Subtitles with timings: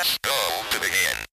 [0.00, 0.32] Let's go
[0.70, 1.29] to begin.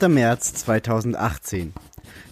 [0.00, 0.08] 8.
[0.08, 1.74] März 2018.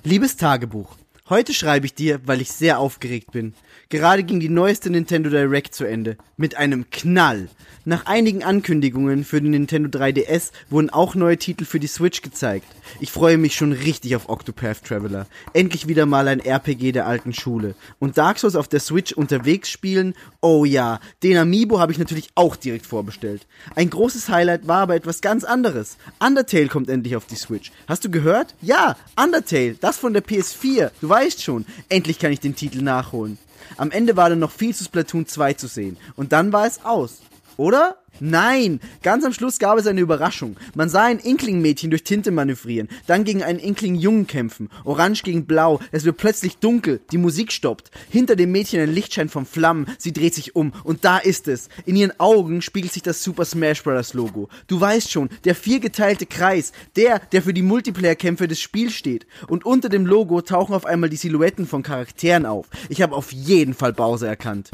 [0.02, 0.96] Liebes Tagebuch,
[1.28, 3.52] heute schreibe ich dir, weil ich sehr aufgeregt bin.
[3.90, 6.18] Gerade ging die neueste Nintendo Direct zu Ende.
[6.36, 7.48] Mit einem Knall.
[7.86, 12.66] Nach einigen Ankündigungen für den Nintendo 3DS wurden auch neue Titel für die Switch gezeigt.
[13.00, 15.26] Ich freue mich schon richtig auf Octopath Traveler.
[15.54, 17.74] Endlich wieder mal ein RPG der alten Schule.
[17.98, 20.12] Und Dark Souls auf der Switch unterwegs spielen?
[20.42, 23.46] Oh ja, den Amiibo habe ich natürlich auch direkt vorbestellt.
[23.74, 25.96] Ein großes Highlight war aber etwas ganz anderes.
[26.20, 27.72] Undertale kommt endlich auf die Switch.
[27.86, 28.54] Hast du gehört?
[28.60, 30.90] Ja, Undertale, das von der PS4.
[31.00, 33.38] Du weißt schon, endlich kann ich den Titel nachholen.
[33.76, 35.96] Am Ende war dann noch viel zu Splatoon 2 zu sehen.
[36.16, 37.20] Und dann war es aus.
[37.56, 37.96] Oder?
[38.20, 38.80] Nein!
[39.02, 40.56] Ganz am Schluss gab es eine Überraschung.
[40.74, 44.70] Man sah ein Inkling-Mädchen durch Tinte manövrieren, dann gegen einen Inkling-Jungen kämpfen.
[44.84, 47.90] Orange gegen Blau, es wird plötzlich dunkel, die Musik stoppt.
[48.10, 51.68] Hinter dem Mädchen ein Lichtschein von Flammen, sie dreht sich um und da ist es.
[51.86, 54.14] In ihren Augen spiegelt sich das Super Smash Bros.
[54.14, 54.48] Logo.
[54.66, 59.26] Du weißt schon, der viergeteilte Kreis, der, der für die Multiplayer-Kämpfe des Spiels steht.
[59.46, 62.66] Und unter dem Logo tauchen auf einmal die Silhouetten von Charakteren auf.
[62.88, 64.70] Ich habe auf jeden Fall Bowser erkannt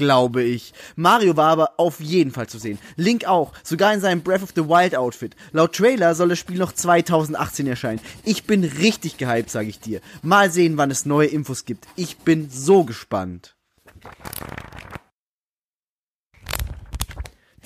[0.00, 0.72] glaube ich.
[0.96, 2.78] Mario war aber auf jeden Fall zu sehen.
[2.96, 5.36] Link auch, sogar in seinem Breath of the Wild Outfit.
[5.52, 8.00] Laut Trailer soll das Spiel noch 2018 erscheinen.
[8.24, 10.00] Ich bin richtig gehypt, sage ich dir.
[10.22, 11.86] Mal sehen, wann es neue Infos gibt.
[11.96, 13.54] Ich bin so gespannt.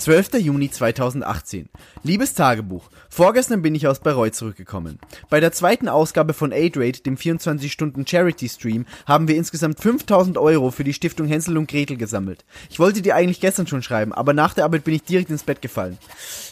[0.05, 0.35] 12.
[0.35, 1.71] Juni 2018.
[2.03, 4.99] Liebes Tagebuch, vorgestern bin ich aus Bayreuth zurückgekommen.
[5.31, 10.93] Bei der zweiten Ausgabe von Aid-Rate, dem 24-Stunden-Charity-Stream, haben wir insgesamt 5000 Euro für die
[10.93, 12.45] Stiftung Hänsel und Gretel gesammelt.
[12.69, 15.45] Ich wollte dir eigentlich gestern schon schreiben, aber nach der Arbeit bin ich direkt ins
[15.45, 15.97] Bett gefallen.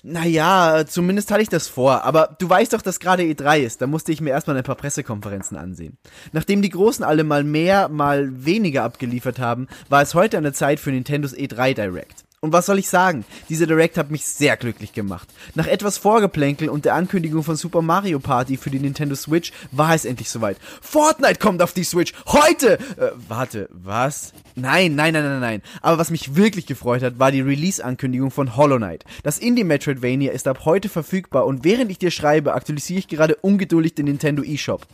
[0.03, 3.87] Naja, zumindest hatte ich das vor, aber du weißt doch, dass gerade E3 ist, da
[3.87, 5.99] musste ich mir erstmal ein paar Pressekonferenzen ansehen.
[6.33, 10.55] Nachdem die Großen alle mal mehr, mal weniger abgeliefert haben, war es heute an der
[10.55, 12.25] Zeit für Nintendos E3 Direct.
[12.45, 13.25] Und was soll ich sagen?
[13.49, 15.29] Diese Direct hat mich sehr glücklich gemacht.
[15.55, 19.95] Nach etwas Vorgeplänkel und der Ankündigung von Super Mario Party für die Nintendo Switch war
[19.95, 20.57] es endlich soweit.
[20.81, 22.13] Fortnite kommt auf die Switch!
[22.27, 22.81] Heute!
[22.97, 24.33] Äh, warte, was?
[24.57, 25.63] Nein, nein, nein, nein, nein.
[25.83, 29.05] Aber was mich wirklich gefreut hat, war die Release-Ankündigung von Hollow Knight.
[29.23, 33.95] Das Indie-Metroidvania ist ab heute verfügbar und während ich dir schreibe, aktualisiere ich gerade ungeduldig
[33.95, 34.89] den Nintendo eShop.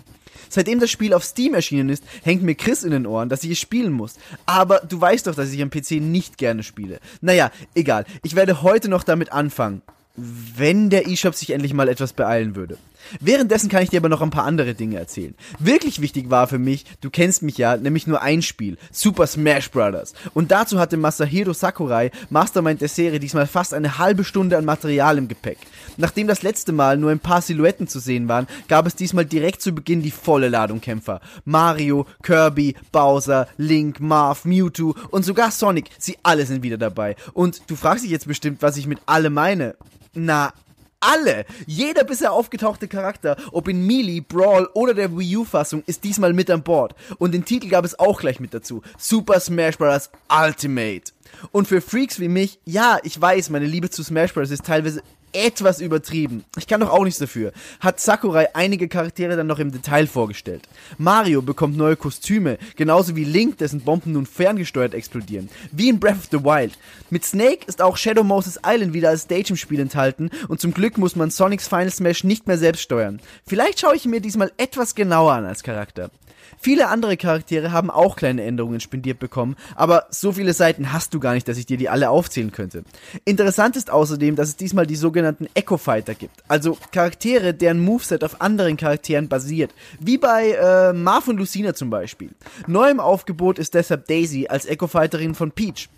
[0.49, 3.53] Seitdem das Spiel auf Steam erschienen ist, hängt mir Chris in den Ohren, dass ich
[3.53, 4.15] es spielen muss.
[4.47, 7.01] Aber du weißt doch, dass ich am PC nicht gerne spiele.
[7.21, 8.05] Naja, egal.
[8.23, 9.83] Ich werde heute noch damit anfangen.
[10.17, 12.77] Wenn der eShop sich endlich mal etwas beeilen würde.
[13.21, 15.35] Währenddessen kann ich dir aber noch ein paar andere Dinge erzählen.
[15.59, 19.71] Wirklich wichtig war für mich, du kennst mich ja, nämlich nur ein Spiel, Super Smash
[19.71, 20.15] Bros.
[20.35, 25.19] Und dazu hatte Masahiro Sakurai, Mastermind der Serie, diesmal fast eine halbe Stunde an Material
[25.19, 25.59] im Gepäck.
[25.97, 29.63] Nachdem das letzte Mal nur ein paar Silhouetten zu sehen waren, gab es diesmal direkt
[29.63, 31.21] zu Beginn die volle Ladung Kämpfer.
[31.45, 37.17] Mario, Kirby, Bowser, Link, Marv, Mewtwo und sogar Sonic, sie alle sind wieder dabei.
[37.33, 39.75] Und du fragst dich jetzt bestimmt, was ich mit alle meine.
[40.15, 40.53] Na,
[41.01, 46.33] alle, jeder bisher aufgetauchte Charakter, ob in Melee, Brawl oder der Wii U-Fassung, ist diesmal
[46.33, 46.95] mit an Bord.
[47.19, 48.83] Und den Titel gab es auch gleich mit dazu.
[48.97, 50.11] Super Smash Bros.
[50.31, 51.13] Ultimate.
[51.53, 54.51] Und für Freaks wie mich, ja, ich weiß, meine Liebe zu Smash Bros.
[54.51, 55.03] ist teilweise
[55.33, 56.45] etwas übertrieben.
[56.57, 57.53] Ich kann doch auch nichts dafür.
[57.81, 60.69] Hat Sakurai einige Charaktere dann noch im Detail vorgestellt.
[60.97, 65.49] Mario bekommt neue Kostüme, genauso wie Link, dessen Bomben nun ferngesteuert explodieren.
[65.73, 66.79] Wie in Breath of the Wild.
[67.11, 70.73] Mit Snake ist auch Shadow Moses Island wieder als Stage im Spiel enthalten und zum
[70.73, 73.21] Glück muss man Sonics Final Smash nicht mehr selbst steuern.
[73.47, 76.11] Vielleicht schaue ich mir diesmal etwas genauer an als Charakter.
[76.61, 81.21] Viele andere Charaktere haben auch kleine Änderungen spendiert bekommen, aber so viele Seiten hast du
[81.21, 82.85] gar nicht, dass ich dir die alle aufzählen könnte.
[83.25, 88.25] Interessant ist außerdem, dass es diesmal die sogenannten Echo Fighter gibt, also Charaktere, deren Moveset
[88.25, 92.31] auf anderen Charakteren basiert, wie bei äh, Marv und Lucina zum Beispiel.
[92.67, 95.89] Neu im Aufgebot ist deshalb Daisy als Echo Fighterin von Peach.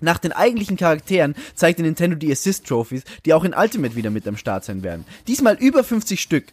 [0.00, 4.28] Nach den eigentlichen Charakteren zeigte Nintendo die Assist Trophies, die auch in Ultimate wieder mit
[4.28, 5.04] am Start sein werden.
[5.26, 6.44] Diesmal über 50 Stück.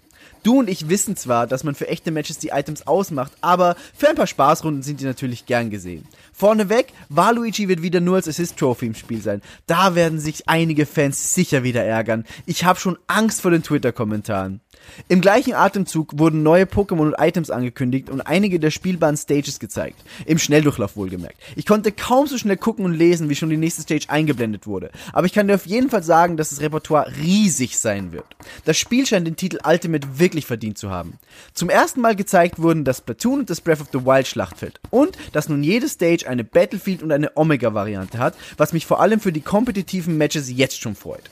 [0.45, 4.09] Du und ich wissen zwar, dass man für echte Matches die Items ausmacht, aber für
[4.09, 6.07] ein paar Spaßrunden sind die natürlich gern gesehen.
[6.33, 9.42] Vorneweg, Waluigi wird wieder nur als Assist Trophy im Spiel sein.
[9.65, 12.25] Da werden sich einige Fans sicher wieder ärgern.
[12.45, 14.62] Ich habe schon Angst vor den Twitter-Kommentaren.
[15.07, 20.03] Im gleichen Atemzug wurden neue Pokémon und Items angekündigt und einige der spielbaren Stages gezeigt.
[20.25, 21.37] Im Schnelldurchlauf wohlgemerkt.
[21.55, 24.91] Ich konnte kaum so schnell gucken und lesen, wie schon die nächste Stage eingeblendet wurde.
[25.13, 28.25] Aber ich kann dir auf jeden Fall sagen, dass das Repertoire riesig sein wird.
[28.65, 31.19] Das Spiel scheint den Titel Ultimate wirklich verdient zu haben.
[31.53, 34.79] Zum ersten Mal gezeigt wurden das Platoon und das Breath of the Wild Schlachtfeld.
[34.89, 39.19] Und dass nun jede Stage eine Battlefield und eine Omega-Variante hat, was mich vor allem
[39.19, 41.29] für die kompetitiven Matches jetzt schon freut.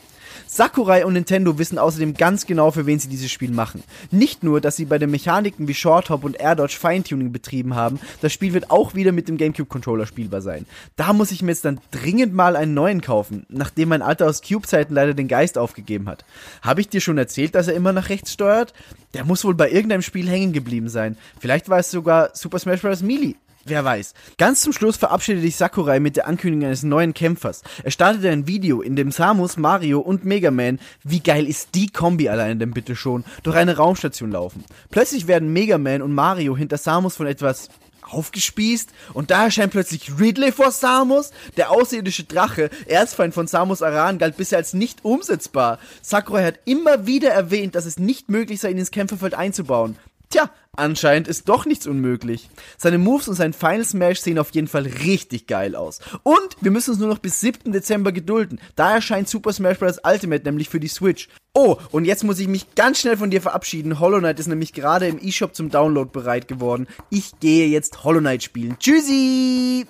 [0.55, 3.83] Sakurai und Nintendo wissen außerdem ganz genau, für wen sie dieses Spiel machen.
[4.11, 7.73] Nicht nur, dass sie bei den Mechaniken wie Short Hop und Air Dodge Feintuning betrieben
[7.73, 10.67] haben, das Spiel wird auch wieder mit dem GameCube Controller spielbar sein.
[10.95, 14.44] Da muss ich mir jetzt dann dringend mal einen neuen kaufen, nachdem mein Alter aus
[14.44, 16.23] Cube-Zeiten leider den Geist aufgegeben hat.
[16.61, 18.75] Habe ich dir schon erzählt, dass er immer nach rechts steuert?
[19.15, 21.17] Der muss wohl bei irgendeinem Spiel hängen geblieben sein.
[21.39, 23.01] Vielleicht war es sogar Super Smash Bros.
[23.01, 23.33] Melee.
[23.65, 24.13] Wer weiß.
[24.38, 27.62] Ganz zum Schluss verabschiedet sich Sakurai mit der Ankündigung eines neuen Kämpfers.
[27.83, 31.88] Er startete ein Video, in dem Samus, Mario und Mega Man, wie geil ist die
[31.88, 34.65] Kombi alleine denn bitte schon, durch eine Raumstation laufen.
[34.89, 37.69] Plötzlich werden Mega Man und Mario hinter Samus von etwas
[38.01, 41.31] aufgespießt und da erscheint plötzlich Ridley vor Samus.
[41.56, 45.80] Der außerirdische Drache, Erzfeind von Samus Aran, galt bisher als nicht umsetzbar.
[46.01, 49.95] Sakurai hat immer wieder erwähnt, dass es nicht möglich sei, ihn ins Kämpferfeld einzubauen.
[50.30, 52.49] Tja, anscheinend ist doch nichts unmöglich.
[52.77, 55.99] Seine Moves und sein Final Smash sehen auf jeden Fall richtig geil aus.
[56.23, 57.71] Und wir müssen uns nur noch bis 7.
[57.71, 58.59] Dezember gedulden.
[58.75, 59.99] Da erscheint Super Smash Bros.
[60.03, 61.29] Ultimate nämlich für die Switch.
[61.53, 63.99] Oh, und jetzt muss ich mich ganz schnell von dir verabschieden.
[63.99, 66.87] Hollow Knight ist nämlich gerade im eShop zum Download bereit geworden.
[67.09, 68.77] Ich gehe jetzt Hollow Knight spielen.
[68.79, 69.85] Tschüssi!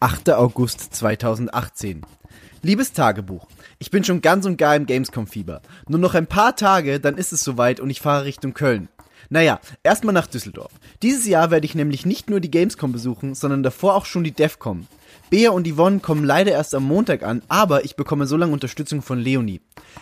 [0.00, 0.30] 8.
[0.30, 2.02] August 2018.
[2.62, 3.46] Liebes Tagebuch,
[3.78, 5.62] ich bin schon ganz und gar im Gamescom-Fieber.
[5.88, 8.88] Nur noch ein paar Tage, dann ist es soweit und ich fahre Richtung Köln.
[9.30, 10.72] Naja, erstmal nach Düsseldorf.
[11.02, 14.32] Dieses Jahr werde ich nämlich nicht nur die Gamescom besuchen, sondern davor auch schon die
[14.32, 14.86] DEFCOM.
[15.30, 19.02] Bea und Yvonne kommen leider erst am Montag an, aber ich bekomme so lange Unterstützung
[19.02, 19.60] von Leonie.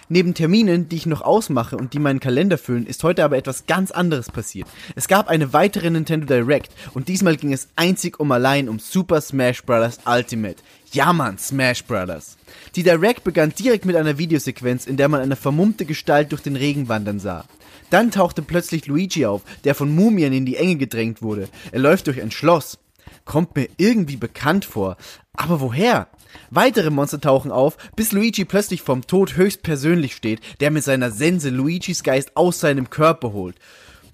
[0.08, 3.66] Neben Terminen, die ich noch ausmache und die meinen Kalender füllen, ist heute aber etwas
[3.66, 4.68] ganz anderes passiert.
[4.94, 9.20] Es gab eine weitere Nintendo Direct und diesmal ging es einzig um allein um Super
[9.20, 9.98] Smash Bros.
[10.06, 10.62] Ultimate.
[10.92, 12.36] Ja Mann, Smash Bros.
[12.76, 16.54] Die Direct begann direkt mit einer Videosequenz, in der man eine vermummte Gestalt durch den
[16.54, 17.44] Regen wandern sah.
[17.90, 21.48] Dann tauchte plötzlich Luigi auf, der von Mumien in die Enge gedrängt wurde.
[21.72, 22.78] Er läuft durch ein Schloss.
[23.24, 24.96] Kommt mir irgendwie bekannt vor.
[25.32, 26.08] Aber woher?
[26.50, 31.50] Weitere Monster tauchen auf, bis Luigi plötzlich vom Tod höchstpersönlich steht, der mit seiner Sense
[31.50, 33.56] Luigis Geist aus seinem Körper holt.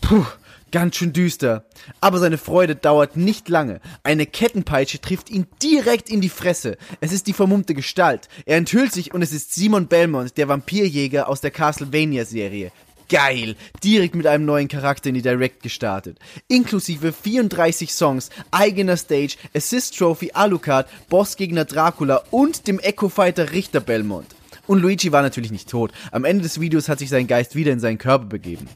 [0.00, 0.25] Puh,
[0.71, 1.65] ganz schön düster.
[2.00, 3.81] Aber seine Freude dauert nicht lange.
[4.03, 6.77] Eine Kettenpeitsche trifft ihn direkt in die Fresse.
[7.00, 8.29] Es ist die vermummte Gestalt.
[8.47, 12.73] Er enthüllt sich und es ist Simon Belmont, der Vampirjäger aus der Castlevania-Serie.
[13.12, 13.56] Geil!
[13.85, 16.19] Direkt mit einem neuen Charakter in die Direct gestartet.
[16.49, 23.81] Inklusive 34 Songs, eigener Stage, Assist Trophy, Alucard, Bossgegner Dracula und dem Echo Fighter Richter
[23.81, 24.29] Belmont.
[24.67, 25.93] Und Luigi war natürlich nicht tot.
[26.11, 28.67] Am Ende des Videos hat sich sein Geist wieder in seinen Körper begeben.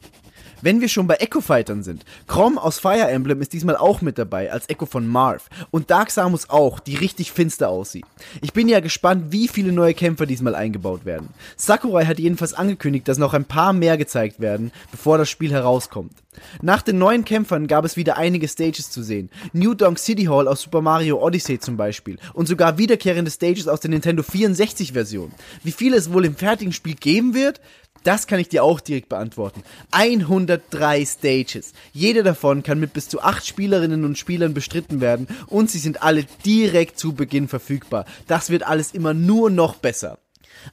[0.61, 4.17] Wenn wir schon bei Echo Fightern sind, Chrom aus Fire Emblem ist diesmal auch mit
[4.17, 5.49] dabei, als Echo von Marv.
[5.69, 8.05] Und Dark Samus auch, die richtig finster aussieht.
[8.41, 11.29] Ich bin ja gespannt, wie viele neue Kämpfer diesmal eingebaut werden.
[11.57, 16.13] Sakurai hat jedenfalls angekündigt, dass noch ein paar mehr gezeigt werden, bevor das Spiel herauskommt.
[16.61, 19.29] Nach den neuen Kämpfern gab es wieder einige Stages zu sehen.
[19.53, 22.17] New Donk City Hall aus Super Mario Odyssey zum Beispiel.
[22.33, 25.31] Und sogar wiederkehrende Stages aus der Nintendo 64 Version.
[25.63, 27.59] Wie viele es wohl im fertigen Spiel geben wird?
[28.03, 29.63] Das kann ich dir auch direkt beantworten.
[29.91, 31.73] 103 Stages.
[31.93, 36.03] Jede davon kann mit bis zu 8 Spielerinnen und Spielern bestritten werden und sie sind
[36.03, 38.05] alle direkt zu Beginn verfügbar.
[38.27, 40.19] Das wird alles immer nur noch besser.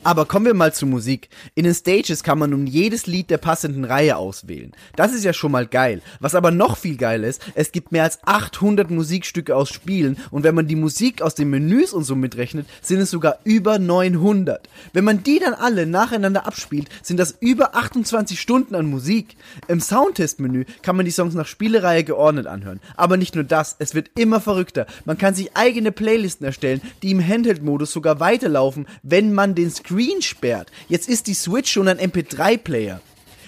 [0.03, 1.29] Aber kommen wir mal zur Musik.
[1.55, 4.73] In den Stages kann man nun jedes Lied der passenden Reihe auswählen.
[4.97, 6.03] Das ist ja schon mal geil.
[6.21, 10.45] Was aber noch viel geil ist, es gibt mehr als 800 Musikstücke aus Spielen und
[10.45, 14.69] wenn man die Musik aus den Menüs und so mitrechnet, sind es sogar über 900.
[14.93, 19.37] Wenn man die dann alle nacheinander abspielt, sind das über 28 Stunden an Musik.
[19.69, 22.81] Im Soundtest-Menü kann man die Songs nach Spielereihe geordnet anhören.
[22.97, 24.87] Aber nicht nur das, es wird immer verrückter.
[25.05, 30.23] Man kann sich eigene Playlisten erstellen, die im Handheld-Modus sogar weiterlaufen, wenn man den Screen
[30.23, 30.71] sperrt.
[30.89, 33.01] Jetzt ist die Switch schon ein MP3-Player.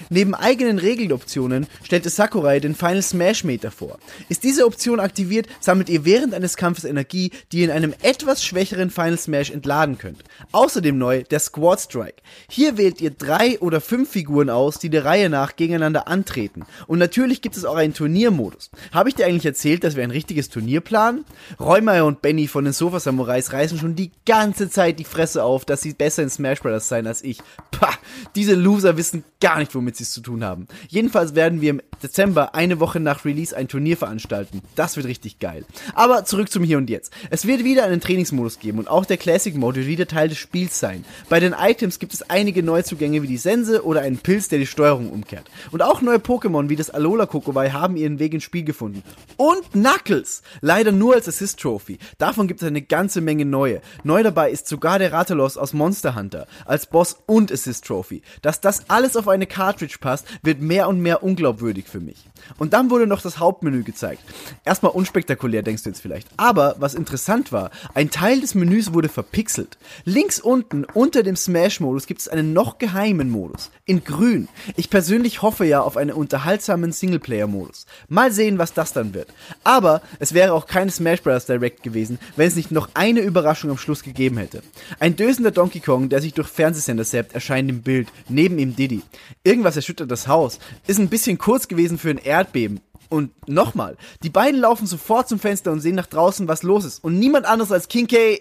[0.09, 3.99] Neben eigenen Regeloptionen stellte Sakurai den Final Smash Meter vor.
[4.29, 8.45] Ist diese Option aktiviert, sammelt ihr während eines Kampfes Energie, die ihr in einem etwas
[8.45, 10.23] schwächeren Final Smash entladen könnt.
[10.53, 12.23] Außerdem neu der Squad Strike.
[12.49, 16.65] Hier wählt ihr drei oder fünf Figuren aus, die der Reihe nach gegeneinander antreten.
[16.87, 18.71] Und natürlich gibt es auch einen Turniermodus.
[18.93, 21.25] Habe ich dir eigentlich erzählt, dass wir ein richtiges Turnier planen?
[21.59, 25.65] Reumeier und Benny von den Sofa Samurais reißen schon die ganze Zeit die Fresse auf,
[25.65, 26.89] dass sie besser in Smash Bros.
[26.89, 27.41] sein als ich.
[27.71, 27.93] Pah,
[28.35, 30.67] diese Loser wissen gar nicht, womit es zu tun haben.
[30.89, 34.63] Jedenfalls werden wir im Dezember eine Woche nach Release ein Turnier veranstalten.
[34.75, 35.65] Das wird richtig geil.
[35.95, 37.13] Aber zurück zum Hier und Jetzt.
[37.31, 40.39] Es wird wieder einen Trainingsmodus geben und auch der Classic Mode wird wieder Teil des
[40.39, 41.05] Spiels sein.
[41.29, 44.67] Bei den Items gibt es einige Neuzugänge wie die Sense oder einen Pilz, der die
[44.67, 45.51] Steuerung umkehrt.
[45.71, 49.03] Und auch neue Pokémon wie das Alola Kokowai haben ihren Weg ins Spiel gefunden.
[49.37, 50.43] Und Knuckles!
[50.61, 51.99] Leider nur als Assist Trophy.
[52.19, 53.81] Davon gibt es eine ganze Menge neue.
[54.05, 58.23] Neu dabei ist sogar der Ratalos aus Monster Hunter als Boss und Assist Trophy.
[58.43, 62.19] Dass das alles auf eine Cartridge passt, wird mehr und mehr unglaubwürdig für mich.
[62.59, 64.23] Und dann wurde noch das Hauptmenü gezeigt.
[64.65, 66.29] Erstmal unspektakulär, denkst du jetzt vielleicht.
[66.37, 69.79] Aber was interessant war, ein Teil des Menüs wurde verpixelt.
[70.05, 73.71] Links unten unter dem Smash-Modus gibt es einen noch geheimen Modus.
[73.85, 74.49] In grün.
[74.77, 77.87] Ich persönlich hoffe ja auf einen unterhaltsamen Singleplayer-Modus.
[78.09, 79.29] Mal sehen, was das dann wird.
[79.65, 81.47] Aber es wäre auch kein Smash Bros.
[81.47, 84.63] Direct gewesen, wenn es nicht noch eine Überraschung am Schluss gegeben hätte.
[84.99, 88.09] Ein dösender Donkey Kong, der sich durch Fernsehsender zappt, erscheint im Bild.
[88.29, 89.03] Neben ihm Diddy.
[89.45, 90.59] Irgendwas erschüttert das Haus.
[90.87, 92.81] Ist ein bisschen kurz gewesen für ein Erdbeben.
[93.09, 97.05] Und nochmal, die beiden laufen sofort zum Fenster und sehen nach draußen, was los ist.
[97.05, 98.41] Und niemand anderes als King K.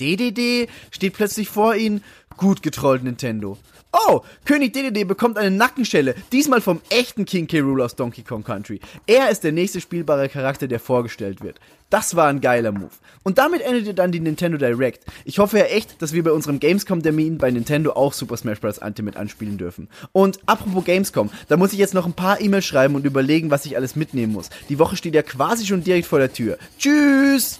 [0.00, 2.02] DDD steht plötzlich vor ihnen.
[2.36, 3.58] Gut getrollt, Nintendo.
[3.92, 7.60] Oh, König DDD bekommt eine Nackenschelle, diesmal vom echten King K.
[7.60, 8.80] Rool aus Donkey Kong Country.
[9.06, 11.58] Er ist der nächste spielbare Charakter, der vorgestellt wird.
[11.90, 12.92] Das war ein geiler Move.
[13.24, 15.04] Und damit endete dann die Nintendo Direct.
[15.24, 18.78] Ich hoffe ja echt, dass wir bei unserem Gamescom-Termin bei Nintendo auch Super Smash Bros.
[18.80, 19.88] Ultimate anspielen dürfen.
[20.12, 23.66] Und apropos Gamescom, da muss ich jetzt noch ein paar E-Mails schreiben und überlegen, was
[23.66, 24.50] ich alles mitnehmen muss.
[24.68, 26.58] Die Woche steht ja quasi schon direkt vor der Tür.
[26.78, 27.58] Tschüss!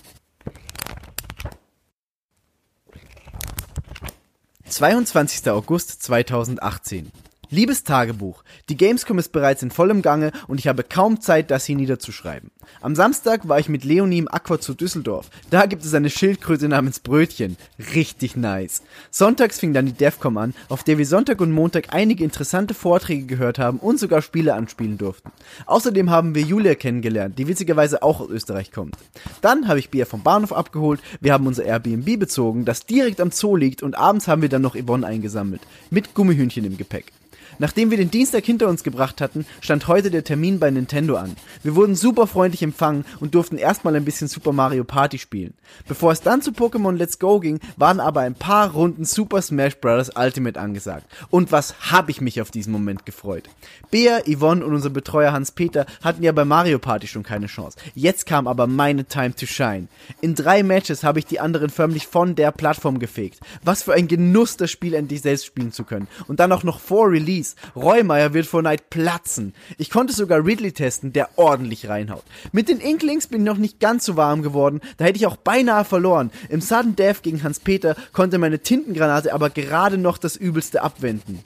[4.71, 5.51] 22.
[5.51, 7.30] August 2018.
[7.53, 11.65] Liebes Tagebuch, die Gamescom ist bereits in vollem Gange und ich habe kaum Zeit, das
[11.65, 12.53] hier niederzuschreiben.
[12.81, 15.31] Am Samstag war ich mit Leonie im Aqua zu Düsseldorf.
[15.51, 17.57] Da gibt es eine Schildkröte namens Brötchen.
[17.93, 18.83] Richtig nice.
[19.11, 23.27] Sonntags fing dann die DEFCOM an, auf der wir Sonntag und Montag einige interessante Vorträge
[23.27, 25.33] gehört haben und sogar Spiele anspielen durften.
[25.67, 28.97] Außerdem haben wir Julia kennengelernt, die witzigerweise auch aus Österreich kommt.
[29.41, 33.33] Dann habe ich Bier vom Bahnhof abgeholt, wir haben unser Airbnb bezogen, das direkt am
[33.33, 35.63] Zoo liegt und abends haben wir dann noch Yvonne eingesammelt.
[35.91, 37.07] Mit Gummihühnchen im Gepäck.
[37.61, 41.37] Nachdem wir den Dienstag hinter uns gebracht hatten, stand heute der Termin bei Nintendo an.
[41.63, 45.53] Wir wurden super freundlich empfangen und durften erstmal ein bisschen Super Mario Party spielen.
[45.87, 49.77] Bevor es dann zu Pokémon Let's Go ging, waren aber ein paar Runden Super Smash
[49.77, 50.11] Bros.
[50.17, 51.05] Ultimate angesagt.
[51.29, 53.51] Und was hab ich mich auf diesen Moment gefreut.
[53.91, 57.77] Bea, Yvonne und unser Betreuer Hans-Peter hatten ja bei Mario Party schon keine Chance.
[57.95, 59.89] Jetzt kam aber meine Time to shine.
[60.23, 63.41] In drei Matches habe ich die anderen förmlich von der Plattform gefegt.
[63.63, 66.09] Was für ein Genuss, das Spiel endlich selbst spielen zu können.
[66.27, 67.50] Und dann auch noch vor Release.
[67.77, 69.55] Reumeier wird vor Neid platzen.
[69.79, 72.25] Ich konnte sogar Ridley testen, der ordentlich reinhaut.
[72.53, 75.37] Mit den Inklings bin ich noch nicht ganz so warm geworden, da hätte ich auch
[75.37, 76.31] beinahe verloren.
[76.49, 81.43] Im Sudden Death gegen Hans-Peter konnte meine Tintengranate aber gerade noch das Übelste abwenden.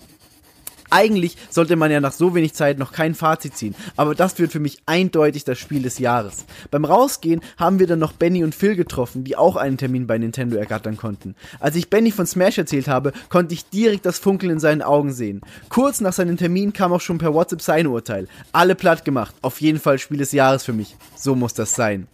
[0.95, 4.53] Eigentlich sollte man ja nach so wenig Zeit noch kein Fazit ziehen, aber das wird
[4.53, 6.45] für mich eindeutig das Spiel des Jahres.
[6.71, 10.19] Beim Rausgehen haben wir dann noch Benny und Phil getroffen, die auch einen Termin bei
[10.19, 11.35] Nintendo ergattern konnten.
[11.59, 15.13] Als ich Benny von Smash erzählt habe, konnte ich direkt das Funkeln in seinen Augen
[15.13, 15.41] sehen.
[15.69, 18.29] Kurz nach seinem Termin kam auch schon per WhatsApp sein Urteil.
[18.53, 19.35] Alle platt gemacht.
[19.43, 20.97] Auf jeden Fall Spiel des Jahres für mich.
[21.17, 22.07] So muss das sein.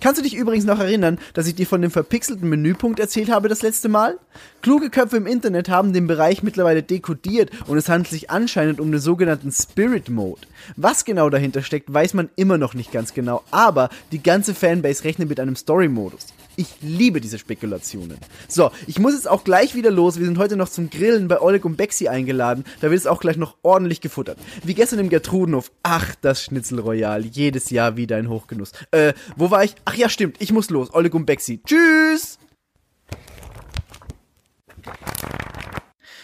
[0.00, 3.48] Kannst du dich übrigens noch erinnern, dass ich dir von dem verpixelten Menüpunkt erzählt habe
[3.48, 4.18] das letzte Mal?
[4.62, 8.90] Kluge Köpfe im Internet haben den Bereich mittlerweile dekodiert und es handelt sich anscheinend um
[8.90, 10.42] den sogenannten Spirit Mode.
[10.76, 15.04] Was genau dahinter steckt, weiß man immer noch nicht ganz genau, aber die ganze Fanbase
[15.04, 16.26] rechnet mit einem Story-Modus.
[16.56, 18.18] Ich liebe diese Spekulationen.
[18.48, 20.18] So, ich muss jetzt auch gleich wieder los.
[20.18, 22.64] Wir sind heute noch zum Grillen bei Oleg und Bexi eingeladen.
[22.80, 24.38] Da wird es auch gleich noch ordentlich gefuttert.
[24.62, 25.72] Wie gestern im Gertrudenhof.
[25.82, 27.24] Ach, das Schnitzel Royal.
[27.24, 28.72] Jedes Jahr wieder ein Hochgenuss.
[28.92, 29.74] Äh, wo war ich?
[29.84, 30.36] Ach ja, stimmt.
[30.40, 30.94] Ich muss los.
[30.94, 31.60] Oleg und Bexi.
[31.64, 32.38] Tschüss!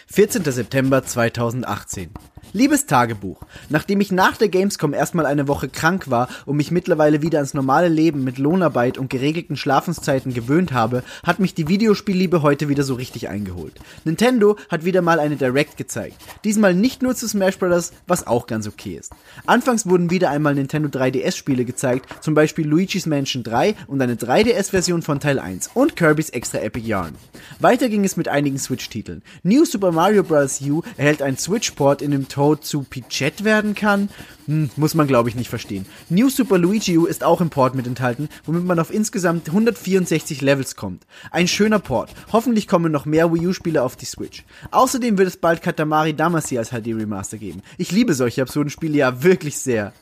[0.07, 0.43] 14.
[0.43, 2.09] September 2018.
[2.53, 7.21] Liebes Tagebuch, nachdem ich nach der Gamescom erstmal eine Woche krank war und mich mittlerweile
[7.21, 12.41] wieder ans normale Leben mit Lohnarbeit und geregelten Schlafenszeiten gewöhnt habe, hat mich die Videospielliebe
[12.41, 13.79] heute wieder so richtig eingeholt.
[14.03, 16.17] Nintendo hat wieder mal eine Direct gezeigt.
[16.43, 19.13] Diesmal nicht nur zu Smash Bros., was auch ganz okay ist.
[19.45, 24.15] Anfangs wurden wieder einmal Nintendo 3DS Spiele gezeigt, zum Beispiel Luigi's Mansion 3 und eine
[24.15, 27.15] 3DS Version von Teil 1 und Kirby's Extra Epic Yarn.
[27.59, 29.21] Weiter ging es mit einigen Switch-Titeln.
[29.43, 30.59] New Super Mario Bros.
[30.61, 34.09] U erhält einen Switch-Port, in dem Toad zu Pichette werden kann.
[34.45, 35.85] Hm, muss man glaube ich nicht verstehen.
[36.09, 40.41] New Super Luigi U ist auch im Port mit enthalten, womit man auf insgesamt 164
[40.41, 41.05] Levels kommt.
[41.29, 42.11] Ein schöner Port.
[42.31, 44.43] Hoffentlich kommen noch mehr Wii U Spiele auf die Switch.
[44.71, 47.61] Außerdem wird es bald Katamari Damacy als HD Remaster geben.
[47.77, 49.93] Ich liebe solche absurden Spiele ja wirklich sehr.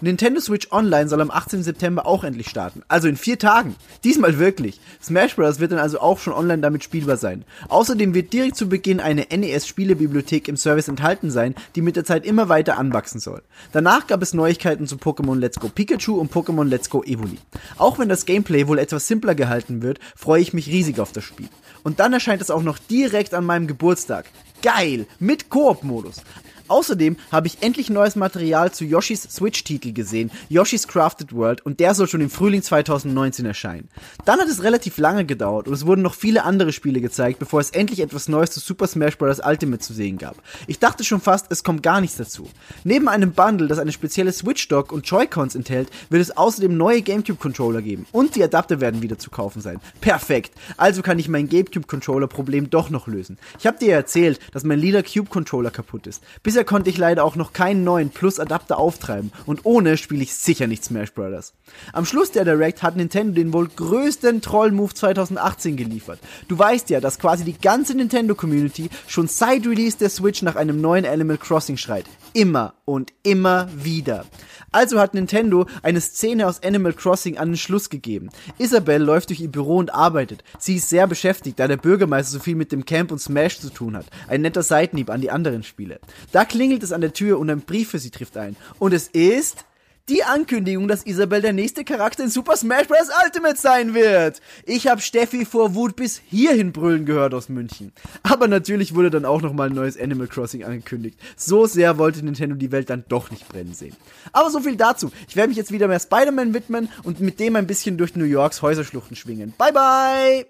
[0.00, 1.64] Nintendo Switch Online soll am 18.
[1.64, 2.82] September auch endlich starten.
[2.86, 3.74] Also in vier Tagen.
[4.04, 4.80] Diesmal wirklich.
[5.02, 5.58] Smash Bros.
[5.58, 7.44] wird dann also auch schon online damit spielbar sein.
[7.68, 12.24] Außerdem wird direkt zu Beginn eine NES-Spielebibliothek im Service enthalten sein, die mit der Zeit
[12.24, 13.42] immer weiter anwachsen soll.
[13.72, 17.38] Danach gab es Neuigkeiten zu Pokémon Let's Go Pikachu und Pokémon Let's Go Evoli.
[17.76, 21.24] Auch wenn das Gameplay wohl etwas simpler gehalten wird, freue ich mich riesig auf das
[21.24, 21.48] Spiel.
[21.82, 24.26] Und dann erscheint es auch noch direkt an meinem Geburtstag.
[24.62, 25.06] Geil!
[25.18, 26.22] Mit Koop-Modus.
[26.68, 31.94] Außerdem habe ich endlich neues Material zu Yoshis Switch-Titel gesehen, Yoshi's Crafted World, und der
[31.94, 33.88] soll schon im Frühling 2019 erscheinen.
[34.24, 37.60] Dann hat es relativ lange gedauert und es wurden noch viele andere Spiele gezeigt, bevor
[37.60, 39.40] es endlich etwas Neues zu Super Smash Bros.
[39.44, 40.36] Ultimate zu sehen gab.
[40.66, 42.48] Ich dachte schon fast, es kommt gar nichts dazu.
[42.84, 47.82] Neben einem Bundle, das eine spezielle Switch-Dock und Joy-Cons enthält, wird es außerdem neue GameCube-Controller
[47.82, 49.80] geben und die Adapter werden wieder zu kaufen sein.
[50.00, 50.52] Perfekt!
[50.76, 53.38] Also kann ich mein GameCube-Controller-Problem doch noch lösen.
[53.58, 56.22] Ich habe dir erzählt, dass mein lila Cube-Controller kaputt ist.
[56.58, 60.66] Bisher konnte ich leider auch noch keinen neuen Plus-Adapter auftreiben und ohne spiele ich sicher
[60.66, 61.52] nicht Smash Bros.
[61.92, 66.18] Am Schluss der Direct hat Nintendo den wohl größten Troll-Move 2018 geliefert.
[66.48, 70.80] Du weißt ja, dass quasi die ganze Nintendo-Community schon seit Release der Switch nach einem
[70.80, 72.06] neuen Animal Crossing schreit.
[72.32, 74.24] Immer und immer wieder.
[74.70, 78.28] Also hat Nintendo eine Szene aus Animal Crossing an den Schluss gegeben.
[78.58, 80.44] Isabelle läuft durch ihr Büro und arbeitet.
[80.58, 83.70] Sie ist sehr beschäftigt, da der Bürgermeister so viel mit dem Camp und Smash zu
[83.70, 84.06] tun hat.
[84.26, 86.00] Ein netter Seitenhieb an die anderen Spiele.
[86.32, 88.56] Da klingelt es an der Tür und ein Brief für sie trifft ein.
[88.78, 89.64] Und es ist
[90.08, 93.10] die Ankündigung, dass Isabel der nächste Charakter in Super Smash Bros.
[93.24, 94.40] Ultimate sein wird.
[94.64, 97.92] Ich habe Steffi vor Wut bis hierhin brüllen gehört aus München.
[98.22, 101.18] Aber natürlich wurde dann auch nochmal ein neues Animal Crossing angekündigt.
[101.36, 103.96] So sehr wollte Nintendo die Welt dann doch nicht brennen sehen.
[104.32, 105.10] Aber so viel dazu.
[105.28, 108.24] Ich werde mich jetzt wieder mehr Spider-Man widmen und mit dem ein bisschen durch New
[108.24, 109.52] Yorks Häuserschluchten schwingen.
[109.58, 110.46] Bye bye!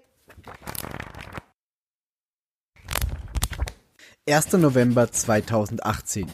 [4.29, 4.61] 1.
[4.61, 6.27] November 2018.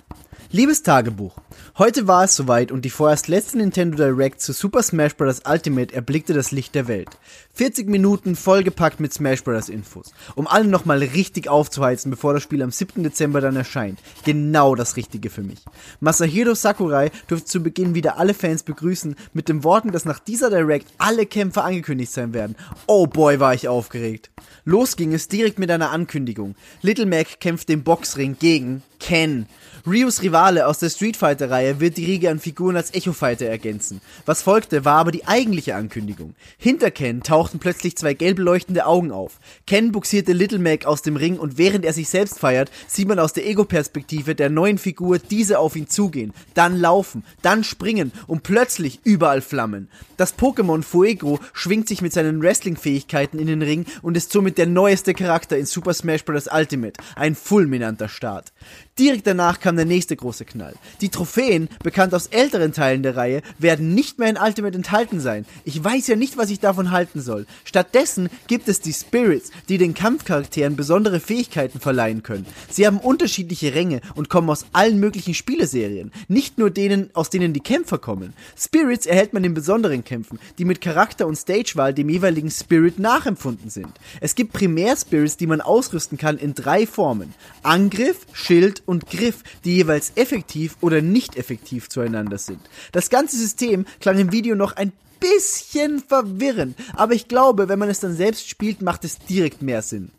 [0.55, 1.35] Liebes Tagebuch,
[1.77, 5.41] heute war es soweit und die vorerst letzte Nintendo Direct zu Super Smash Bros.
[5.45, 7.09] Ultimate erblickte das Licht der Welt.
[7.55, 9.67] 40 Minuten vollgepackt mit Smash Bros.
[9.67, 13.03] Infos, um alle nochmal richtig aufzuheizen, bevor das Spiel am 7.
[13.03, 13.99] Dezember dann erscheint.
[14.23, 15.59] Genau das Richtige für mich.
[15.99, 20.49] Masahiro Sakurai dürfte zu Beginn wieder alle Fans begrüßen mit den Worten, dass nach dieser
[20.49, 22.55] Direct alle Kämpfer angekündigt sein werden.
[22.87, 24.31] Oh boy, war ich aufgeregt.
[24.63, 26.55] Los ging es direkt mit einer Ankündigung.
[26.81, 29.47] Little Mac kämpft im Boxring gegen Ken.
[29.87, 33.45] Ryus Rivale aus der Street Fighter Reihe wird die Riege an Figuren als Echo Fighter
[33.45, 34.01] ergänzen.
[34.25, 36.33] Was folgte, war aber die eigentliche Ankündigung.
[36.57, 39.39] Hinter Ken tauchten plötzlich zwei gelb leuchtende Augen auf.
[39.67, 43.19] Ken buxierte Little Mac aus dem Ring und während er sich selbst feiert, sieht man
[43.19, 48.41] aus der Ego-Perspektive der neuen Figur diese auf ihn zugehen, dann laufen, dann springen und
[48.41, 49.89] plötzlich überall Flammen.
[50.17, 54.65] Das Pokémon Fuego schwingt sich mit seinen Wrestling-Fähigkeiten in den Ring und ist somit der
[54.65, 56.49] neueste Charakter in Super Smash Bros.
[56.51, 56.99] Ultimate.
[57.15, 58.51] Ein fulminanter Start.
[58.97, 60.75] Direkt danach kam der nächste große Knall.
[61.01, 65.45] Die Trophäen, bekannt aus älteren Teilen der Reihe, werden nicht mehr in Ultimate enthalten sein.
[65.63, 67.45] Ich weiß ja nicht, was ich davon halten soll.
[67.63, 72.45] Stattdessen gibt es die Spirits, die den Kampfcharakteren besondere Fähigkeiten verleihen können.
[72.69, 77.53] Sie haben unterschiedliche Ränge und kommen aus allen möglichen Spieleserien, nicht nur denen, aus denen
[77.53, 78.33] die Kämpfer kommen.
[78.57, 83.69] Spirits erhält man in besonderen Kämpfen, die mit Charakter und Stagewahl dem jeweiligen Spirit nachempfunden
[83.69, 83.91] sind.
[84.21, 87.33] Es gibt Primär-Spirits, die man ausrüsten kann in drei Formen.
[87.63, 92.61] Angriff, Schild und Griff, die jeweils effektiv oder nicht effektiv zueinander sind.
[92.91, 97.89] Das ganze System klang im Video noch ein bisschen verwirrend, aber ich glaube, wenn man
[97.89, 100.11] es dann selbst spielt, macht es direkt mehr Sinn.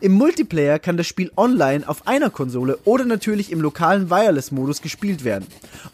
[0.00, 5.24] Im Multiplayer kann das Spiel online auf einer Konsole oder natürlich im lokalen Wireless-Modus gespielt
[5.24, 5.46] werden.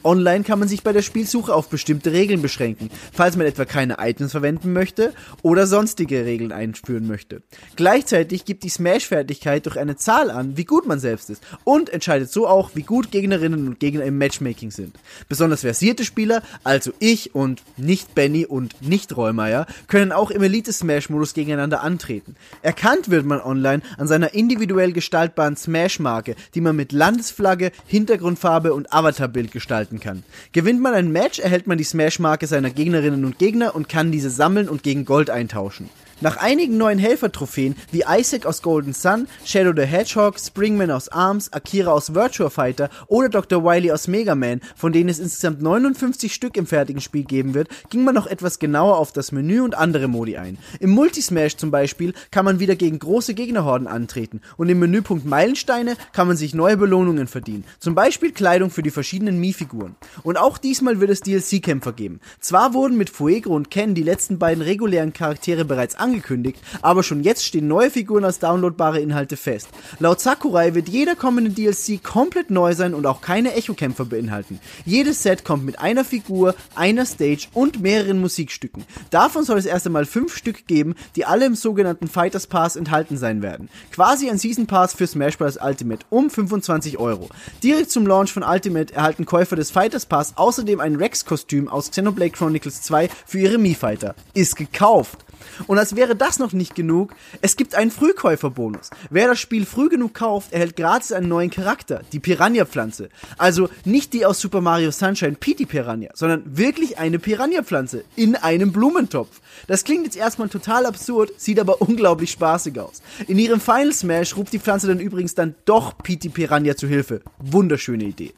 [0.05, 3.97] Online kann man sich bei der Spielsuche auf bestimmte Regeln beschränken, falls man etwa keine
[3.99, 7.43] Items verwenden möchte oder sonstige Regeln einführen möchte.
[7.77, 12.31] Gleichzeitig gibt die Smash-Fertigkeit durch eine Zahl an, wie gut man selbst ist und entscheidet
[12.31, 14.97] so auch, wie gut Gegnerinnen und Gegner im Matchmaking sind.
[15.29, 21.35] Besonders versierte Spieler, also ich und nicht Benny und nicht Rollmeier, können auch im Elite-Smash-Modus
[21.35, 22.37] gegeneinander antreten.
[22.63, 28.93] Erkannt wird man online an seiner individuell gestaltbaren Smash-Marke, die man mit Landesflagge, Hintergrundfarbe und
[28.93, 30.23] Avatarbild gestalten kann.
[30.53, 34.31] Gewinnt man ein Match, erhält man die Smash-Marke seiner Gegnerinnen und Gegner und kann diese
[34.31, 35.89] sammeln und gegen Gold eintauschen.
[36.21, 41.53] Nach einigen neuen Helfertrophäen wie Isaac aus Golden Sun, Shadow the Hedgehog, Springman aus ARMS,
[41.53, 43.63] Akira aus Virtua Fighter oder Dr.
[43.63, 47.69] Wily aus Mega Man, von denen es insgesamt 59 Stück im fertigen Spiel geben wird,
[47.91, 50.59] ging man noch etwas genauer auf das Menü und andere Modi ein.
[50.81, 55.95] Im Multismash zum Beispiel kann man wieder gegen große Gegnerhorden antreten und im Menüpunkt Meilensteine
[56.13, 59.95] kann man sich neue Belohnungen verdienen, zum Beispiel Kleidung für die verschiedenen Mii-Figuren.
[60.25, 62.19] Und auch diesmal wird es DLC-Kämpfer geben.
[62.41, 67.03] Zwar wurden mit Fuego und Ken die letzten beiden regulären Charaktere bereits angekündigt, angekündigt, aber
[67.03, 69.69] schon jetzt stehen neue Figuren als downloadbare Inhalte fest.
[69.99, 74.59] Laut Sakurai wird jeder kommende DLC komplett neu sein und auch keine Echo-Kämpfer beinhalten.
[74.85, 78.85] Jedes Set kommt mit einer Figur, einer Stage und mehreren Musikstücken.
[79.11, 83.17] Davon soll es erst einmal fünf Stück geben, die alle im sogenannten Fighters Pass enthalten
[83.17, 83.69] sein werden.
[83.93, 85.59] Quasi ein Season Pass für Smash Bros.
[85.61, 87.29] Ultimate um 25 Euro.
[87.63, 92.31] Direkt zum Launch von Ultimate erhalten Käufer des Fighters Pass außerdem ein Rex-Kostüm aus Xenoblade
[92.31, 94.15] Chronicles 2 für ihre Mii-Fighter.
[94.35, 95.28] Ist gekauft.
[95.67, 98.91] Und als wäre das noch nicht genug, es gibt einen Frühkäuferbonus.
[99.11, 103.09] Wer das Spiel früh genug kauft, erhält gratis einen neuen Charakter, die Piranha-Pflanze.
[103.37, 108.73] Also nicht die aus Super Mario Sunshine Petey Piranha, sondern wirklich eine Piranha-Pflanze in einem
[108.73, 109.41] Blumentopf.
[109.67, 113.03] Das klingt jetzt erstmal total absurd, sieht aber unglaublich spaßig aus.
[113.27, 117.23] In ihrem Final Smash ruft die Pflanze dann übrigens dann doch Petey Piranha zu Hilfe.
[117.39, 118.35] Wunderschöne Idee.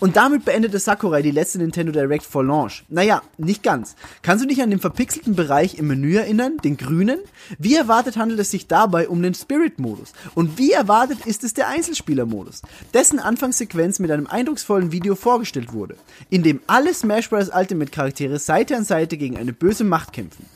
[0.00, 2.84] Und damit beendete Sakurai die letzte Nintendo Direct vor Launch.
[2.88, 3.94] Naja, nicht ganz.
[4.22, 7.18] Kannst du dich an den verpixelten Bereich im Menü erinnern, den grünen?
[7.58, 10.12] Wie erwartet handelt es sich dabei um den Spirit-Modus.
[10.34, 12.62] Und wie erwartet ist es der Einzelspieler-Modus,
[12.94, 15.96] dessen Anfangssequenz mit einem eindrucksvollen Video vorgestellt wurde,
[16.30, 17.50] in dem alle Smash Bros.
[17.54, 20.46] Ultimate Charaktere Seite an Seite gegen eine böse Macht kämpfen.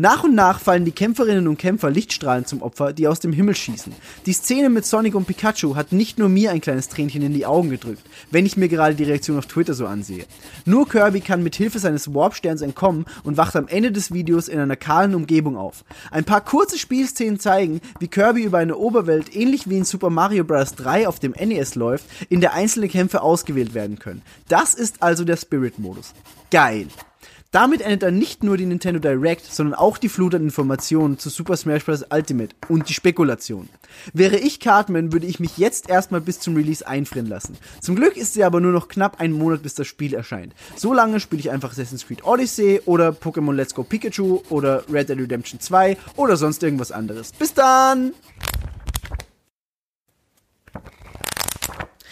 [0.00, 3.54] Nach und nach fallen die Kämpferinnen und Kämpfer Lichtstrahlen zum Opfer, die aus dem Himmel
[3.54, 3.92] schießen.
[4.24, 7.44] Die Szene mit Sonic und Pikachu hat nicht nur mir ein kleines Tränchen in die
[7.44, 10.24] Augen gedrückt, wenn ich mir gerade die Reaktion auf Twitter so ansehe.
[10.64, 14.58] Nur Kirby kann mit Hilfe seines Warp-Sterns entkommen und wacht am Ende des Videos in
[14.58, 15.84] einer kahlen Umgebung auf.
[16.10, 20.44] Ein paar kurze Spielszenen zeigen, wie Kirby über eine Oberwelt ähnlich wie in Super Mario
[20.44, 20.76] Bros.
[20.76, 24.22] 3 auf dem NES läuft, in der einzelne Kämpfe ausgewählt werden können.
[24.48, 26.14] Das ist also der Spirit-Modus.
[26.50, 26.86] Geil!
[27.52, 31.30] Damit endet dann nicht nur die Nintendo Direct, sondern auch die Flut an Informationen zu
[31.30, 32.04] Super Smash Bros.
[32.08, 33.68] Ultimate und die Spekulation.
[34.12, 37.58] Wäre ich Cartman, würde ich mich jetzt erstmal bis zum Release einfrieren lassen.
[37.80, 40.54] Zum Glück ist es aber nur noch knapp einen Monat, bis das Spiel erscheint.
[40.76, 45.08] So lange spiele ich einfach Assassin's Creed Odyssey oder Pokémon Let's Go Pikachu oder Red
[45.08, 47.32] Dead Redemption 2 oder sonst irgendwas anderes.
[47.32, 48.12] Bis dann!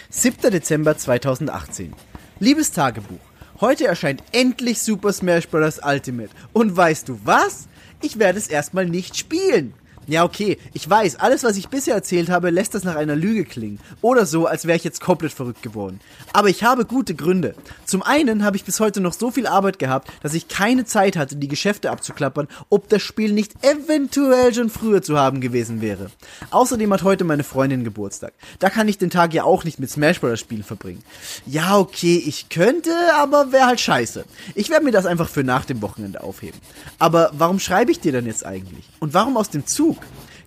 [0.09, 0.51] 7.
[0.51, 1.93] Dezember 2018.
[2.41, 3.28] Liebes Tagebuch.
[3.61, 5.81] Heute erscheint endlich Super Smash Bros.
[5.83, 6.29] Ultimate.
[6.53, 7.67] Und weißt du was?
[8.01, 9.73] Ich werde es erstmal nicht spielen.
[10.07, 13.45] Ja, okay, ich weiß, alles, was ich bisher erzählt habe, lässt das nach einer Lüge
[13.45, 13.79] klingen.
[14.01, 15.99] Oder so, als wäre ich jetzt komplett verrückt geworden.
[16.33, 17.55] Aber ich habe gute Gründe.
[17.85, 21.15] Zum einen habe ich bis heute noch so viel Arbeit gehabt, dass ich keine Zeit
[21.15, 26.09] hatte, die Geschäfte abzuklappern, ob das Spiel nicht eventuell schon früher zu haben gewesen wäre.
[26.49, 28.33] Außerdem hat heute meine Freundin Geburtstag.
[28.59, 30.39] Da kann ich den Tag ja auch nicht mit Smash Bros.
[30.39, 31.03] Spielen verbringen.
[31.45, 34.25] Ja, okay, ich könnte, aber wäre halt scheiße.
[34.55, 36.59] Ich werde mir das einfach für nach dem Wochenende aufheben.
[36.97, 38.85] Aber warum schreibe ich dir denn jetzt eigentlich?
[38.99, 39.98] Und warum aus dem Zug?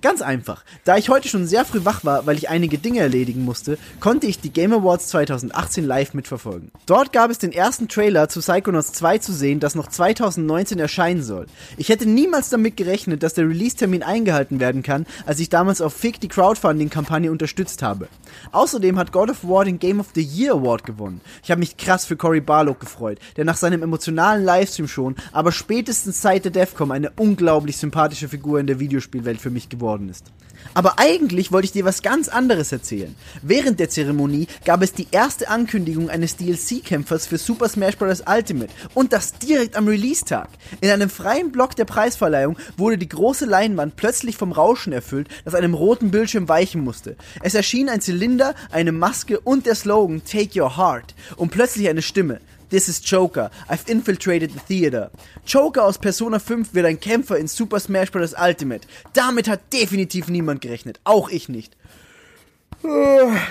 [0.03, 0.65] Ganz einfach.
[0.83, 4.27] Da ich heute schon sehr früh wach war, weil ich einige Dinge erledigen musste, konnte
[4.27, 6.73] ich die Game Awards 2018 live mitverfolgen.
[6.87, 11.23] Dort gab es den ersten Trailer zu Psychonauts 2 zu sehen, das noch 2019 erscheinen
[11.23, 11.47] soll.
[11.77, 15.95] Ich hätte niemals damit gerechnet, dass der Release-Termin eingehalten werden kann, als ich damals auf
[15.95, 18.09] Fig die Crowdfunding-Kampagne unterstützt habe.
[18.53, 21.21] Außerdem hat God of War den Game of the Year Award gewonnen.
[21.43, 25.53] Ich habe mich krass für Cory Barlog gefreut, der nach seinem emotionalen Livestream schon, aber
[25.53, 30.27] spätestens seit der Defcom eine unglaublich sympathische Figur in der Videospielwelt für mich geworden ist.
[30.75, 33.15] Aber eigentlich wollte ich dir was ganz anderes erzählen.
[33.43, 38.23] Während der Zeremonie gab es die erste Ankündigung eines DLC-Kämpfers für Super Smash Bros.
[38.27, 40.49] Ultimate und das direkt am Release-Tag.
[40.81, 45.55] In einem freien Block der Preisverleihung wurde die große Leinwand plötzlich vom Rauschen erfüllt, das
[45.55, 47.17] einem roten Bildschirm weichen musste.
[47.43, 52.03] Es erschien ein Zylinder, eine Maske und der Slogan Take Your Heart und plötzlich eine
[52.03, 52.41] Stimme.
[52.73, 53.51] This is Joker.
[53.69, 55.11] I've infiltrated the theater.
[55.47, 58.35] Joker aus Persona 5 wird ein Kämpfer in Super Smash Bros.
[58.35, 58.89] Ultimate.
[59.13, 60.99] Damit hat definitiv niemand gerechnet.
[61.05, 61.77] Auch ich nicht.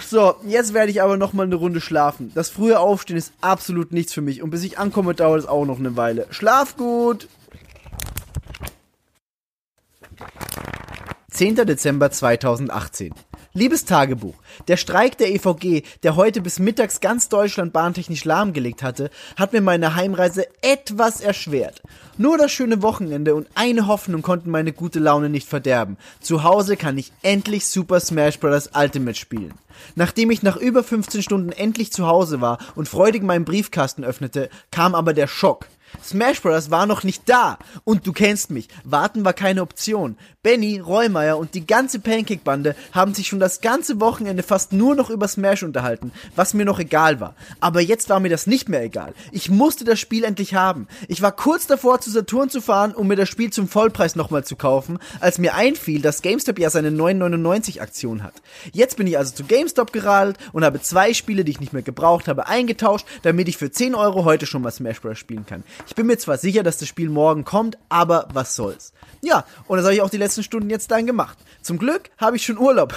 [0.01, 2.31] So, jetzt werde ich aber noch mal eine Runde schlafen.
[2.33, 5.65] Das frühe Aufstehen ist absolut nichts für mich und bis ich ankomme, dauert es auch
[5.65, 6.25] noch eine Weile.
[6.31, 7.27] Schlaf gut!
[11.29, 11.55] 10.
[11.57, 13.13] Dezember 2018.
[13.53, 14.35] Liebes Tagebuch,
[14.69, 19.59] der Streik der EVG, der heute bis mittags ganz Deutschland bahntechnisch lahmgelegt hatte, hat mir
[19.59, 21.81] meine Heimreise etwas erschwert.
[22.17, 25.97] Nur das schöne Wochenende und eine Hoffnung konnten meine gute Laune nicht verderben.
[26.21, 28.69] Zu Hause kann ich endlich Super Smash Bros.
[28.73, 29.53] Ultimate spielen.
[29.95, 34.49] Nachdem ich nach über 15 Stunden endlich zu Hause war und freudig meinen Briefkasten öffnete,
[34.71, 35.67] kam aber der Schock.
[36.03, 36.71] Smash Bros.
[36.71, 37.57] war noch nicht da.
[37.83, 38.67] Und du kennst mich.
[38.83, 40.17] Warten war keine Option.
[40.43, 45.11] Benny, Reumeier und die ganze Pancake-Bande haben sich schon das ganze Wochenende fast nur noch
[45.11, 47.35] über Smash unterhalten, was mir noch egal war.
[47.59, 49.13] Aber jetzt war mir das nicht mehr egal.
[49.31, 50.87] Ich musste das Spiel endlich haben.
[51.07, 54.43] Ich war kurz davor, zu Saturn zu fahren, um mir das Spiel zum Vollpreis nochmal
[54.43, 58.33] zu kaufen, als mir einfiel, dass GameStop ja seine 9,99-Aktion hat.
[58.73, 61.83] Jetzt bin ich also zu GameStop geradelt und habe zwei Spiele, die ich nicht mehr
[61.83, 65.19] gebraucht habe, eingetauscht, damit ich für 10 Euro heute schon mal Smash Bros.
[65.19, 65.63] spielen kann.
[65.87, 68.93] Ich bin mir zwar sicher, dass das Spiel morgen kommt, aber was soll's.
[69.21, 71.37] Ja, und das habe ich auch die letzten Stunden jetzt dann gemacht.
[71.61, 72.95] Zum Glück habe ich schon Urlaub.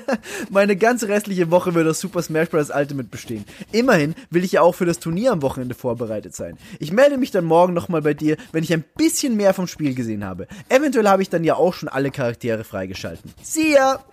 [0.50, 2.70] Meine ganze restliche Woche wird aus Super Smash Bros.
[2.70, 3.44] Ultimate bestehen.
[3.72, 6.56] Immerhin will ich ja auch für das Turnier am Wochenende vorbereitet sein.
[6.78, 9.94] Ich melde mich dann morgen nochmal bei dir, wenn ich ein bisschen mehr vom Spiel
[9.94, 10.46] gesehen habe.
[10.68, 13.32] Eventuell habe ich dann ja auch schon alle Charaktere freigeschalten.
[13.42, 14.04] See ya!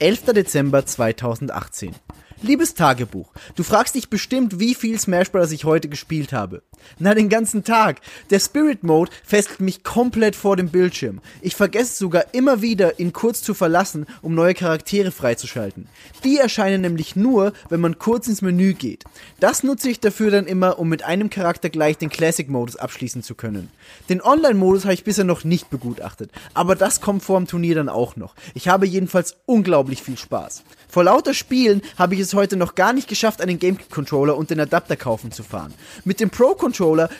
[0.00, 0.22] 11.
[0.32, 1.94] Dezember 2018.
[2.42, 5.52] Liebes Tagebuch, du fragst dich bestimmt, wie viel Smash Bros.
[5.52, 6.62] ich heute gespielt habe.
[6.98, 8.00] Na, den ganzen Tag.
[8.30, 11.20] Der Spirit Mode fesselt mich komplett vor dem Bildschirm.
[11.40, 15.86] Ich vergesse sogar immer wieder, ihn kurz zu verlassen, um neue Charaktere freizuschalten.
[16.24, 19.04] Die erscheinen nämlich nur, wenn man kurz ins Menü geht.
[19.38, 23.34] Das nutze ich dafür dann immer, um mit einem Charakter gleich den Classic-Modus abschließen zu
[23.34, 23.70] können.
[24.08, 27.88] Den Online-Modus habe ich bisher noch nicht begutachtet, aber das kommt vor dem Turnier dann
[27.88, 28.34] auch noch.
[28.54, 30.62] Ich habe jedenfalls unglaublich viel Spaß.
[30.88, 34.60] Vor lauter Spielen habe ich es heute noch gar nicht geschafft, einen GameCube-Controller und den
[34.60, 35.72] Adapter kaufen zu fahren.
[36.04, 36.69] Mit dem Pro-Controller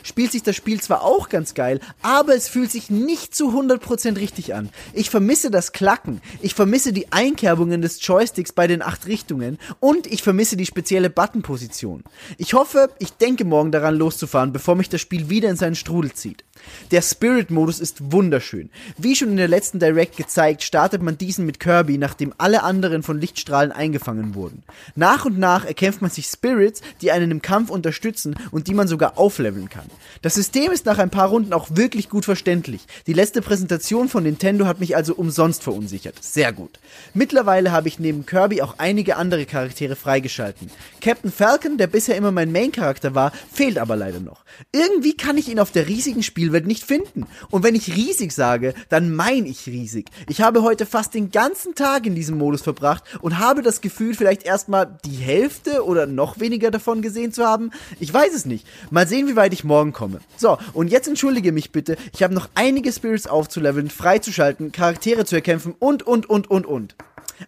[0.02, 4.16] spielt sich das Spiel zwar auch ganz geil, aber es fühlt sich nicht zu 100%
[4.16, 4.70] richtig an.
[4.92, 10.06] Ich vermisse das Klacken, ich vermisse die Einkerbungen des Joysticks bei den acht Richtungen und
[10.06, 12.04] ich vermisse die spezielle Button-Position.
[12.38, 16.12] Ich hoffe, ich denke morgen daran loszufahren, bevor mich das Spiel wieder in seinen Strudel
[16.12, 16.44] zieht.
[16.90, 18.70] Der Spirit-Modus ist wunderschön.
[18.98, 23.02] Wie schon in der letzten Direct gezeigt, startet man diesen mit Kirby, nachdem alle anderen
[23.02, 24.62] von Lichtstrahlen eingefangen wurden.
[24.94, 28.88] Nach und nach erkämpft man sich Spirits, die einen im Kampf unterstützen und die man
[28.88, 29.86] sogar aufleveln kann.
[30.22, 32.82] Das System ist nach ein paar Runden auch wirklich gut verständlich.
[33.06, 36.16] Die letzte Präsentation von Nintendo hat mich also umsonst verunsichert.
[36.22, 36.78] Sehr gut.
[37.14, 40.70] Mittlerweile habe ich neben Kirby auch einige andere Charaktere freigeschalten.
[41.00, 44.44] Captain Falcon, der bisher immer mein Main-Charakter war, fehlt aber leider noch.
[44.72, 47.26] Irgendwie kann ich ihn auf der riesigen Spielwelt nicht finden.
[47.50, 50.06] Und wenn ich riesig sage, dann meine ich riesig.
[50.28, 54.14] Ich habe heute fast den ganzen Tag in diesem Modus verbracht und habe das Gefühl,
[54.14, 57.70] vielleicht erstmal die Hälfte oder noch weniger davon gesehen zu haben.
[57.98, 58.66] Ich weiß es nicht.
[58.90, 60.20] Mal sehen, wie weit ich morgen komme.
[60.36, 61.96] So, und jetzt entschuldige mich bitte.
[62.12, 66.96] Ich habe noch einige Spirits aufzuleveln, freizuschalten, Charaktere zu erkämpfen und, und, und, und, und.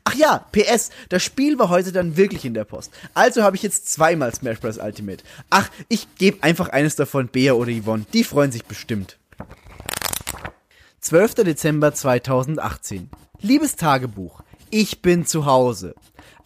[0.05, 2.93] Ach ja, PS, das Spiel war heute dann wirklich in der Post.
[3.15, 4.79] Also habe ich jetzt zweimal Smash Bros.
[4.79, 5.23] Ultimate.
[5.51, 8.07] Ach, ich gebe einfach eines davon Bea oder Yvonne.
[8.13, 9.19] Die freuen sich bestimmt.
[11.01, 11.35] 12.
[11.35, 13.11] Dezember 2018.
[13.41, 15.95] Liebes Tagebuch, ich bin zu Hause.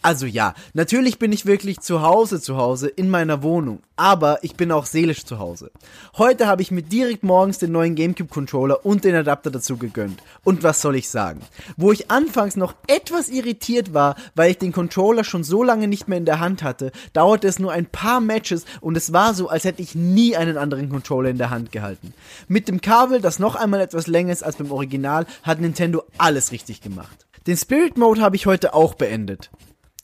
[0.02, 4.54] Also ja, natürlich bin ich wirklich zu Hause zu Hause in meiner Wohnung, aber ich
[4.54, 5.70] bin auch seelisch zu Hause.
[6.16, 10.22] Heute habe ich mir direkt morgens den neuen GameCube Controller und den Adapter dazu gegönnt.
[10.44, 11.40] Und was soll ich sagen?
[11.76, 16.08] Wo ich anfangs noch etwas irritiert war, weil ich den Controller schon so lange nicht
[16.08, 19.48] mehr in der Hand hatte, dauerte es nur ein paar Matches und es war so,
[19.48, 22.14] als hätte ich nie einen anderen Controller in der Hand gehalten.
[22.48, 26.52] Mit dem Kabel, das noch einmal etwas länger ist als beim Original, hat Nintendo alles
[26.52, 27.26] richtig gemacht.
[27.46, 29.50] Den Spirit Mode habe ich heute auch beendet.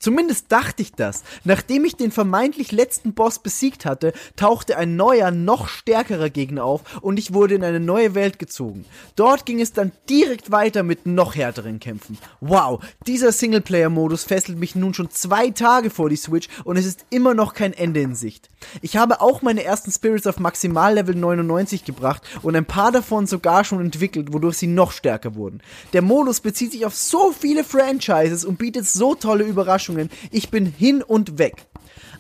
[0.03, 1.23] Zumindest dachte ich das.
[1.45, 7.01] Nachdem ich den vermeintlich letzten Boss besiegt hatte, tauchte ein neuer, noch stärkerer Gegner auf
[7.03, 8.85] und ich wurde in eine neue Welt gezogen.
[9.15, 12.19] Dort ging es dann direkt weiter mit noch härteren Kämpfen.
[12.41, 17.07] Wow, dieser Singleplayer-Modus fesselt mich nun schon zwei Tage vor die Switch und es ist
[17.11, 18.51] immer noch kein Ende in Sicht.
[18.81, 23.63] Ich habe auch meine ersten Spirits auf Maximallevel 99 gebracht und ein paar davon sogar
[23.63, 25.63] schon entwickelt, wodurch sie noch stärker wurden.
[25.93, 29.92] Der Modus bezieht sich auf so viele Franchises und bietet so tolle Überraschungen.
[30.31, 31.67] Ich bin hin und weg.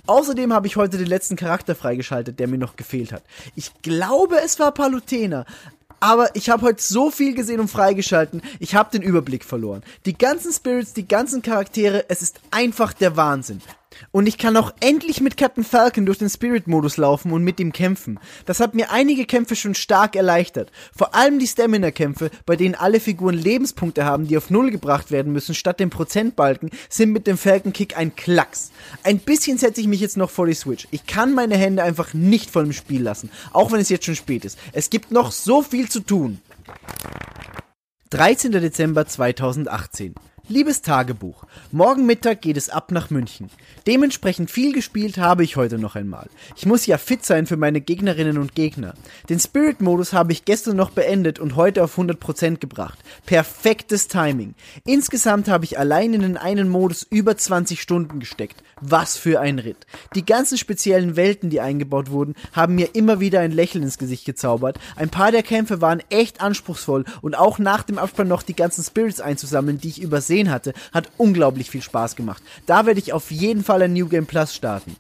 [0.07, 3.23] Außerdem habe ich heute den letzten Charakter freigeschaltet, der mir noch gefehlt hat.
[3.55, 5.47] Ich glaube, es war Palutena.
[6.01, 9.85] Aber ich habe heute so viel gesehen und freigeschalten, ich habe den Überblick verloren.
[10.05, 13.61] Die ganzen Spirits, die ganzen Charaktere, es ist einfach der Wahnsinn.
[14.11, 17.73] Und ich kann auch endlich mit Captain Falcon durch den Spirit-Modus laufen und mit ihm
[17.73, 18.19] kämpfen.
[18.47, 20.71] Das hat mir einige Kämpfe schon stark erleichtert.
[20.97, 25.33] Vor allem die Stamina-Kämpfe, bei denen alle Figuren Lebenspunkte haben, die auf Null gebracht werden
[25.33, 28.71] müssen, statt dem Prozentbalken, sind mit dem Falcon Kick ein Klacks.
[29.03, 30.87] Ein bisschen setze ich mich jetzt noch vor die Switch.
[30.91, 34.17] Ich kann meine Hände einfach nicht von dem Spiel lassen, auch wenn es jetzt schon
[34.17, 34.59] spät ist.
[34.73, 36.41] Es gibt noch so viel zu tun.
[38.11, 38.53] 13.
[38.53, 40.15] Dezember 2018.
[40.49, 43.49] Liebes Tagebuch, morgen Mittag geht es ab nach München.
[43.87, 46.29] Dementsprechend viel gespielt habe ich heute noch einmal.
[46.57, 48.95] Ich muss ja fit sein für meine Gegnerinnen und Gegner.
[49.29, 52.99] Den Spirit-Modus habe ich gestern noch beendet und heute auf 100% gebracht.
[53.25, 54.55] Perfektes Timing.
[54.85, 58.65] Insgesamt habe ich allein in den einen Modus über 20 Stunden gesteckt.
[58.81, 59.87] Was für ein Ritt.
[60.17, 64.25] Die ganzen speziellen Welten, die eingebaut wurden, haben mir immer wieder ein Lächeln ins Gesicht
[64.25, 64.81] gezaubert.
[64.97, 68.83] Ein paar der Kämpfe waren echt anspruchsvoll und auch nach dem Abspann noch die ganzen
[68.83, 72.43] Spirits einzusammeln, die ich übersehen hatte, hat unglaublich viel Spaß gemacht.
[72.67, 74.97] Da werde ich auf jeden Fall ein New Game Plus starten.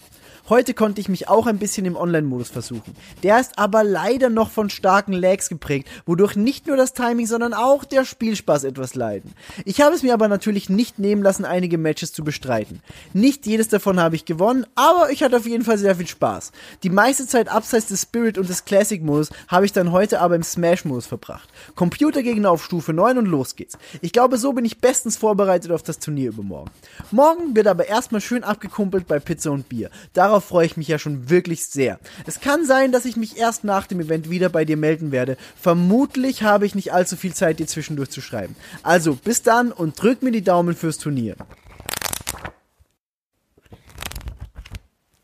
[0.48, 2.96] Heute konnte ich mich auch ein bisschen im Online-Modus versuchen.
[3.22, 7.54] Der ist aber leider noch von starken Lags geprägt, wodurch nicht nur das Timing, sondern
[7.54, 9.34] auch der Spielspaß etwas leiden.
[9.64, 12.80] Ich habe es mir aber natürlich nicht nehmen lassen, einige Matches zu bestreiten.
[13.12, 16.50] Nicht jedes davon habe ich gewonnen, aber ich hatte auf jeden Fall sehr viel Spaß.
[16.82, 20.42] Die meiste Zeit abseits des Spirit und des Classic-Modus habe ich dann heute aber im
[20.42, 21.48] Smash-Modus verbracht.
[21.76, 23.78] Computergegner auf Stufe 9 und los geht's.
[24.00, 26.72] Ich glaube, so bin ich bestens vorbereitet auf das Turnier übermorgen.
[27.12, 29.88] Morgen wird aber erstmal schön abgekumpelt bei Pizza und Bier.
[30.14, 31.98] Darauf freue ich mich ja schon wirklich sehr.
[32.26, 35.36] Es kann sein, dass ich mich erst nach dem Event wieder bei dir melden werde.
[35.60, 38.56] Vermutlich habe ich nicht allzu viel Zeit, dir zwischendurch zu schreiben.
[38.82, 41.36] Also, bis dann und drück mir die Daumen fürs Turnier.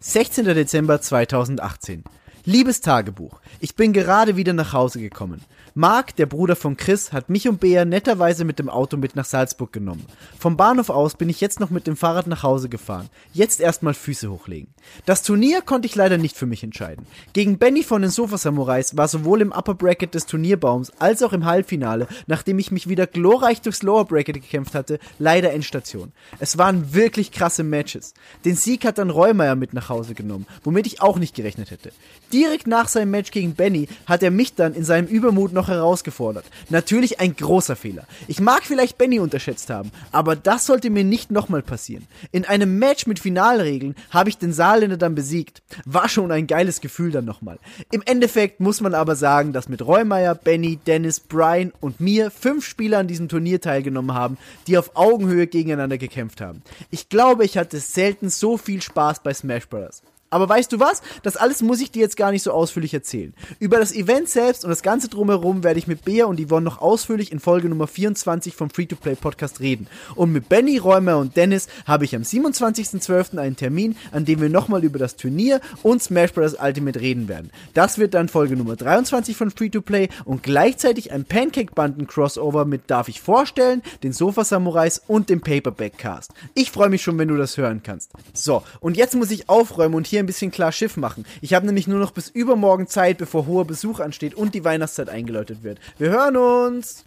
[0.01, 0.45] 16.
[0.45, 2.05] Dezember 2018.
[2.45, 5.43] Liebes Tagebuch, ich bin gerade wieder nach Hause gekommen.
[5.79, 9.25] Marc, der Bruder von Chris, hat mich und Bea netterweise mit dem Auto mit nach
[9.25, 10.05] Salzburg genommen.
[10.37, 13.09] Vom Bahnhof aus bin ich jetzt noch mit dem Fahrrad nach Hause gefahren.
[13.33, 14.75] Jetzt erstmal Füße hochlegen.
[15.07, 17.07] Das Turnier konnte ich leider nicht für mich entscheiden.
[17.33, 21.33] Gegen Benny von den Sofa Samurais war sowohl im Upper Bracket des Turnierbaums als auch
[21.33, 26.11] im Halbfinale, nachdem ich mich wieder glorreich durchs Lower Bracket gekämpft hatte, leider Endstation.
[26.41, 28.15] Es waren wirklich krasse Matches.
[28.45, 31.93] Den Sieg hat dann Reumeier mit nach Hause genommen, womit ich auch nicht gerechnet hätte.
[32.33, 36.45] Direkt nach seinem Match gegen Benny hat er mich dann in seinem Übermut noch herausgefordert.
[36.71, 38.05] Natürlich ein großer Fehler.
[38.27, 42.07] Ich mag vielleicht Benny unterschätzt haben, aber das sollte mir nicht nochmal passieren.
[42.33, 45.63] In einem Match mit Finalregeln habe ich den Saarländer dann besiegt.
[45.85, 47.59] War schon ein geiles Gefühl dann nochmal.
[47.91, 52.67] Im Endeffekt muss man aber sagen, dass mit Reumeier, Benny, Dennis, Brian und mir fünf
[52.67, 56.63] Spieler an diesem Turnier teilgenommen haben, die auf Augenhöhe gegeneinander gekämpft haben.
[56.91, 60.03] Ich glaube, ich hatte selten so viel Spaß bei Smash Bros.
[60.31, 61.03] Aber weißt du was?
[61.23, 63.33] Das alles muss ich dir jetzt gar nicht so ausführlich erzählen.
[63.59, 66.81] Über das Event selbst und das Ganze drumherum werde ich mit Bea und Yvonne noch
[66.81, 69.87] ausführlich in Folge Nummer 24 vom Free-to-Play Podcast reden.
[70.15, 73.39] Und mit Benny, Räumer und Dennis habe ich am 27.12.
[73.39, 76.57] einen Termin, an dem wir nochmal über das Turnier und Smash Bros.
[76.61, 77.51] Ultimate reden werden.
[77.75, 83.21] Das wird dann Folge Nummer 23 von Free-to-Play und gleichzeitig ein Pancake-Banden-Crossover mit Darf ich
[83.21, 86.33] vorstellen, den Sofa-Samurais und dem Paperback-Cast.
[86.55, 88.13] Ich freue mich schon, wenn du das hören kannst.
[88.35, 91.25] So, und jetzt muss ich aufräumen und hier ein bisschen klar Schiff machen.
[91.41, 95.09] Ich habe nämlich nur noch bis übermorgen Zeit, bevor hoher Besuch ansteht und die Weihnachtszeit
[95.09, 95.79] eingeläutet wird.
[95.99, 97.05] Wir hören uns!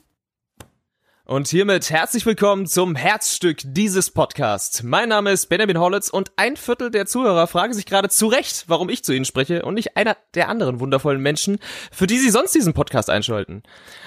[1.32, 4.84] Und hiermit herzlich willkommen zum Herzstück dieses Podcasts.
[4.84, 8.65] Mein Name ist Benjamin Hollitz und ein Viertel der Zuhörer fragen sich gerade zu Recht,
[8.67, 12.32] warum ich zu ihnen spreche und nicht einer der anderen wundervollen Menschen, für die sie
[12.32, 13.63] sonst diesen Podcast einschalten.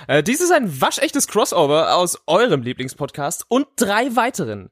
[0.06, 4.70] Äh, dies ist ein waschechtes Crossover aus eurem Lieblingspodcast und drei weiteren.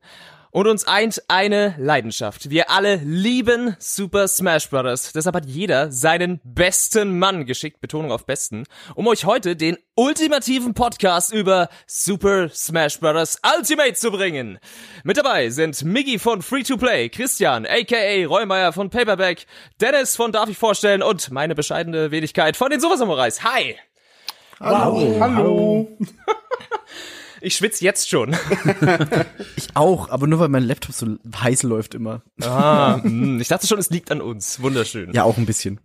[0.55, 2.51] Und uns eint eine Leidenschaft.
[2.51, 5.11] Wir alle lieben Super Smash Bros.
[5.15, 10.75] Deshalb hat jeder seinen besten Mann geschickt, Betonung auf besten, um euch heute den ultimativen
[10.75, 13.39] Podcast über Super Smash Bros.
[13.57, 14.59] Ultimate zu bringen.
[15.05, 19.47] Mit dabei sind Miggy von Free to Play, Christian, aka Reumeier von Paperback,
[19.81, 23.43] Dennis von Darf ich vorstellen und meine bescheidene Wenigkeit von den Super Samurais.
[23.43, 23.77] Hi!
[24.61, 25.17] Hallo.
[25.19, 25.99] Hallo.
[27.43, 28.37] Ich schwitze jetzt schon.
[29.57, 32.23] Ich auch, aber nur weil mein Laptop so heiß läuft immer.
[32.43, 34.61] Ah, mh, ich dachte schon, es liegt an uns.
[34.63, 35.13] Wunderschön.
[35.13, 35.81] Ja, auch ein bisschen.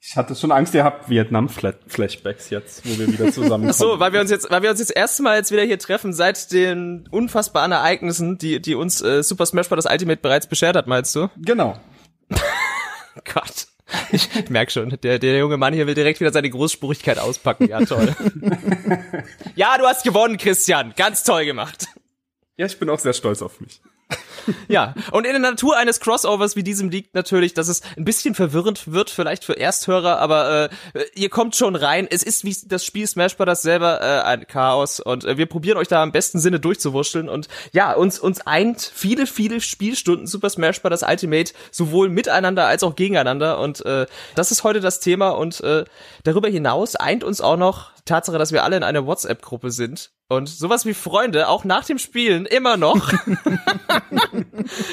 [0.00, 3.70] Ich hatte schon Angst, ihr habt Vietnam-Flashbacks jetzt, wo wir wieder zusammenkommen.
[3.70, 6.50] Ach so, weil wir uns jetzt, weil wir uns jetzt erstmals wieder hier treffen seit
[6.52, 9.86] den unfassbaren Ereignissen, die die uns äh, Super Smash Bros.
[9.86, 11.28] Ultimate bereits beschert hat, meinst du?
[11.36, 11.78] Genau.
[13.32, 13.68] Gott.
[14.12, 17.68] Ich merk schon, der, der junge Mann hier will direkt wieder seine Großspurigkeit auspacken.
[17.68, 18.14] Ja, toll.
[19.54, 20.92] ja, du hast gewonnen, Christian.
[20.96, 21.86] Ganz toll gemacht.
[22.56, 23.80] Ja, ich bin auch sehr stolz auf mich.
[24.68, 28.34] Ja, und in der Natur eines Crossovers wie diesem liegt natürlich, dass es ein bisschen
[28.34, 32.06] verwirrend wird, vielleicht für Ersthörer, aber äh, ihr kommt schon rein.
[32.10, 33.62] Es ist wie das Spiel Smash Bros.
[33.62, 37.48] selber äh, ein Chaos und äh, wir probieren euch da am besten Sinne durchzuwurschteln und
[37.72, 41.02] ja, uns uns eint viele, viele Spielstunden Super Smash Bros.
[41.02, 45.84] Ultimate sowohl miteinander als auch gegeneinander und äh, das ist heute das Thema und äh,
[46.24, 50.48] darüber hinaus eint uns auch noch Tatsache, dass wir alle in einer WhatsApp-Gruppe sind und
[50.48, 53.12] sowas wie Freunde auch nach dem Spielen immer noch.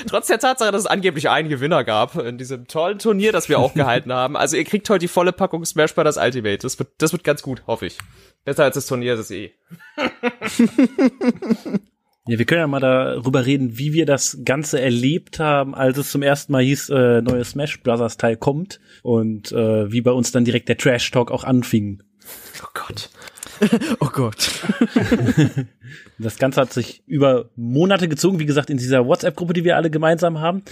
[0.08, 3.60] Trotz der Tatsache, dass es angeblich einen Gewinner gab in diesem tollen Turnier, das wir
[3.60, 4.38] auch gehalten haben.
[4.38, 6.17] Also ihr kriegt heute die volle Packung Smash Bros.
[6.17, 6.60] Ultimate.
[6.60, 7.98] Das wird, das wird ganz gut, hoffe ich.
[8.45, 9.54] Besser als das Turnier ist es eh.
[12.30, 16.12] Ja, wir können ja mal darüber reden, wie wir das Ganze erlebt haben, als es
[16.12, 20.32] zum ersten Mal hieß, äh, neue Smash Brothers Teil kommt und äh, wie bei uns
[20.32, 22.04] dann direkt der Trash Talk auch anfing.
[22.63, 23.10] Oh Gott.
[24.00, 24.50] Oh Gott.
[26.20, 29.89] Das Ganze hat sich über Monate gezogen, wie gesagt, in dieser WhatsApp-Gruppe, die wir alle
[29.89, 30.63] gemeinsam haben.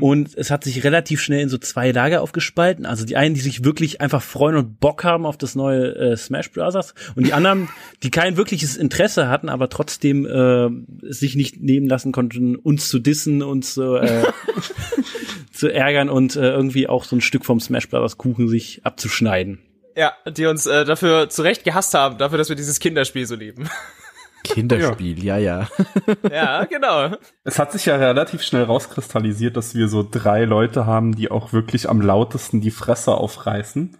[0.00, 2.86] Und es hat sich relativ schnell in so zwei Lager aufgespalten.
[2.86, 6.16] Also die einen, die sich wirklich einfach freuen und Bock haben auf das neue äh,
[6.16, 6.94] Smash Bros.
[7.16, 7.68] Und die anderen,
[8.04, 10.70] die kein wirkliches Interesse hatten, aber trotzdem äh,
[11.12, 14.22] sich nicht nehmen lassen konnten, uns zu dissen, uns zu, äh,
[15.52, 18.18] zu ärgern und äh, irgendwie auch so ein Stück vom Smash Bros.
[18.18, 19.58] Kuchen sich abzuschneiden.
[19.96, 23.68] Ja, die uns äh, dafür zurecht gehasst haben, dafür, dass wir dieses Kinderspiel so lieben.
[24.44, 25.68] Kinderspiel, ja, ja.
[26.30, 27.16] ja, genau.
[27.44, 31.52] Es hat sich ja relativ schnell rauskristallisiert, dass wir so drei Leute haben, die auch
[31.52, 33.96] wirklich am lautesten die Fresse aufreißen.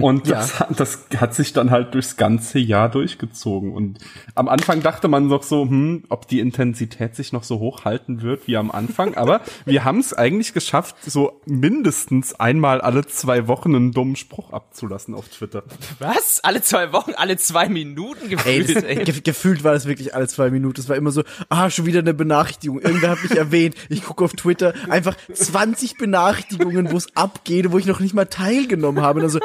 [0.00, 3.72] Und das, hat- das hat sich dann halt durchs ganze Jahr durchgezogen.
[3.72, 3.98] Und
[4.34, 8.22] am Anfang dachte man noch so, hm, ob die Intensität sich noch so hoch halten
[8.22, 9.14] wird wie am Anfang.
[9.16, 14.52] Aber wir haben es eigentlich geschafft, so mindestens einmal alle zwei Wochen einen dummen Spruch
[14.52, 15.62] abzulassen auf Twitter.
[15.98, 16.40] Was?
[16.42, 19.04] Alle zwei Wochen, alle zwei Minuten Ey, gefühlt, das, ey.
[19.04, 20.80] ge gefühlt war das wirklich alle zwei Minuten.
[20.80, 22.80] Es war immer so, ah, schon wieder eine Benachrichtigung.
[22.80, 23.74] Irgendwer hat mich erwähnt.
[23.90, 28.24] Ich gucke auf Twitter, einfach 20 Benachrichtigungen, wo es abgeht, wo ich noch nicht mal
[28.26, 29.20] teilgenommen habe.
[29.22, 29.38] Also,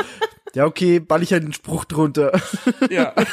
[0.56, 2.32] ja, okay, ball ich halt den Spruch drunter.
[2.90, 3.14] Ja.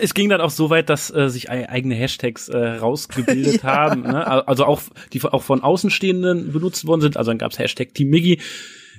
[0.00, 4.02] Es ging dann auch so weit, dass äh, sich ei- eigene Hashtags äh, rausgebildet haben,
[4.02, 4.24] ne?
[4.24, 4.80] Al- also auch
[5.12, 7.16] die auch von Außenstehenden benutzt worden sind.
[7.16, 8.40] Also dann gab's Hashtag Team Miggy.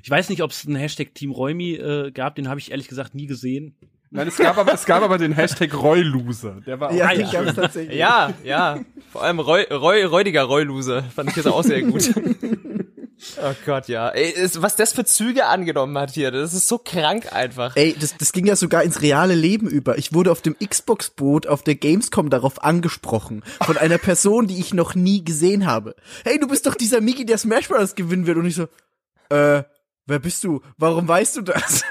[0.04, 2.90] Ich weiß nicht, ob es einen Hashtag Team Räumi äh, gab, den habe ich ehrlich
[2.90, 3.76] gesagt nie gesehen.
[4.12, 6.58] Nein, es gab aber, es gab aber den Hashtag Royloser.
[6.68, 7.32] Der war auch Ja, den ja.
[7.32, 7.98] gab's tatsächlich.
[7.98, 8.80] Ja, ja.
[9.10, 11.04] Vor allem Roy, Roy, räudiger Roy-Loser.
[11.16, 12.14] Fand ich jetzt auch sehr gut.
[13.42, 14.10] Oh Gott, ja.
[14.10, 17.76] Ey, was das für Züge angenommen hat hier, das ist so krank einfach.
[17.76, 19.98] Ey, das, das ging ja sogar ins reale Leben über.
[19.98, 23.44] Ich wurde auf dem Xbox-Boot auf der Gamescom darauf angesprochen.
[23.62, 25.96] Von einer Person, die ich noch nie gesehen habe.
[26.24, 27.96] Hey, du bist doch dieser Miki, der Smash Bros.
[27.96, 28.38] gewinnen wird.
[28.38, 28.64] Und ich so,
[29.30, 29.64] äh,
[30.06, 30.62] wer bist du?
[30.78, 31.84] Warum weißt du das?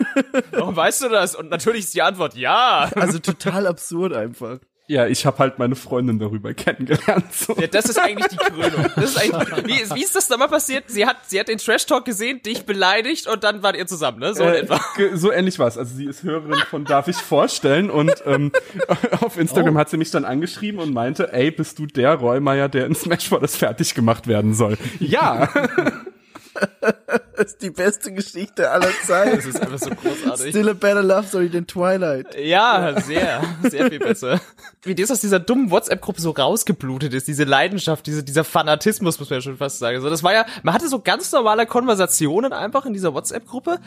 [0.50, 1.34] Warum weißt du das?
[1.34, 2.90] Und natürlich ist die Antwort ja.
[2.94, 4.58] also total absurd einfach.
[4.92, 7.32] Ja, ich habe halt meine Freundin darüber kennengelernt.
[7.32, 7.56] So.
[7.58, 8.86] Ja, das ist eigentlich die Krönung.
[8.94, 10.84] Das ist eigentlich, wie, ist- wie ist das nochmal passiert?
[10.88, 14.18] Sie hat, sie hat den Trash Talk gesehen, dich beleidigt und dann wart ihr zusammen,
[14.18, 14.34] ne?
[14.34, 14.78] So Äh, etwa.
[15.14, 15.78] so ähnlich war's.
[15.78, 18.52] Also sie ist Hörerin von Darf ich vorstellen und ähm,
[19.22, 22.84] auf Instagram hat sie mich dann angeschrieben und meinte, ey, bist du der Rollmeier, der
[22.84, 23.56] in Smash Bros.
[23.56, 24.76] fertig gemacht werden soll?
[25.00, 25.48] Ja.
[27.36, 29.36] Das ist die beste Geschichte aller Zeiten.
[29.36, 30.50] Das ist einfach so großartig.
[30.50, 32.26] Still a better love story than Twilight.
[32.38, 34.40] Ja, sehr, sehr viel besser.
[34.82, 39.30] Wie das aus dieser dummen WhatsApp-Gruppe so rausgeblutet ist, diese Leidenschaft, diese, dieser Fanatismus, muss
[39.30, 40.00] man ja schon fast sagen.
[40.00, 43.78] So, das war ja, man hatte so ganz normale Konversationen einfach in dieser WhatsApp-Gruppe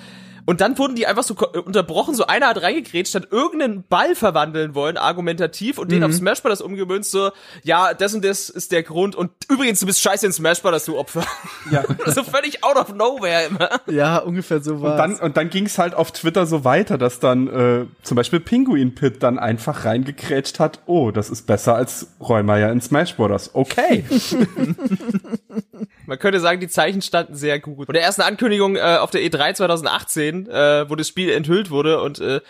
[0.46, 4.16] und dann wurden die einfach so ko- unterbrochen, so einer hat reingegrätscht, hat irgendeinen Ball
[4.16, 6.62] verwandeln wollen, argumentativ, und den auf Smash Bros.
[6.62, 7.32] umgemünzt, so,
[7.64, 10.86] ja, das und das ist der Grund und übrigens, du bist scheiße in Smash Bros.,
[10.86, 11.26] du Opfer.
[11.72, 11.84] ja.
[12.06, 13.70] so völlig out of nowhere immer.
[13.88, 14.98] Ja, ungefähr so Und war's.
[14.98, 18.96] dann, und dann ging's halt auf Twitter so weiter, dass dann äh, zum Beispiel Pinguin
[18.96, 23.50] Pit dann einfach reingekrätscht hat, oh, das ist besser als Rollmeier in Smash Bros.
[23.54, 24.06] Okay.
[26.06, 27.88] Man könnte sagen, die Zeichen standen sehr gut.
[27.88, 32.02] Und der ersten Ankündigung äh, auf der E3 2018, äh, wo das Spiel enthüllt wurde
[32.02, 32.42] und äh,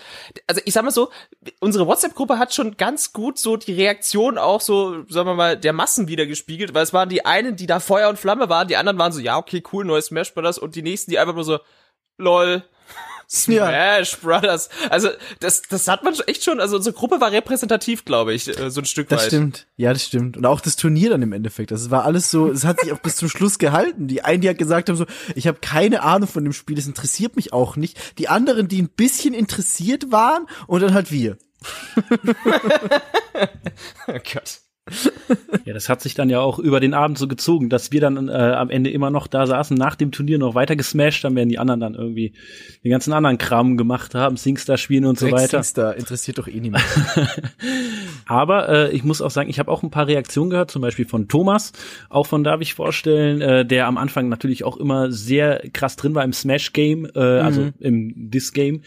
[0.47, 1.09] also ich sag mal so,
[1.59, 5.73] unsere WhatsApp-Gruppe hat schon ganz gut so die Reaktion auch so, sagen wir mal, der
[5.73, 8.77] Massen wieder gespiegelt, weil es waren die einen, die da Feuer und Flamme waren, die
[8.77, 11.43] anderen waren so, ja, okay, cool, neues Smash Brothers und die nächsten, die einfach nur
[11.43, 11.59] so,
[12.17, 12.63] lol.
[13.29, 14.69] Smash Brothers.
[14.89, 15.09] Also,
[15.39, 18.81] das, das hat man echt schon, also unsere Gruppe war repräsentativ, glaube ich, äh, so
[18.81, 19.27] ein Stück Das weit.
[19.27, 19.67] stimmt.
[19.77, 20.37] Ja, das stimmt.
[20.37, 21.71] Und auch das Turnier dann im Endeffekt.
[21.71, 24.07] Das war alles so, es hat sich auch bis zum Schluss gehalten.
[24.07, 25.05] Die einen, die halt gesagt haben so,
[25.35, 28.17] ich habe keine Ahnung von dem Spiel, das interessiert mich auch nicht.
[28.19, 31.37] Die anderen, die ein bisschen interessiert waren und dann halt wir.
[34.07, 34.59] Oh Gott.
[35.65, 38.29] Ja, das hat sich dann ja auch über den Abend so gezogen, dass wir dann
[38.29, 41.51] äh, am Ende immer noch da saßen, nach dem Turnier noch weiter gesmashed haben, während
[41.51, 42.33] die anderen dann irgendwie
[42.83, 45.63] den ganzen anderen Kram gemacht haben, Singstar spielen und so weiter.
[45.73, 46.83] Da interessiert doch eh niemand.
[48.27, 51.05] Aber äh, ich muss auch sagen, ich habe auch ein paar Reaktionen gehört, zum Beispiel
[51.05, 51.71] von Thomas,
[52.09, 56.13] auch von darf ich vorstellen, äh, der am Anfang natürlich auch immer sehr krass drin
[56.13, 58.81] war im Smash-Game, äh, also im Dis-Game.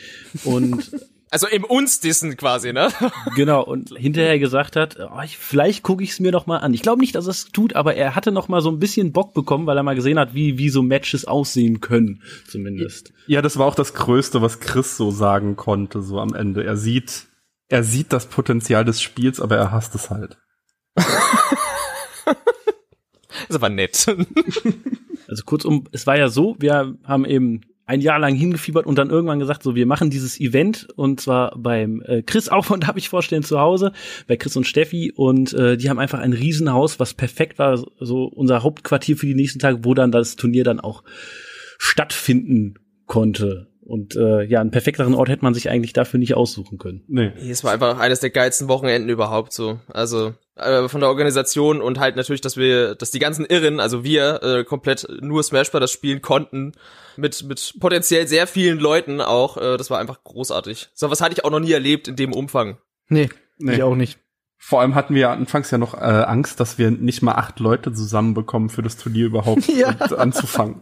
[0.45, 0.93] Und
[1.31, 2.89] Also im uns dissen quasi, ne?
[3.37, 6.73] genau, und hinterher gesagt hat, oh, ich, vielleicht gucke ich es mir noch mal an.
[6.73, 9.35] Ich glaube nicht, dass es tut, aber er hatte noch mal so ein bisschen Bock
[9.35, 13.13] bekommen, weil er mal gesehen hat, wie, wie so Matches aussehen können, zumindest.
[13.27, 16.65] Ja, das war auch das Größte, was Chris so sagen konnte, so am Ende.
[16.65, 17.27] Er sieht,
[17.69, 20.39] er sieht das Potenzial des Spiels, aber er hasst es halt.
[23.47, 24.07] Das ist aber nett.
[25.29, 29.09] Also kurzum, es war ja so, wir haben eben ein Jahr lang hingefiebert und dann
[29.09, 32.97] irgendwann gesagt, so wir machen dieses Event und zwar beim äh, Chris auch von darf
[32.97, 33.93] ich vorstellen zu Hause,
[34.27, 38.25] bei Chris und Steffi und äh, die haben einfach ein Riesenhaus, was perfekt war, so
[38.25, 41.03] unser Hauptquartier für die nächsten Tage, wo dann das Turnier dann auch
[41.79, 42.75] stattfinden
[43.07, 43.69] konnte.
[43.81, 47.05] Und äh, ja, einen perfekteren Ort hätte man sich eigentlich dafür nicht aussuchen können.
[47.09, 47.33] Nee.
[47.51, 49.81] Es war einfach eines der geilsten Wochenenden überhaupt so.
[49.89, 54.05] Also äh, von der Organisation und halt natürlich, dass wir, dass die ganzen Irren, also
[54.05, 55.91] wir, äh, komplett nur Smash Bros.
[55.91, 56.73] spielen konnten.
[57.19, 59.57] Mit, mit potenziell sehr vielen Leuten auch.
[59.57, 60.89] Äh, das war einfach großartig.
[60.95, 62.79] So was hatte ich auch noch nie erlebt in dem Umfang.
[63.09, 63.75] Nee, Nee.
[63.75, 64.19] ich auch nicht.
[64.57, 67.59] Vor allem hatten wir ja anfangs ja noch äh, Angst, dass wir nicht mal acht
[67.61, 69.89] Leute zusammenbekommen für das Turnier überhaupt Ja.
[69.89, 70.81] und anzufangen.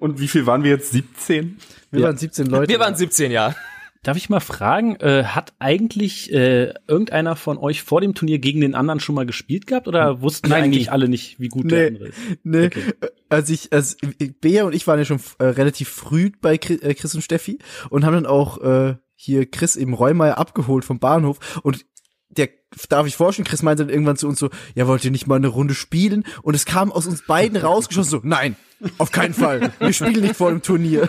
[0.00, 0.92] Und wie viel waren wir jetzt?
[0.92, 1.58] 17?
[1.90, 2.06] Wir Ja.
[2.08, 2.68] waren 17 Leute.
[2.72, 3.54] Wir waren 17 Jahre.
[4.02, 8.60] Darf ich mal fragen, äh, hat eigentlich äh, irgendeiner von euch vor dem Turnier gegen
[8.60, 10.90] den anderen schon mal gespielt gehabt oder wussten Nein, eigentlich nie.
[10.90, 11.86] alle nicht, wie gut der Nee.
[11.96, 12.18] andere ist?
[12.44, 12.82] Nee, Okay.
[13.28, 13.96] Als ich, als
[14.40, 17.58] Bea und ich waren ja schon äh, relativ früh bei Chris, äh, Chris und Steffi
[17.90, 21.84] und haben dann auch äh, hier Chris im Räumeier abgeholt vom Bahnhof und
[22.28, 22.48] der
[22.88, 25.36] darf ich vorstellen, Chris meinte dann irgendwann zu uns so, ja, wollt ihr nicht mal
[25.36, 26.24] eine Runde spielen?
[26.42, 28.56] Und es kam aus uns beiden rausgeschossen so, nein,
[28.98, 31.08] auf keinen Fall, wir spielen nicht vor dem Turnier.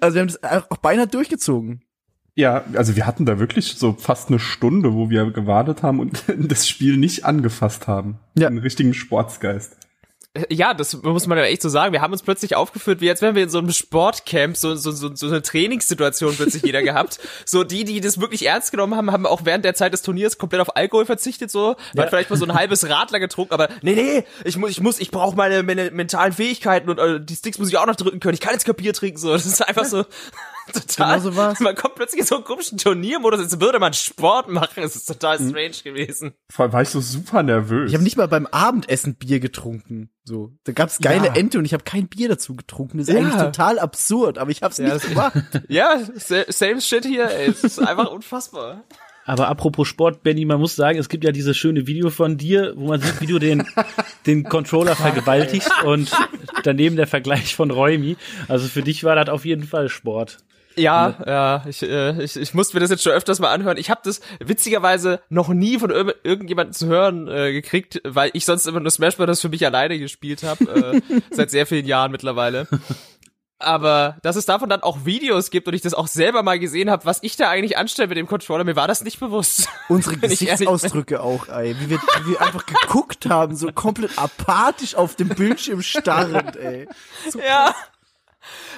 [0.00, 1.82] Also wir haben das auch beinahe durchgezogen.
[2.34, 6.22] Ja, also wir hatten da wirklich so fast eine Stunde, wo wir gewartet haben und
[6.38, 8.18] das Spiel nicht angefasst haben.
[8.38, 8.48] Ja.
[8.48, 9.76] Einen richtigen Sportsgeist.
[10.50, 11.92] Ja, das muss man ja echt so sagen.
[11.92, 14.90] Wir haben uns plötzlich aufgeführt, wie jetzt wären wir in so einem Sportcamp, so, so,
[14.90, 17.18] so, so eine Trainingssituation plötzlich jeder gehabt.
[17.44, 20.38] So die, die das wirklich ernst genommen haben, haben auch während der Zeit des Turniers
[20.38, 21.76] komplett auf Alkohol verzichtet, so.
[21.94, 24.80] Man hat vielleicht mal so ein halbes Radler getrunken, aber nee, nee, ich muss, ich
[24.80, 27.96] muss, ich brauche meine, meine mentalen Fähigkeiten und äh, die Sticks muss ich auch noch
[27.96, 28.34] drücken können.
[28.34, 29.32] Ich kann jetzt kein Bier trinken, so.
[29.32, 30.04] Das ist einfach so
[30.72, 31.18] total.
[31.18, 31.60] Genau so war's.
[31.60, 34.82] Man kommt plötzlich in so einen komischen Turniermodus, als würde man Sport machen.
[34.82, 35.50] Es ist total Mhm.
[35.50, 36.32] strange gewesen.
[36.50, 37.88] Vor allem war ich so super nervös.
[37.90, 40.10] Ich habe nicht mal beim Abendessen Bier getrunken.
[40.24, 41.34] So, da gab's geile Ja.
[41.34, 42.98] Ente und ich habe kein Bier dazu getrunken.
[42.98, 43.20] Das ist Ja.
[43.20, 45.34] eigentlich total absurd, aber ich habe es Ja, nicht gemacht.
[45.68, 47.48] Ja, sa- same shit hier, ey.
[47.50, 48.84] Es ist einfach unfassbar.
[49.28, 52.74] Aber apropos Sport, Benny, man muss sagen, es gibt ja dieses schöne Video von dir,
[52.76, 53.66] wo man sieht, wie du den,
[54.26, 56.12] den Controller vergewaltigst und
[56.62, 58.16] daneben der Vergleich von Räumi.
[58.46, 60.38] Also für dich war das auf jeden Fall Sport.
[60.76, 63.78] Ja, ja, ich, äh, ich, ich musste mir das jetzt schon öfters mal anhören.
[63.78, 68.44] Ich habe das witzigerweise noch nie von irg irgendjemandem zu hören äh, gekriegt, weil ich
[68.44, 69.40] sonst immer nur Smash Bros.
[69.40, 72.68] für mich alleine gespielt habe, äh, seit sehr vielen Jahren mittlerweile.
[73.58, 76.90] Aber dass es davon dann auch Videos gibt und ich das auch selber mal gesehen
[76.90, 79.68] habe, was ich da eigentlich anstelle mit dem Controller, mir war das nicht bewusst.
[79.88, 80.18] Unsere.
[80.18, 81.74] Gesichtsausdrücke auch, ey.
[81.80, 86.86] Wie wir, wie wir einfach geguckt haben, so komplett apathisch auf dem Bildschirm starrend, ey.
[87.30, 87.74] So Ja.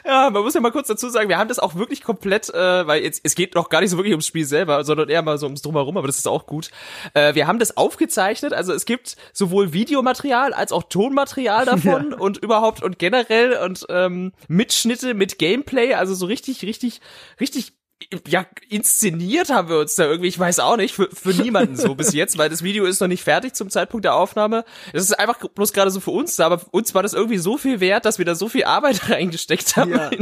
[0.04, 2.86] Ja, man muss ja mal kurz dazu sagen, wir haben das auch wirklich komplett, äh,
[2.86, 5.38] weil jetzt, es geht noch gar nicht so wirklich ums Spiel selber, sondern eher mal
[5.38, 6.70] so ums Drumherum, aber das ist auch gut.
[7.14, 12.38] Äh, wir haben das aufgezeichnet, also es gibt sowohl Videomaterial als auch Tonmaterial davon und
[12.38, 17.00] überhaupt und generell und ähm, Mitschnitte mit Gameplay, also so richtig, richtig,
[17.40, 17.77] richtig
[18.26, 21.94] ja, inszeniert haben wir uns da irgendwie, ich weiß auch nicht, für, für niemanden so
[21.94, 24.64] bis jetzt, weil das Video ist noch nicht fertig zum Zeitpunkt der Aufnahme.
[24.92, 27.38] Es ist einfach bloß gerade so für uns da, aber für uns war das irgendwie
[27.38, 29.90] so viel wert, dass wir da so viel Arbeit reingesteckt haben.
[29.92, 30.10] Ja.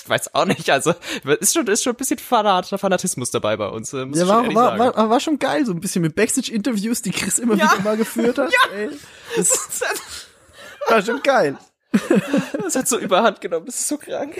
[0.00, 0.94] Ich weiß auch nicht, also
[1.40, 3.92] ist schon, ist schon ein bisschen Fanat, Fanatismus dabei bei uns.
[3.92, 7.38] äh, Ja, war, war, war, war schon geil, so ein bisschen mit Backstage-Interviews, die Chris
[7.38, 7.72] immer Ja.
[7.72, 8.50] wieder mal geführt hat.
[8.52, 8.76] Ja.
[8.76, 8.90] Ey.
[9.36, 9.80] Das
[10.88, 11.58] war schon geil.
[12.62, 14.36] Das hat so überhand genommen, das ist so krank.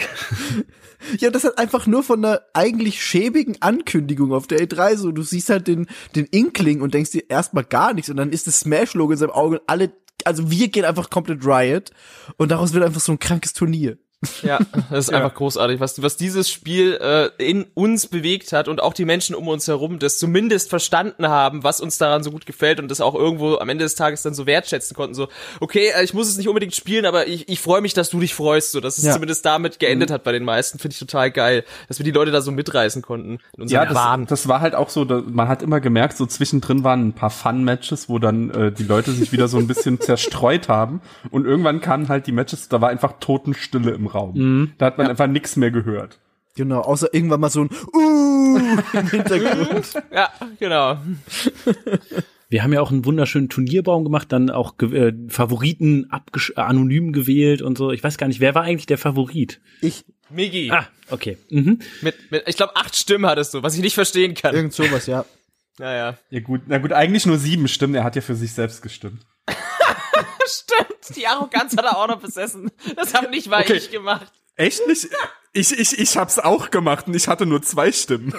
[1.19, 5.13] Ja, das hat einfach nur von einer eigentlich schäbigen Ankündigung auf der E3 so.
[5.13, 8.47] Du siehst halt den, den Inkling und denkst dir erstmal gar nichts und dann ist
[8.47, 9.93] das Smash-Logo in seinem Auge und alle,
[10.25, 11.91] also wir gehen einfach komplett Riot
[12.37, 13.97] und daraus wird einfach so ein krankes Turnier.
[14.43, 14.59] Ja,
[14.91, 18.93] das ist einfach großartig, was, was dieses Spiel äh, in uns bewegt hat und auch
[18.93, 22.81] die Menschen um uns herum das zumindest verstanden haben, was uns daran so gut gefällt
[22.81, 25.15] und das auch irgendwo am Ende des Tages dann so wertschätzen konnten.
[25.15, 25.29] So,
[25.61, 28.19] okay, äh, ich muss es nicht unbedingt spielen, aber ich, ich freue mich, dass du
[28.19, 29.13] dich freust, so dass es Ja.
[29.13, 30.81] zumindest damit geendet hat bei den meisten.
[30.81, 33.89] Finde ich total geil, dass wir die Leute da so mitreißen konnten in Ja, unserem
[33.89, 34.27] das, Wahn.
[34.27, 38.09] das war halt auch so, man hat immer gemerkt, so zwischendrin waren ein paar Fun-Matches,
[38.09, 41.01] wo dann äh, die Leute sich wieder so ein bisschen zerstreut haben
[41.31, 44.73] und irgendwann kamen halt die Matches, da war einfach Totenstille im Raum.
[44.79, 46.19] Da hat man einfach nichts mehr gehört.
[46.57, 48.59] Genau, außer irgendwann mal so ein Uh
[48.93, 49.95] im Hintergrund.
[50.13, 50.99] Ja, genau.
[52.51, 56.61] Wir haben ja auch einen wunderschönen Turnierbaum gemacht, dann auch ge- äh, Favoriten abgesch äh,
[56.61, 57.93] anonym gewählt und so.
[57.93, 59.61] Ich weiß gar nicht, wer war eigentlich der Favorit?
[59.83, 61.37] Ich, Migi, Ah, okay.
[61.51, 61.79] Mhm.
[62.01, 64.55] mit, mit, ich glaube, acht Stimmen hattest du, was ich nicht verstehen kann.
[64.55, 65.27] irgend sowas, ja.
[65.79, 66.17] Naja.
[66.31, 69.21] Ja gut, na gut, eigentlich nur sieben Stimmen, er hat ja für sich selbst gestimmt.
[70.49, 72.71] Stimmt, die Arroganz hat er auch noch besessen.
[72.97, 73.75] Das habe nicht mal Okay.
[73.75, 74.33] ich gemacht.
[74.57, 75.09] Echt nicht?
[75.53, 78.33] Ich, ich, ich hab's auch gemacht und ich hatte nur zwei Stimmen.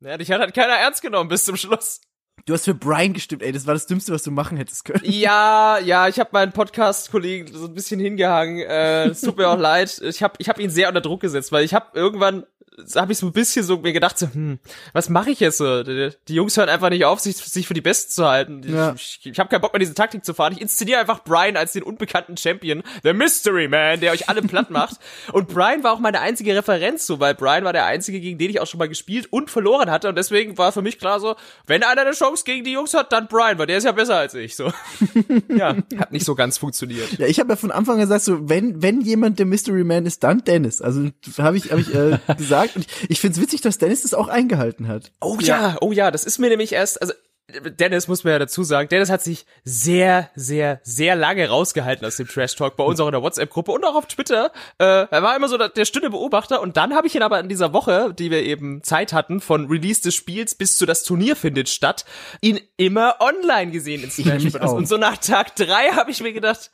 [0.00, 2.00] Ja, dich hat halt keiner ernst genommen bis zum Schluss.
[2.46, 5.00] Du hast für Brian gestimmt, ey, das war das Dümmste, was du machen hättest können.
[5.04, 8.58] Ja, ja, ich habe meinen Podcast-Kollegen so ein bisschen hingehangen.
[8.60, 10.00] Äh, es tut mir auch leid.
[10.02, 12.46] Ich habe ich hab ihn sehr unter Druck gesetzt, weil ich habe irgendwann
[12.94, 14.58] habe ich so ein bisschen so mir gedacht, so, hm,
[14.92, 15.82] was mache ich jetzt so?
[15.82, 18.62] Die, die Jungs hören einfach nicht auf, sich, sich für die Besten zu halten.
[18.66, 18.92] Ja.
[18.94, 20.52] Ich, ich, ich habe keinen Bock mehr, diese Taktik zu fahren.
[20.52, 24.70] Ich inszeniere einfach Brian als den unbekannten Champion, the Mystery Man, der euch alle platt
[24.70, 24.96] macht.
[25.32, 28.50] Und Brian war auch meine einzige Referenz so, weil Brian war der einzige, gegen den
[28.50, 30.08] ich auch schon mal gespielt und verloren hatte.
[30.08, 33.12] Und deswegen war für mich klar so, wenn einer eine Chance gegen die Jungs hat,
[33.12, 34.56] dann Brian, weil der ist ja besser als ich.
[34.56, 34.72] So.
[35.48, 37.18] ja, hat nicht so ganz funktioniert.
[37.18, 40.06] Ja, ich habe ja von Anfang an gesagt, so wenn wenn jemand der Mystery Man
[40.06, 40.80] ist, dann Dennis.
[40.80, 44.02] Also habe ich habe ich äh, gesagt und ich, ich finde es witzig, dass Dennis
[44.02, 45.12] das auch eingehalten hat.
[45.20, 47.12] Oh ja, oh ja, das ist mir nämlich erst, also
[47.50, 52.16] Dennis muss man ja dazu sagen, Dennis hat sich sehr, sehr, sehr lange rausgehalten aus
[52.16, 54.52] dem Trash Talk bei uns auch in der WhatsApp-Gruppe und auch auf Twitter.
[54.78, 57.40] Äh, er war immer so der, der stille Beobachter und dann habe ich ihn aber
[57.40, 61.04] in dieser Woche, die wir eben Zeit hatten, von Release des Spiels bis zu das
[61.04, 62.04] Turnier findet statt,
[62.42, 64.72] ihn immer online gesehen in Smash Bros.
[64.72, 66.70] Und so nach Tag drei habe ich mir gedacht,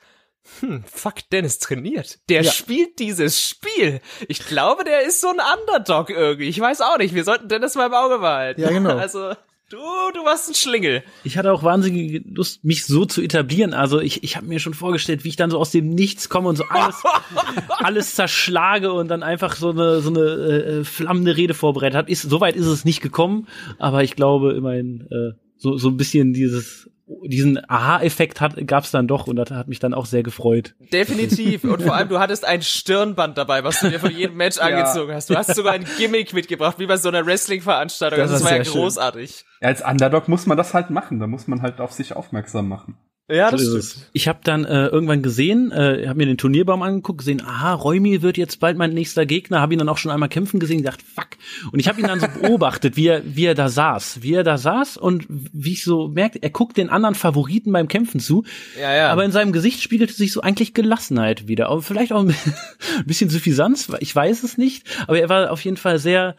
[0.60, 2.18] hm, fuck, Dennis trainiert.
[2.28, 2.52] Der Ja.
[2.52, 4.00] spielt dieses Spiel.
[4.28, 6.48] Ich glaube, der ist so ein Underdog irgendwie.
[6.48, 7.14] Ich weiß auch nicht.
[7.14, 8.60] Wir sollten Dennis mal im Auge behalten.
[8.60, 8.96] Ja, genau.
[8.98, 9.30] Also,
[9.70, 9.78] du,
[10.14, 11.02] du warst ein Schlingel.
[11.24, 13.72] Ich hatte auch wahnsinnige Lust, mich so zu etablieren.
[13.74, 16.48] Also ich, ich habe mir schon vorgestellt, wie ich dann so aus dem Nichts komme
[16.48, 16.96] und so alles,
[17.68, 22.10] alles zerschlage und dann einfach so eine, so eine äh, flammende Rede vorbereitet habe.
[22.10, 26.32] Ist, soweit ist es nicht gekommen, aber ich glaube immerhin äh, so, so ein bisschen
[26.34, 30.74] dieses diesen Aha-Effekt hat gab's dann doch und das hat mich dann auch sehr gefreut.
[30.92, 31.64] Definitiv.
[31.64, 35.12] Und vor allem, du hattest ein Stirnband dabei, was du dir von jedem Match angezogen
[35.12, 35.28] hast.
[35.28, 38.18] Du hast sogar ein Gimmick mitgebracht, wie bei so einer Wrestling-Veranstaltung.
[38.18, 39.44] Das Das, war ja großartig.
[39.60, 41.20] Ja, als Underdog muss man das halt machen.
[41.20, 42.96] Da muss man halt auf sich aufmerksam machen.
[43.30, 44.10] Ja, das So ist es.
[44.12, 48.20] Ich habe dann äh, irgendwann gesehen, äh, habe mir den Turnierbaum angeguckt, gesehen, aha, Räumi
[48.20, 51.00] wird jetzt bald mein nächster Gegner, habe ihn dann auch schon einmal kämpfen gesehen, gedacht,
[51.02, 51.28] fuck.
[51.72, 54.44] Und ich habe ihn dann so beobachtet, wie er, wie er da saß, wie er
[54.44, 58.44] da saß und wie ich so merkte, er guckt den anderen Favoriten beim Kämpfen zu,
[58.78, 59.08] Ja, ja.
[59.10, 62.34] aber in seinem Gesicht spiegelte sich so eigentlich Gelassenheit wieder, aber vielleicht auch ein
[63.06, 66.36] bisschen Suffisanz, ich weiß es nicht, aber er war auf jeden Fall sehr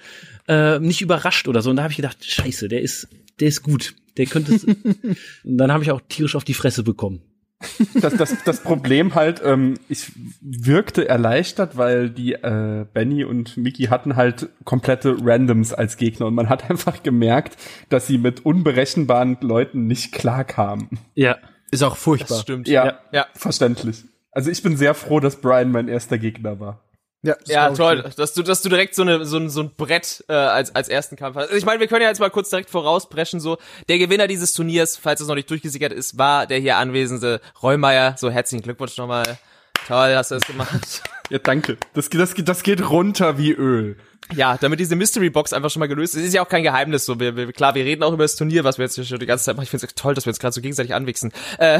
[0.47, 3.07] äh, nicht überrascht oder so und da habe ich gedacht, scheiße, der ist,
[3.39, 4.63] der ist gut, der könnte es.
[5.43, 7.21] und dann habe ich auch tierisch auf die Fresse bekommen.
[7.95, 10.11] Das, das, das Problem halt, ähm, ich
[10.41, 16.35] wirkte erleichtert, weil die äh, Benny und Mickey hatten halt komplette Randoms als Gegner und
[16.35, 17.57] man hat einfach gemerkt,
[17.89, 20.89] dass sie mit unberechenbaren Leuten nicht klarkamen.
[21.15, 21.37] Ja.
[21.71, 22.39] Ist auch das furchtbar.
[22.39, 22.67] stimmt.
[22.67, 23.25] Ja, Ja.
[23.33, 24.03] verständlich.
[24.31, 26.84] Also ich bin sehr froh, dass Brian mein erster Gegner war.
[27.25, 29.71] Ja, das Ja, toll, dass du, dass du direkt so, eine, so, ein, so ein
[29.75, 31.45] Brett äh, als, als ersten Kampf hast.
[31.45, 33.57] Also ich meine, wir können ja jetzt mal kurz direkt vorausbrechen, so,
[33.89, 38.15] der Gewinner dieses Turniers, falls es noch nicht durchgesickert ist, war der hier anwesende Reumeier.
[38.17, 39.37] So, herzlichen Glückwunsch nochmal.
[39.87, 41.03] Toll, hast du das gemacht.
[41.29, 41.77] Ja, danke.
[41.93, 43.97] Das, geht- das, geht- das geht runter wie Öl.
[44.33, 47.05] Ja, damit diese Mystery Box einfach schon mal gelöst ist, ist ja auch kein Geheimnis
[47.05, 47.19] so.
[47.19, 49.45] Wir, wir, klar, wir reden auch über das Turnier, was wir jetzt schon die ganze
[49.45, 49.65] Zeit machen.
[49.65, 51.31] Ich finde es toll, dass wir uns gerade so gegenseitig anwichsen.
[51.59, 51.79] Äh,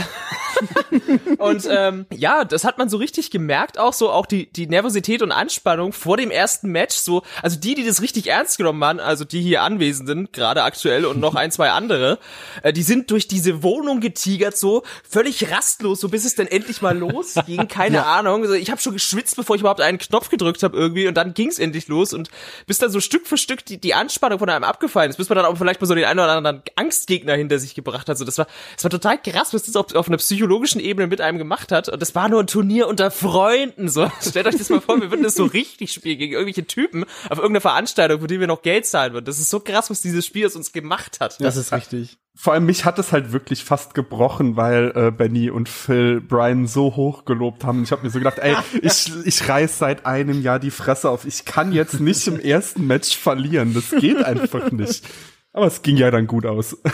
[1.39, 5.23] und ähm, ja, das hat man so richtig gemerkt, auch so auch die die Nervosität
[5.23, 6.95] und Anspannung vor dem ersten Match.
[6.95, 11.05] So, also die, die das richtig ernst genommen haben, also die hier Anwesenden, gerade aktuell
[11.05, 12.19] und noch ein zwei andere,
[12.61, 16.83] äh, die sind durch diese Wohnung getigert, so völlig rastlos, so bis es dann endlich
[16.83, 17.67] mal losging.
[17.67, 18.43] Keine Ahnung.
[18.43, 21.33] Also ich habe schon geschwitzt, bevor ich überhaupt einen Knopf gedrückt habe irgendwie und dann
[21.33, 22.29] ging es endlich los und
[22.67, 25.37] bis dann so Stück für Stück die, die Anspannung von einem abgefallen ist, bis man
[25.37, 28.17] dann auch vielleicht mal so den einen oder anderen Angstgegner hinter sich gebracht hat.
[28.17, 31.21] So, das war, das war total krass, was das auf, auf einer psychologischen Ebene mit
[31.21, 31.89] einem gemacht hat.
[31.89, 33.89] Und das war nur ein Turnier unter Freunden.
[33.89, 37.03] So, stellt euch das mal vor, wir würden das so richtig spielen gegen irgendwelche Typen
[37.03, 39.25] auf irgendeiner Veranstaltung, für die wir noch Geld zahlen würden.
[39.25, 41.39] Das ist so krass, was dieses Spiel aus uns gemacht hat.
[41.41, 42.17] Das ist richtig.
[42.37, 46.67] Vor allem mich hat es halt wirklich fast gebrochen, weil äh, Benny und Phil Brian
[46.67, 47.83] so hoch gelobt haben.
[47.83, 51.25] Ich habe mir so gedacht, ey, ich, ich reiß seit einem Jahr die Fresse auf.
[51.25, 53.73] Ich kann jetzt nicht im ersten Match verlieren.
[53.73, 55.05] Das geht einfach nicht.
[55.53, 56.77] Aber es ging ja dann gut aus.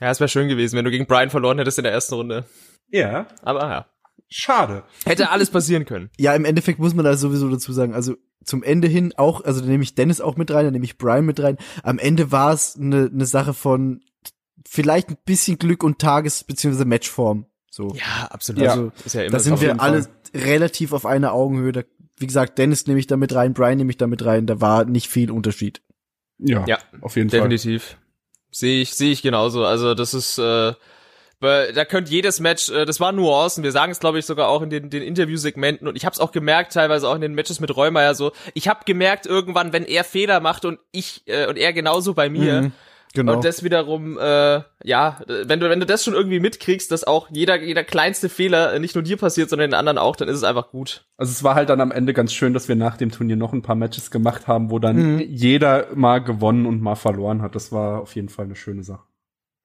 [0.00, 2.44] Ja, es wäre schön gewesen, wenn du gegen Brian verloren hättest in der ersten Runde.
[2.90, 3.86] ja, Aber ja,
[4.28, 4.82] schade.
[5.06, 6.10] hätte alles passieren können.
[6.18, 9.62] Ja, im Endeffekt muss man da sowieso dazu sagen, also zum Ende hin auch, also
[9.62, 11.56] da nehme ich Dennis auch mit rein, da nehme ich Brian mit rein.
[11.82, 14.02] Am Ende war es eine ne Sache von
[14.68, 16.84] vielleicht ein bisschen Glück und Tages- bzw.
[16.84, 17.46] Matchform.
[17.70, 17.94] So.
[17.94, 18.62] Ja, absolut.
[18.62, 18.70] Ja.
[18.70, 20.12] Also, ist ja immer da sind wir alle Fall.
[20.34, 21.72] relativ auf einer Augenhöhe.
[21.72, 21.82] Da,
[22.18, 24.46] wie gesagt, Dennis nehme ich da mit rein, Brian nehme ich da mit rein.
[24.46, 25.82] Da war nicht viel Unterschied.
[26.38, 27.40] Ja, Ja, auf jeden Fall.
[27.40, 27.96] Definitiv.
[28.50, 29.64] Sehe ich, sehe ich genauso.
[29.64, 30.72] Also das ist, äh,
[31.40, 33.62] weil da könnte jedes Match, äh, das waren Nuancen.
[33.62, 35.86] Wir sagen es, glaube ich, sogar auch in den, den Interviewsegmenten.
[35.86, 38.32] Und ich habe es auch gemerkt, teilweise auch in den Matches mit Reumeier so.
[38.54, 42.30] Ich habe gemerkt irgendwann, wenn er Fehler macht und ich äh, und er genauso bei
[42.30, 42.62] mir.
[42.62, 42.72] Mhm,
[43.16, 43.34] genau.
[43.34, 47.28] Und das wiederum, äh, ja, wenn du wenn du das schon irgendwie mitkriegst, dass auch
[47.30, 50.36] jeder jeder kleinste Fehler äh, nicht nur dir passiert, sondern den anderen auch, dann ist
[50.36, 51.04] es einfach gut.
[51.16, 53.52] Also es war halt dann am Ende ganz schön, dass wir nach dem Turnier noch
[53.52, 57.56] ein paar Matches gemacht haben, wo dann jeder mal gewonnen und mal verloren hat.
[57.56, 59.05] Das war auf jeden Fall eine schöne Sache.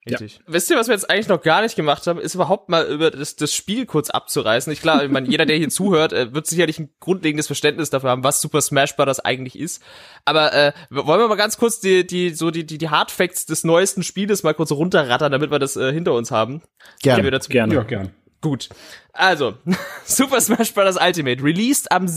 [0.09, 0.39] Richtig.
[0.47, 3.11] Wisst ihr, was wir jetzt eigentlich noch gar nicht gemacht haben, ist überhaupt mal über
[3.11, 4.73] das, das Spiel kurz abzureißen.
[4.73, 8.09] Ich klar, ich meine, jeder, der hier zuhört, äh, wird sicherlich ein grundlegendes Verständnis dafür
[8.09, 9.19] haben, was Super Smash Bros.
[9.19, 9.83] eigentlich ist.
[10.25, 13.45] Aber äh, wollen wir mal ganz kurz die, die, so die, die, die Hard Facts
[13.45, 16.63] des neuesten Spieles mal kurz runterrattern, damit wir das äh, hinter uns haben.
[17.03, 17.17] Gerne.
[17.17, 17.75] Gehen wir dazu Gerne.
[17.75, 18.09] Ja, gern.
[18.41, 18.69] Gut.
[19.13, 19.53] Also,
[20.03, 20.97] Super Smash Bros.
[20.99, 22.07] Ultimate, released am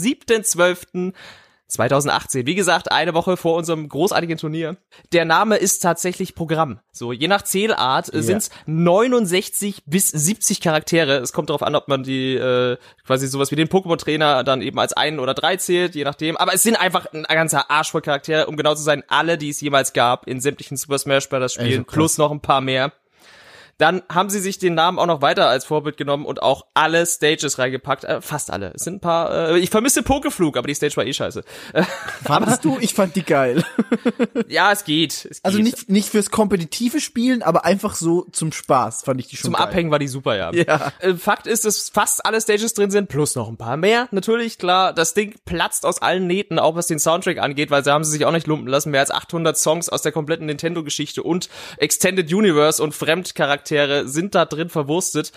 [1.71, 2.47] 7.12.2018.
[2.47, 4.77] Wie gesagt, eine Woche vor unserem großartigen Turnier.
[5.12, 6.81] Der Name ist tatsächlich Programm.
[6.93, 11.17] So, je nach Zählart äh, sind's 69 bis 70 Charaktere.
[11.19, 14.79] Es kommt darauf an, ob man die äh, quasi sowas wie den Pokémon-Trainer dann eben
[14.79, 16.37] als ein oder drei zählt, je nachdem.
[16.37, 19.51] Aber es sind einfach ein ganzer Arsch voll Charaktere, um genau zu sein, alle, die
[19.51, 21.55] es jemals gab in sämtlichen Super Smash Bros.
[21.55, 21.95] Spielen, krass.
[21.95, 22.93] plus noch ein paar mehr.
[23.79, 27.05] Dann haben sie sich den Namen auch noch weiter als Vorbild genommen und auch alle
[27.07, 28.05] Stages reingepackt.
[28.05, 28.72] Äh, fast alle.
[28.75, 29.51] Es sind ein paar.
[29.51, 31.43] Äh, ich vermisse Pokeflug, aber die Stage war eh scheiße.
[32.25, 32.79] Fandest du?
[32.81, 33.64] Ich fand die geil.
[34.49, 35.27] ja, es geht.
[35.31, 35.66] Es Also geht.
[35.66, 39.55] nicht, nicht fürs kompetitive Spielen, aber einfach so zum Spaß fand ich die schon Zum
[39.55, 39.62] geil.
[39.66, 40.53] Abhängen war die super, ja.
[40.53, 40.93] Ja.
[41.01, 44.09] Äh, Fakt ist, dass fast alle Stages drin sind, plus noch ein paar mehr.
[44.11, 47.93] Natürlich, klar, das Ding platzt aus allen Nähten, auch was den Soundtrack angeht, weil sie
[47.93, 48.91] haben sie sich auch nicht lumpen lassen.
[48.91, 51.49] Mehr als 800 Songs aus der kompletten Nintendo-Geschichte und
[51.79, 52.95] Extended Universe und
[53.65, 55.33] Fremdcharaktere sind da drin verwurstet.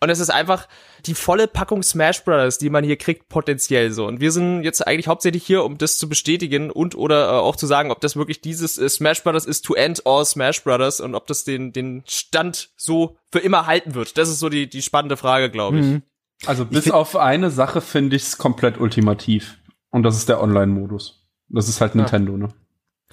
[0.00, 0.68] Und es ist einfach
[1.06, 4.06] die volle Packung Smash Brothers, die man hier kriegt, potenziell so.
[4.06, 7.56] Und wir sind jetzt eigentlich hauptsächlich hier, um das zu bestätigen und oder äh, auch
[7.56, 11.00] zu sagen, ob das wirklich dieses äh, Smash Brothers ist to end all Smash Brothers
[11.00, 14.16] und ob das den, den Stand so für immer halten wird.
[14.16, 15.86] Das ist so die, die spannende Frage, glaube ich.
[15.86, 16.02] Mhm.
[16.46, 19.58] Also bis auf eine Sache finde ich es komplett ultimativ.
[19.90, 21.24] Und das ist der Online-Modus.
[21.48, 22.48] Das ist halt Nintendo, ne?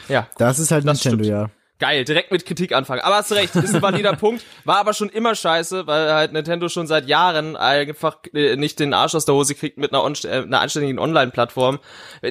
[0.08, 1.30] Ja, Das ist halt Das Nintendo, stimmt.
[1.38, 1.50] ja.
[1.80, 3.02] Geil, direkt mit Kritik anfangen.
[3.02, 4.44] Aber hast recht, ist ein valider Punkt.
[4.66, 8.94] War aber schon immer scheiße, weil halt Nintendo schon seit Jahren einfach äh, nicht den
[8.94, 11.80] Arsch aus der Hose kriegt mit einer, äh, einer anständigen Online-Plattform.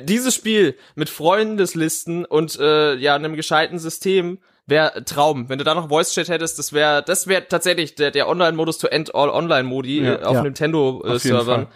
[0.02, 5.48] Dieses Spiel mit Freundeslisten und äh, ja einem gescheiten System wäre Traum.
[5.48, 8.76] Wenn du da noch Voice Chat hättest, das wäre das wäre tatsächlich der, der Online-Modus
[8.76, 10.14] to end all Online-Modi Ja.
[10.16, 10.42] äh, auf Ja.
[10.42, 11.68] Nintendo-Servern.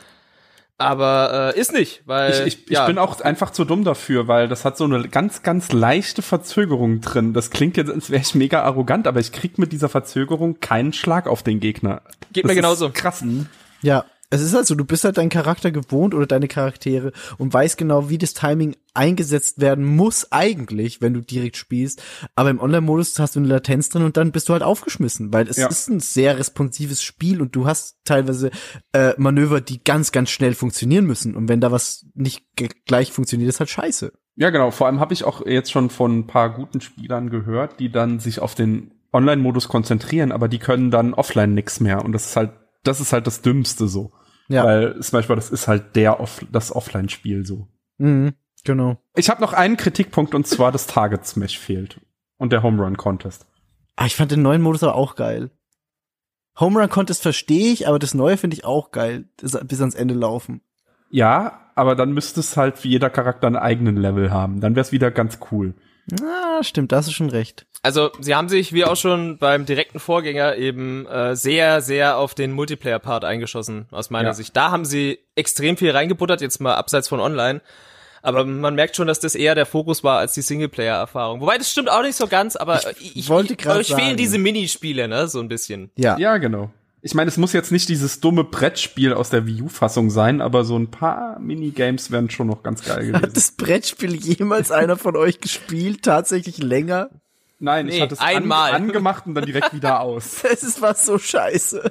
[0.78, 2.80] Aber äh, ist nicht, weil Ich, ich, ja.
[2.80, 6.22] ich bin auch einfach zu dumm dafür, weil das hat so eine ganz, ganz leichte
[6.22, 7.34] Verzögerung drin.
[7.34, 10.92] Das klingt jetzt, als wäre ich mega arrogant, aber ich krieg mit dieser Verzögerung keinen
[10.92, 12.02] Schlag auf den Gegner.
[12.32, 12.90] Geht das mir genauso.
[12.90, 13.24] Krass.
[13.82, 17.52] Ja, es ist halt so, du bist halt deinen Charakter gewohnt oder deine Charaktere und
[17.52, 22.02] weißt genau, wie das Timing eingesetzt werden muss eigentlich, wenn du direkt spielst.
[22.34, 25.48] Aber im Online-Modus hast du eine Latenz drin und dann bist du halt aufgeschmissen, weil
[25.48, 25.68] es Ja.
[25.68, 28.50] ist ein sehr responsives Spiel und du hast teilweise
[28.92, 31.34] äh, Manöver, die ganz, ganz schnell funktionieren müssen.
[31.36, 32.44] Und wenn da was nicht
[32.86, 34.12] gleich funktioniert, ist halt scheiße.
[34.36, 34.70] Ja, genau.
[34.70, 38.18] Vor allem habe ich auch jetzt schon von ein paar guten Spielern gehört, die dann
[38.18, 42.02] sich auf den Online-Modus konzentrieren, aber die können dann offline nix mehr.
[42.02, 42.50] Und das ist halt,
[42.82, 44.12] das ist halt das Dümmste so.
[44.52, 44.64] Ja.
[44.64, 47.68] Weil zum Beispiel, das ist halt der Off das Offline-Spiel so.
[47.96, 48.34] Mhm,
[48.64, 48.98] genau.
[49.16, 52.00] Ich habe noch einen Kritikpunkt und zwar das Target Smash fehlt.
[52.36, 53.46] Und der Home Run Contest.
[53.96, 55.50] Ah, ich fand den neuen Modus aber auch geil.
[56.60, 59.24] Home Run Contest verstehe ich, aber das neue finde ich auch geil.
[59.40, 60.60] Bis ans Ende laufen.
[61.08, 64.60] Ja, aber dann müsste es halt für jeder Charakter einen eigenen Level haben.
[64.60, 65.74] Dann wäre es wieder ganz cool.
[66.22, 67.66] Ah, stimmt, da hast du schon recht.
[67.82, 72.34] Also, sie haben sich, wie auch schon beim direkten Vorgänger, eben äh, sehr, sehr auf
[72.34, 74.34] den Multiplayer-Part eingeschossen, aus meiner Ja.
[74.34, 74.56] Sicht.
[74.56, 77.60] Da haben sie extrem viel reingebuttert, jetzt mal abseits von online.
[78.24, 81.40] Aber man merkt schon, dass das eher der Fokus war als die Singleplayer-Erfahrung.
[81.40, 84.16] Wobei, das stimmt auch nicht so ganz, aber ich, ich wollte ich, grad euch fehlen
[84.16, 85.90] diese Minispiele, ne, so ein bisschen.
[85.96, 86.16] Ja.
[86.18, 86.70] Ja, genau.
[87.04, 90.64] Ich meine, es muss jetzt nicht dieses dumme Brettspiel aus der Wii U-Fassung sein, aber
[90.64, 93.34] so ein paar Minigames wären schon noch ganz geil Hat gewesen.
[93.34, 96.02] das Brettspiel jemals einer von euch gespielt?
[96.04, 97.10] Tatsächlich länger?
[97.58, 98.72] Nein, Nee, ich hatte es einmal.
[98.72, 100.42] An, angemacht und dann direkt wieder aus.
[100.52, 101.90] Es ist was so scheiße.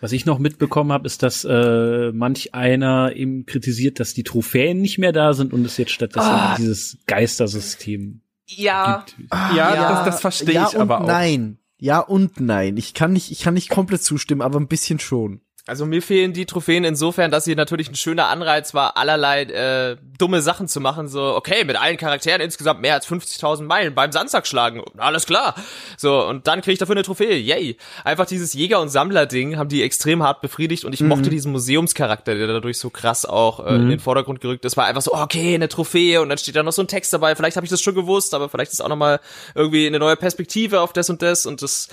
[0.00, 4.82] Was ich noch mitbekommen habe, ist, dass äh, manch einer eben kritisiert, dass die Trophäen
[4.82, 6.54] nicht mehr da sind und es jetzt stattdessen Ah.
[6.58, 9.04] dieses Geistersystem Ja.
[9.16, 9.30] gibt.
[9.56, 11.06] Ja, das, das verstehe ja ich und aber auch.
[11.06, 11.56] Nein.
[11.78, 12.76] Ja und nein.
[12.76, 15.40] Ich kann nicht, ich kann nicht komplett zustimmen, aber ein bisschen schon.
[15.66, 19.96] Also mir fehlen die Trophäen insofern, dass sie natürlich ein schöner Anreiz war, allerlei äh,
[20.18, 21.08] dumme Sachen zu machen.
[21.08, 24.82] So, okay, mit allen Charakteren insgesamt mehr als 50.000 Meilen beim Sandsack schlagen.
[24.98, 25.54] Alles klar.
[25.96, 27.38] So, und dann krieg ich dafür eine Trophäe.
[27.38, 27.78] Yay.
[28.04, 32.34] Einfach dieses Jäger- und Sammler-Ding haben die extrem hart befriedigt und ich mochte diesen Museumscharakter,
[32.34, 34.76] der dadurch so krass auch äh, in den Vordergrund gerückt ist.
[34.76, 37.34] War einfach so, okay, eine Trophäe und dann steht da noch so ein Text dabei.
[37.36, 39.18] Vielleicht habe ich das schon gewusst, aber vielleicht ist auch noch mal
[39.54, 41.88] irgendwie eine neue Perspektive auf das und das und das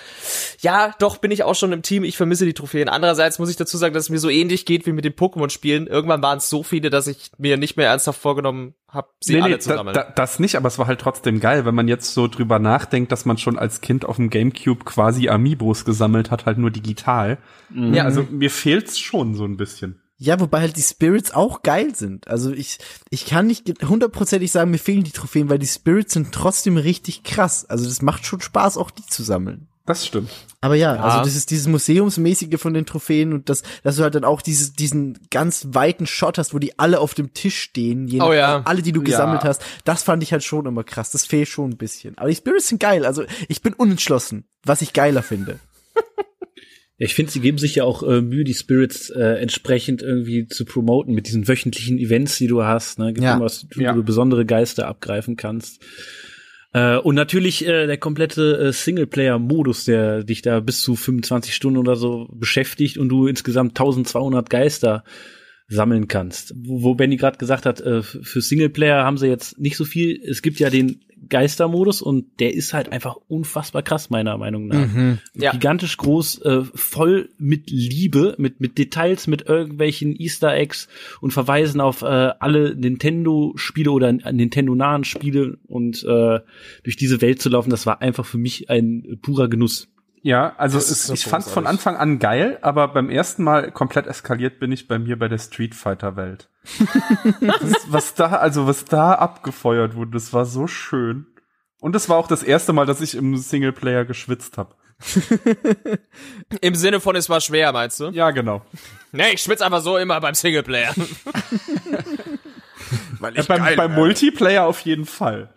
[0.59, 2.03] ja, doch bin ich auch schon im Team.
[2.03, 2.89] Ich vermisse die Trophäen.
[2.89, 5.87] Andererseits muss ich dazu sagen, dass es mir so ähnlich geht wie mit den Pokémon-Spielen.
[5.87, 9.59] Irgendwann waren es so viele, dass ich mir nicht mehr ernsthaft vorgenommen habe, sie alle
[9.59, 9.93] zu da, sammeln.
[9.93, 13.11] da, das nicht, aber es war halt trotzdem geil, wenn man jetzt so drüber nachdenkt,
[13.11, 17.37] dass man schon als Kind auf dem Gamecube quasi Amiibos gesammelt hat, halt nur digital.
[17.73, 20.01] Ja, also mir fehlt's schon so ein bisschen.
[20.23, 22.27] Ja, wobei halt die Spirits auch geil sind.
[22.27, 22.77] Also ich,
[23.09, 27.23] ich kann nicht hundertprozentig sagen, mir fehlen die Trophäen, weil die Spirits sind trotzdem richtig
[27.23, 27.65] krass.
[27.65, 29.67] Also das macht schon Spaß, auch die zu sammeln.
[29.85, 30.29] Das stimmt.
[30.61, 34.13] Aber ja, also das ist dieses Museumsmäßige von den Trophäen und das, dass du halt
[34.13, 38.07] dann auch dieses, diesen ganz weiten Shot hast, wo die alle auf dem Tisch stehen,
[38.07, 38.61] je Oh ja.
[38.65, 39.49] alle, die du gesammelt Ja.
[39.49, 41.11] hast, das fand ich halt schon immer krass.
[41.11, 42.15] Das fehlt schon ein bisschen.
[42.19, 43.05] Aber die Spirits sind geil.
[43.05, 45.59] Also ich bin unentschlossen, was ich geiler finde.
[46.97, 50.45] Ja, ich finde, sie geben sich ja auch äh, Mühe, die Spirits äh, entsprechend irgendwie
[50.47, 52.99] zu promoten mit diesen wöchentlichen Events, die du hast.
[52.99, 53.07] Ne?
[53.13, 53.33] Gibt Ja.
[53.33, 53.93] immer was, wo Ja.
[53.93, 55.81] du besondere Geister abgreifen kannst.
[56.73, 61.77] Äh, und natürlich äh, der komplette äh, Singleplayer-Modus, der dich da bis zu 25 Stunden
[61.77, 65.03] oder so beschäftigt und du insgesamt 1200 Geister
[65.67, 66.53] sammeln kannst.
[66.55, 70.21] Wo, wo Benny gerade gesagt hat, äh, für Singleplayer haben sie jetzt nicht so viel.
[70.23, 75.19] Es gibt ja den Geistermodus und der ist halt einfach unfassbar krass, meiner Meinung nach.
[75.35, 75.51] Ja.
[75.51, 80.87] Gigantisch groß, äh, voll mit Liebe, mit, mit Details, mit irgendwelchen Easter Eggs
[81.19, 86.39] und Verweisen auf äh, alle Nintendo-Spiele oder Nintendo-nahen Spiele und äh,
[86.83, 89.87] durch diese Welt zu laufen, das war einfach für mich ein purer Genuss.
[90.23, 91.65] Ja, also ist es, so ich fand von.
[91.65, 95.39] Anfang an geil, aber beim ersten Mal komplett eskaliert bin ich bei mir bei der
[95.39, 96.50] Street Fighter Welt.
[97.41, 101.25] Das, was da, also was da abgefeuert wurde, das war so schön.
[101.79, 104.75] Und es war auch das erste Mal, dass ich im Singleplayer geschwitzt habe.
[106.61, 108.09] Im Sinne von, es war schwer, meinst du?
[108.09, 108.61] Ja, genau.
[109.11, 110.93] Nee, ich schwitze einfach so immer beim Singleplayer.
[113.19, 115.51] Weil Äh, beim, beim Multiplayer auf jeden Fall.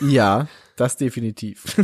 [0.00, 1.64] Ja, das definitiv.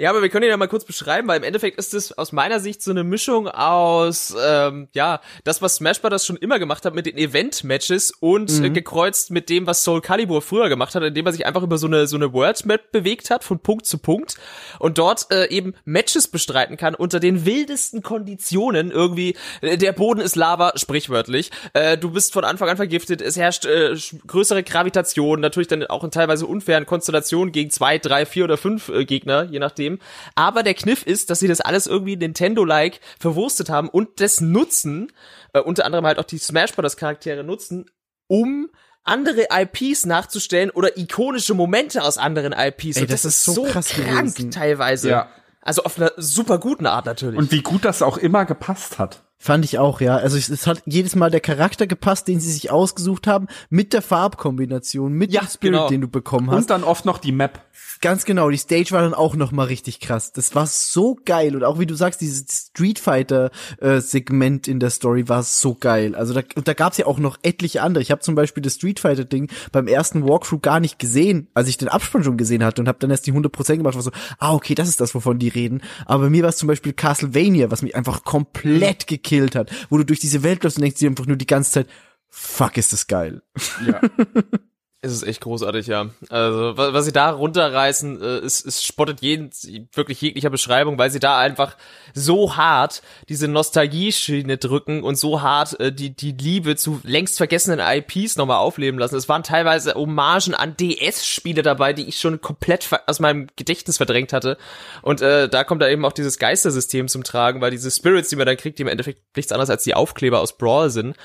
[0.00, 2.32] Ja, aber wir können ihn ja mal kurz beschreiben, weil im Endeffekt ist es aus
[2.32, 6.24] meiner Sicht so eine Mischung aus, ähm, ja, das, was Smash Bros.
[6.24, 10.40] schon immer gemacht hat mit den Event-Matches und äh, gekreuzt mit dem, was Soul Calibur
[10.40, 13.44] früher gemacht hat, indem er sich einfach über so eine, so eine World-Map bewegt hat,
[13.44, 14.36] von Punkt zu Punkt
[14.78, 19.36] und dort äh, eben Matches bestreiten kann unter den wildesten Konditionen irgendwie.
[19.60, 21.50] Äh, der Boden ist Lava, sprichwörtlich.
[21.74, 23.94] Äh, du bist von Anfang an vergiftet, es herrscht äh,
[24.26, 28.88] größere Gravitation, natürlich dann auch in teilweise unfairen Konstellationen gegen zwei, drei, vier oder fünf
[28.88, 29.89] äh, Gegner, je nachdem.
[30.34, 35.12] Aber der Kniff ist, dass sie das alles irgendwie Nintendo-like verwurstet haben und das nutzen,
[35.52, 36.96] äh, unter anderem halt auch die Smash Bros.
[36.96, 37.86] Charaktere nutzen,
[38.26, 38.70] um
[39.02, 42.96] andere IPs nachzustellen oder ikonische Momente aus anderen IPs.
[42.96, 44.50] Ey, und das ist so krass krank gewesen.
[44.50, 45.10] teilweise.
[45.10, 45.28] Ja.
[45.62, 47.38] Also auf einer super guten Art natürlich.
[47.38, 49.22] Und wie gut das auch immer gepasst hat.
[49.42, 50.16] Fand ich auch, ja.
[50.16, 53.94] Also es, es hat jedes Mal der Charakter gepasst, den sie sich ausgesucht haben, mit
[53.94, 55.88] der Farbkombination, mit Ja, dem Spirit, genau.
[55.88, 56.58] den du bekommen hast.
[56.58, 57.62] Und dann oft noch die Map.
[58.02, 60.32] Ganz genau, die Stage war dann auch noch mal richtig krass.
[60.32, 64.78] Das war so geil und auch wie du sagst, dieses Street Fighter äh, Segment in
[64.78, 66.14] der Story war so geil.
[66.14, 68.02] Also da, und da gab's ja auch noch etliche andere.
[68.02, 71.68] Ich habe zum Beispiel das Street Fighter Ding beim ersten Walkthrough gar nicht gesehen, als
[71.68, 73.94] ich den Abspann schon gesehen hatte und habe dann erst die 100% gemacht.
[73.94, 75.82] War so, ah okay, das ist das, wovon die reden.
[76.04, 79.98] Aber bei mir war es zum Beispiel Castlevania, was mich einfach komplett gekillt hat, wo
[79.98, 81.88] du durch diese Welt läufst und denkst dir einfach nur die ganze Zeit,
[82.28, 83.42] fuck, ist das geil.
[83.86, 84.00] Ja.
[85.02, 86.10] Es ist echt großartig, ja.
[86.28, 89.50] Also, wa- was sie da runterreißen, äh, ist, ist spottet jeden,
[89.94, 91.78] wirklich jeglicher Beschreibung, weil sie da einfach
[92.12, 97.80] so hart diese Nostalgie-Schiene drücken und so hart äh, die, die Liebe zu längst vergessenen
[97.80, 99.16] IPs nochmal aufleben lassen.
[99.16, 104.34] Es waren teilweise Hommagen an DS-Spiele dabei, die ich schon komplett aus meinem Gedächtnis verdrängt
[104.34, 104.58] hatte.
[105.00, 108.36] Und äh, da kommt da eben auch dieses Geistersystem zum Tragen, weil diese Spirits, die
[108.36, 111.16] man dann kriegt, die im Endeffekt nichts anderes als die Aufkleber aus Brawl sind,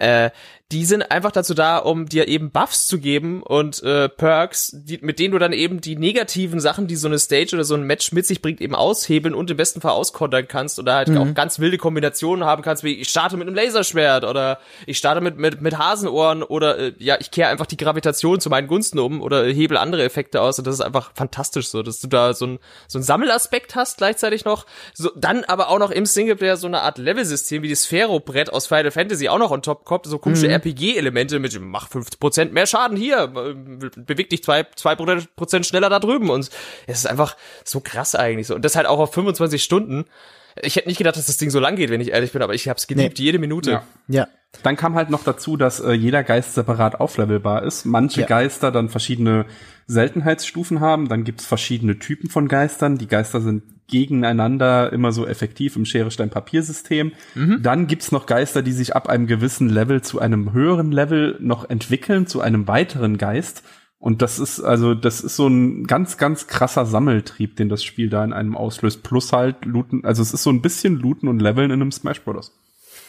[0.00, 0.30] äh,
[0.72, 4.98] die sind einfach dazu da, um dir eben Buffs zu geben und äh, Perks, die,
[5.02, 7.82] mit denen du dann eben die negativen Sachen, die so eine Stage oder so ein
[7.82, 11.34] Match mit sich bringt, eben aushebeln und im besten Fall auskontern kannst oder halt auch
[11.34, 15.38] ganz wilde Kombinationen haben kannst, wie ich starte mit einem Laserschwert oder ich starte mit
[15.38, 19.22] mit, mit Hasenohren oder äh, ja, ich kehre einfach die Gravitation zu meinen Gunsten um
[19.22, 22.46] oder hebel andere Effekte aus und das ist einfach fantastisch so, dass du da so
[22.46, 26.68] ein so ein Sammelaspekt hast gleichzeitig noch, so dann aber auch noch im Singleplayer so
[26.68, 30.18] eine Art Levelsystem wie das Sphäro-Brett aus Final Fantasy auch noch on top kommt, so
[30.18, 35.98] komische RPG-Elemente mit mach 50% mehr Schaden hier, beweg dich zwei, zwei Prozent schneller da
[35.98, 36.50] drüben und
[36.86, 40.04] es ist einfach so krass eigentlich so und das halt auch auf 25 Stunden.
[40.62, 42.54] Ich hätte nicht gedacht, dass das Ding so lang geht, wenn ich ehrlich bin, aber
[42.54, 43.24] ich hab's geliebt, Nee.
[43.24, 43.70] jede Minute.
[43.70, 43.84] Ja.
[44.08, 44.28] Ja.
[44.62, 47.84] Dann kam halt noch dazu, dass äh, jeder Geist separat auflevelbar ist.
[47.84, 48.26] Manche Ja.
[48.26, 49.46] Geister dann verschiedene
[49.86, 51.08] Seltenheitsstufen haben.
[51.08, 52.98] Dann gibt's verschiedene Typen von Geistern.
[52.98, 57.12] Die Geister sind gegeneinander immer so effektiv im Schere-Stein-Papier-System.
[57.62, 61.68] Dann gibt's noch Geister, die sich ab einem gewissen Level zu einem höheren Level noch
[61.68, 63.64] entwickeln, zu einem weiteren Geist.
[63.98, 68.08] Und das ist also, das ist so ein ganz, ganz krasser Sammeltrieb, den das Spiel
[68.08, 69.02] da in einem auslöst.
[69.02, 72.22] Plus halt Looten, also es ist so ein bisschen Looten und Leveln in einem Smash
[72.22, 72.52] Bros.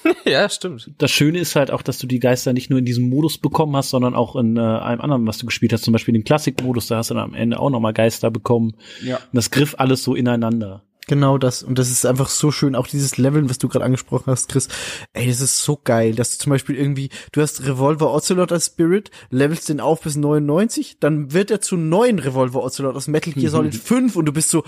[0.26, 0.92] ja stimmt.
[0.98, 3.76] Das Schöne ist halt auch, dass du die Geister nicht nur in diesem Modus bekommen
[3.76, 6.88] hast, sondern auch in äh, einem anderen, was du gespielt hast, zum Beispiel dem Klassikmodus,
[6.88, 8.76] da hast du dann am Ende auch nochmal Geister bekommen.
[9.04, 9.18] Ja.
[9.18, 10.84] Und das griff alles so ineinander.
[11.12, 11.62] Genau das.
[11.62, 12.74] Und das ist einfach so schön.
[12.74, 14.70] Auch dieses Leveln, was du gerade angesprochen hast, Chris.
[15.12, 18.68] Ey, das ist so geil, dass du zum Beispiel irgendwie, du hast Revolver Ocelot als
[18.68, 23.34] Spirit, levelst den auf bis 99, dann wird er zu neuen Revolver Ocelot aus Metal
[23.34, 24.64] Gear Solid 5 und du bist so,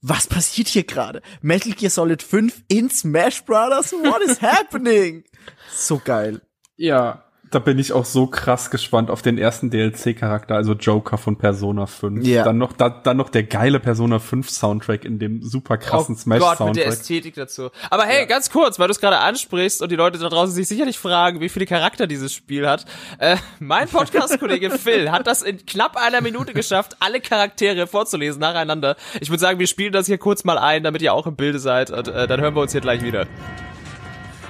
[0.00, 1.20] was passiert hier gerade?
[1.42, 3.92] Metal Gear Solid 5 in Smash Brothers?
[3.92, 5.24] What is happening?
[5.74, 6.42] So geil.
[6.76, 11.36] Ja, da bin ich auch so krass gespannt auf den ersten DLC-Charakter, also Joker von
[11.36, 12.26] Persona 5.
[12.26, 12.44] Ja.
[12.44, 16.18] Dann noch, da, dann noch der geile Persona 5 Soundtrack in dem super krassen oh
[16.18, 16.86] Gott, mit der Smash-Soundtrack.
[16.86, 17.70] Ästhetik dazu.
[17.90, 20.68] Aber hey, ganz kurz, weil du es gerade ansprichst und die Leute da draußen sich
[20.68, 22.84] sicherlich fragen, wie viele Charakter dieses Spiel hat.
[23.18, 28.96] Äh, mein Podcast-Kollege Phil hat das in knapp einer Minute geschafft, alle Charaktere vorzulesen nacheinander.
[29.20, 31.58] Ich würde sagen, wir spielen das hier kurz mal ein, damit ihr auch im Bilde
[31.58, 33.26] seid und äh, dann hören wir uns hier gleich wieder.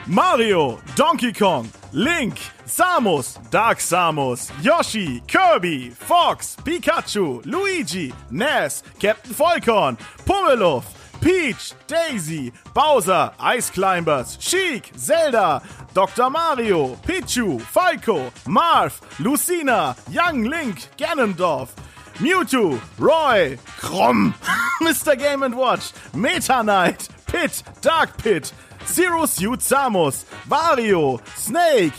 [0.08, 9.98] Mario, Donkey Kong, Link, Samus, Dark Samus, Yoshi, Kirby, Fox, Pikachu, Luigi, Ness, Captain Volkorn,
[10.24, 10.84] Pummeluff,
[11.20, 15.60] Peach, Daisy, Bowser, Ice Climbers, Sheik, Zelda,
[15.92, 16.30] Dr.
[16.30, 21.68] Mario, Pichu, Falco, Marth, Lucina, Young Link, Ganondorf,
[22.14, 24.32] Mewtwo, Roy, Krumm,
[24.80, 25.18] Mr.
[25.18, 28.52] Game Watch, Meta Knight, Pit, Dark Pit,
[28.92, 31.92] Zero Suit Samus, Wario, Snake,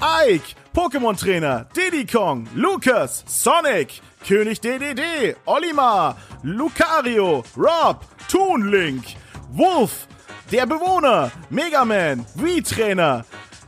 [0.00, 9.16] Ike, Pokémon Trainer, Diddy Kong, Lucas, Sonic, König DDD, Olimar, Lucario, Rob, Toon Link,
[9.50, 10.06] Wolf,
[10.50, 13.24] der Bewohner, Mega Man, Wii-Trainer,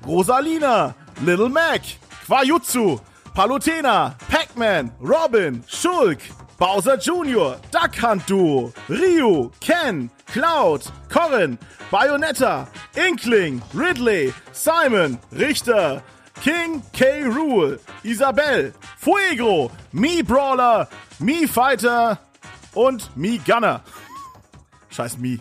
[0.06, 1.82] Rosalina, Little Mac,
[2.26, 3.00] Quajutsu,
[3.34, 6.18] Palutena, Pac-Man, Robin, Shulk,
[6.58, 11.56] Bowser Jr., Duck Hunt Duo, Ryu, Ken, Cloud, Corrin,
[11.88, 16.02] Bayonetta, Inkling, Ridley, Simon, Richter,
[16.42, 17.24] King K.
[17.26, 20.88] Rule, Isabel, Fuego, Me Brawler,
[21.20, 22.18] Me Fighter
[22.74, 23.82] und Me Gunner.
[24.90, 25.38] Scheiß Me.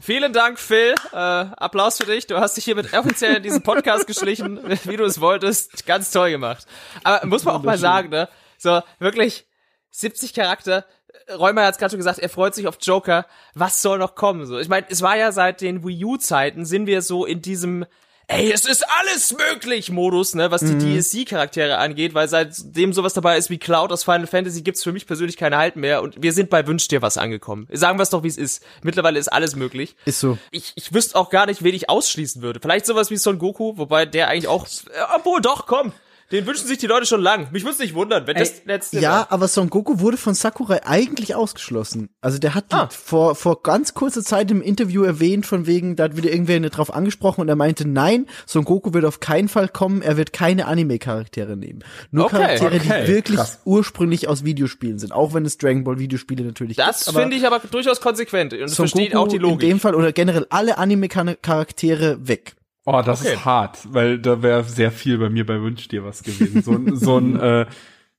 [0.00, 0.96] Vielen Dank, Phil.
[1.12, 2.26] Äh, Applaus für dich.
[2.26, 5.86] Du hast dich hiermit offiziell in diesen Podcast geschlichen, wie du es wolltest.
[5.86, 6.66] Ganz toll gemacht.
[7.04, 8.28] Aber muss man auch mal sagen, ne?
[8.58, 9.46] So, wirklich
[9.92, 10.84] 70 Charakter.
[11.30, 13.26] Räumer hat es gerade schon gesagt, er freut sich auf Joker.
[13.54, 14.46] Was soll noch kommen?
[14.46, 17.86] So, ich meine, es war ja seit den Wii U-Zeiten, sind wir so in diesem
[18.28, 23.36] Ey, es ist alles möglich Modus, ne, was die DSC-Charaktere angeht, weil seitdem sowas dabei
[23.36, 26.32] ist wie Cloud aus Final Fantasy gibt's für mich persönlich keine Halt mehr und wir
[26.32, 27.68] sind bei Wünsch dir was angekommen.
[27.72, 28.64] Sagen wir es doch, wie es ist.
[28.82, 29.96] Mittlerweile ist alles möglich.
[30.06, 30.38] Ist so.
[30.50, 32.60] Ich, ich wüsste auch gar nicht, wen ich ausschließen würde.
[32.60, 35.92] Vielleicht sowas wie Son Goku, wobei der eigentlich auch, äh, obwohl doch, komm,
[36.32, 37.48] den wünschen sich die Leute schon lang.
[37.52, 39.32] Mich würde nicht wundern, wenn das letzte Ja, war.
[39.32, 42.08] aber Son Goku wurde von Sakurai eigentlich ausgeschlossen.
[42.20, 42.88] Also der hat Ah.
[42.90, 46.92] vor, vor ganz kurzer Zeit im Interview erwähnt, von wegen, da hat wieder irgendwer drauf
[46.94, 50.66] angesprochen und er meinte, nein, Son Goku wird auf keinen Fall kommen, er wird keine
[50.66, 51.84] Anime-Charaktere nehmen.
[52.10, 53.60] Nur Okay, Charaktere, okay, die wirklich krass.
[53.64, 57.08] ursprünglich aus Videospielen sind, auch wenn es Dragon Ball Videospiele natürlich Das gibt.
[57.10, 59.60] aber finde ich aber durchaus konsequent und es Son versteht Goku auch die in Logik.
[59.60, 62.54] dem Fall oder generell alle Anime-Charaktere weg.
[62.84, 63.34] Oh, das Okay.
[63.34, 66.62] ist hart, weil da wäre sehr viel bei mir bei Wünsch dir was gewesen.
[66.62, 67.66] So, ein- so ein äh,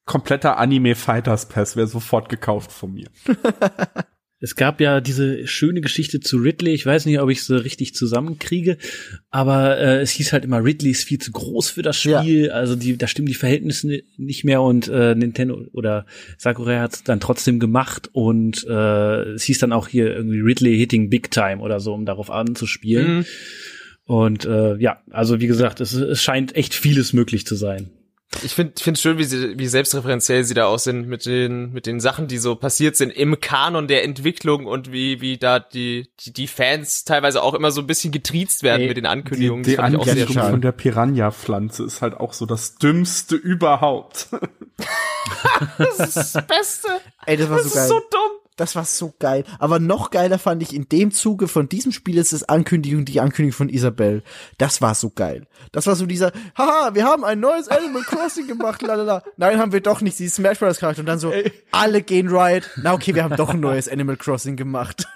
[0.05, 3.07] kompletter Anime Fighters Pass wäre sofort gekauft von mir.
[4.45, 6.73] Es gab ja diese schöne Geschichte zu Ridley.
[6.73, 8.77] Ich weiß nicht, ob ich sie richtig zusammenkriege,
[9.29, 12.51] aber äh, es hieß halt immer, Ridley ist viel zu groß für das Spiel.
[12.51, 16.05] Also die, da stimmen die Verhältnisse ni- nicht mehr und äh, Nintendo oder
[16.37, 20.77] Sakurai hat es dann trotzdem gemacht und äh, es hieß dann auch hier irgendwie Ridley
[20.77, 23.19] hitting Big Time oder so, um darauf anzuspielen.
[23.19, 23.25] Mhm.
[24.05, 27.89] Und äh, ja, also wie gesagt, es, es scheint echt vieles möglich zu sein.
[28.41, 31.85] Ich finde finde schön, wie sie, wie selbstreferenziell sie da auch sind mit den mit
[31.85, 36.07] den Sachen, die so passiert sind im Kanon der Entwicklung und wie wie da die
[36.19, 39.09] die, die Fans teilweise auch immer so ein bisschen getriezt werden Ey, mit den Die,
[39.09, 39.63] Ankündigungen.
[39.63, 42.75] die das fand ich auch sehr Ankündigung von der Piranha-Pflanze ist halt auch so das
[42.75, 44.29] Dümmste überhaupt.
[45.77, 46.87] Das ist das Beste.
[47.25, 47.83] Ey, das war Das so geil.
[47.83, 48.31] ist so dumm.
[48.55, 49.43] Das war so geil.
[49.59, 53.19] Aber noch geiler fand ich in dem Zuge von diesem Spiel ist das Ankündigung, die
[53.19, 54.23] Ankündigung von Isabel.
[54.57, 55.47] Das war so geil.
[55.71, 59.23] Das war so dieser, haha, wir haben ein neues Animal Crossing gemacht, lalala.
[59.37, 60.77] Nein, haben wir doch nicht, sie ist Smash Bros.
[60.77, 60.99] Charakter.
[61.01, 61.33] Und dann so,
[61.71, 62.69] alle gehen Riot.
[62.77, 65.07] Na okay, wir haben doch ein neues Animal Crossing gemacht.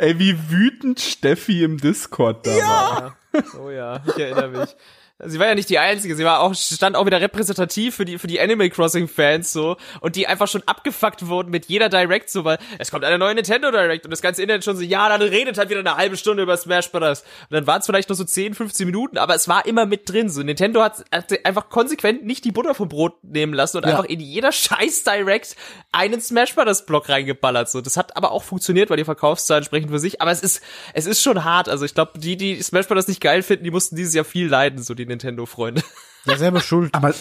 [0.00, 3.16] Ey, wie wütend Steffi im Discord da war.
[3.62, 4.76] Oh ja, ich erinnere mich.
[5.24, 8.18] Sie war ja nicht die einzige, sie war auch stand auch wieder repräsentativ für die
[8.18, 12.28] für die Animal Crossing Fans so und die einfach schon abgefuckt wurden mit jeder Direct
[12.28, 15.08] so, weil es kommt eine neue Nintendo Direct und das ganze Internet schon so, ja,
[15.08, 17.22] dann redet halt wieder eine halbe Stunde über Smash Bros.
[17.22, 20.06] Und dann waren es vielleicht nur so 10, 15 Minuten, aber es war immer mit
[20.06, 20.42] drin so.
[20.42, 23.92] Nintendo hat, hat einfach konsequent nicht die Butter vom Brot nehmen lassen und Ja.
[23.92, 25.56] einfach in jeder scheiß Direct
[25.92, 26.84] einen Smash Bros.
[26.84, 27.80] Block reingeballert so.
[27.80, 30.60] Das hat aber auch funktioniert, weil die Verkaufszahlen sprechen für sich, aber es ist
[30.92, 33.08] es ist schon hart, also ich glaube, die die Smash Bros.
[33.08, 35.82] nicht geil finden, die mussten dieses Jahr viel leiden, so die Nintendo Freunde.
[36.26, 36.92] Ja, selber schuld.
[36.92, 37.14] Aber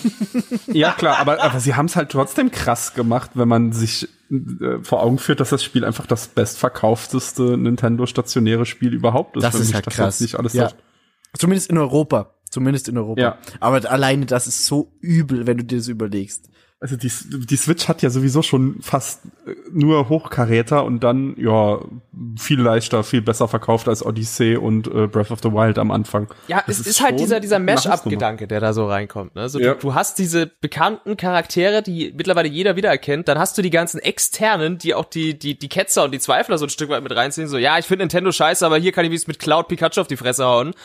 [0.67, 4.79] ja klar, aber, aber sie haben es halt trotzdem krass gemacht, wenn man sich äh,
[4.81, 9.43] vor Augen führt, dass das Spiel einfach das bestverkaufteste Nintendo stationäre Spiel überhaupt ist.
[9.43, 10.19] Das wenn ist mich halt das krass.
[10.19, 10.71] jetzt Nicht alles ja.
[11.37, 12.31] Zumindest in Europa.
[12.49, 13.21] Zumindest in Europa.
[13.21, 13.37] Ja.
[13.59, 16.49] Aber alleine das ist so übel, wenn du dir das überlegst.
[16.85, 17.11] Also die,
[17.47, 21.79] die Switch hat ja sowieso schon fast äh, nur Hochkaräter und dann ja
[22.37, 26.27] viel leichter, viel besser verkauft als Odyssey und äh, Breath of the Wild am Anfang.
[26.47, 27.57] Ja, Das es ist, halt schon dieser, dieser.
[27.57, 29.33] Mash-up-Gedanke, der da so reinkommt.
[29.33, 29.41] Ne?
[29.41, 29.73] Also Ja.
[29.73, 33.27] du, du hast diese bekannten Charaktere, die mittlerweile jeder wiedererkennt.
[33.27, 36.59] Dann hast du die ganzen externen, die auch die, die, die Ketzer und die Zweifler
[36.59, 37.47] so ein Stück weit mit reinziehen.
[37.47, 40.01] So, ja, ich finde Nintendo scheiße, aber hier kann ich wie es mit Cloud Pikachu
[40.01, 40.75] auf die Fresse hauen.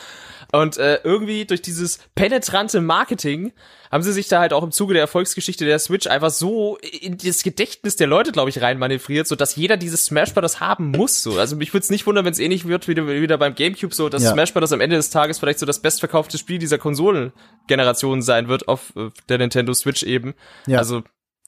[0.51, 3.53] Und äh, irgendwie durch dieses penetrante Marketing
[3.91, 7.17] haben sie sich da halt auch im Zuge der Erfolgsgeschichte der Switch einfach so in
[7.17, 10.59] das Gedächtnis der Leute, glaube ich, reinmanövriert, so dass jeder dieses Smash Bros.
[10.61, 11.21] haben muss.
[11.23, 11.37] So.
[11.37, 14.07] Also mich würde es nicht wundern, wenn es ähnlich wird wie wieder beim GameCube, so
[14.09, 14.31] dass Ja.
[14.31, 14.71] Smash Bros.
[14.71, 19.09] am Ende des Tages vielleicht so das bestverkaufte Spiel dieser Konsolengeneration sein wird auf äh,
[19.29, 20.33] der Nintendo Switch eben.
[20.67, 20.79] Ja.
[20.79, 21.03] Also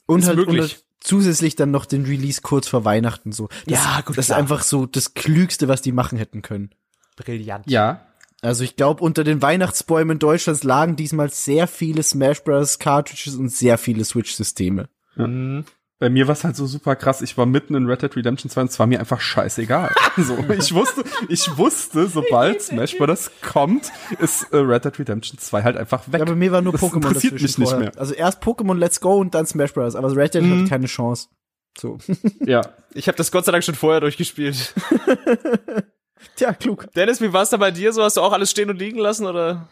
[0.06, 0.62] Und Ist halt, und möglich.
[0.74, 3.48] halt zusätzlich dann noch den Release kurz vor Weihnachten so.
[3.68, 4.40] Das, Ja, gut, Das ist klar.
[4.40, 6.72] einfach so das Klügste, was die machen hätten können.
[7.16, 7.70] brillant.
[7.70, 8.06] Ja,
[8.44, 12.78] Also ich glaube, unter den Weihnachtsbäumen Deutschlands lagen diesmal sehr viele Smash Bros.
[12.78, 14.90] Cartridges und sehr viele Switch-Systeme.
[15.16, 15.64] Mhm.
[16.00, 17.22] bei mir war es halt so super krass.
[17.22, 19.94] Ich war mitten in Red Dead Redemption 2 und es war mir einfach scheißegal.
[20.18, 23.32] so, ich wusste, ich wusste, sobald Smash Bros.
[23.42, 23.90] kommt,
[24.20, 26.20] ist äh, Red Dead Redemption 2 halt einfach weg.
[26.20, 27.94] Ja, bei mir war nur Das Pokémon interessiert mich nicht mehr.
[27.96, 29.96] Also erst Pokémon Let's Go und dann Smash Bros.
[29.96, 31.30] Aber Red Dead hatte keine Chance.
[31.78, 31.98] So.
[32.42, 32.62] Ja.
[32.94, 34.74] Ich habe das Gott sei Dank schon vorher durchgespielt.
[36.36, 36.88] Tja, klug.
[36.96, 37.94] Dennis, wie war's da bei dir?
[37.94, 39.70] So hast du auch alles stehen und liegen lassen oder?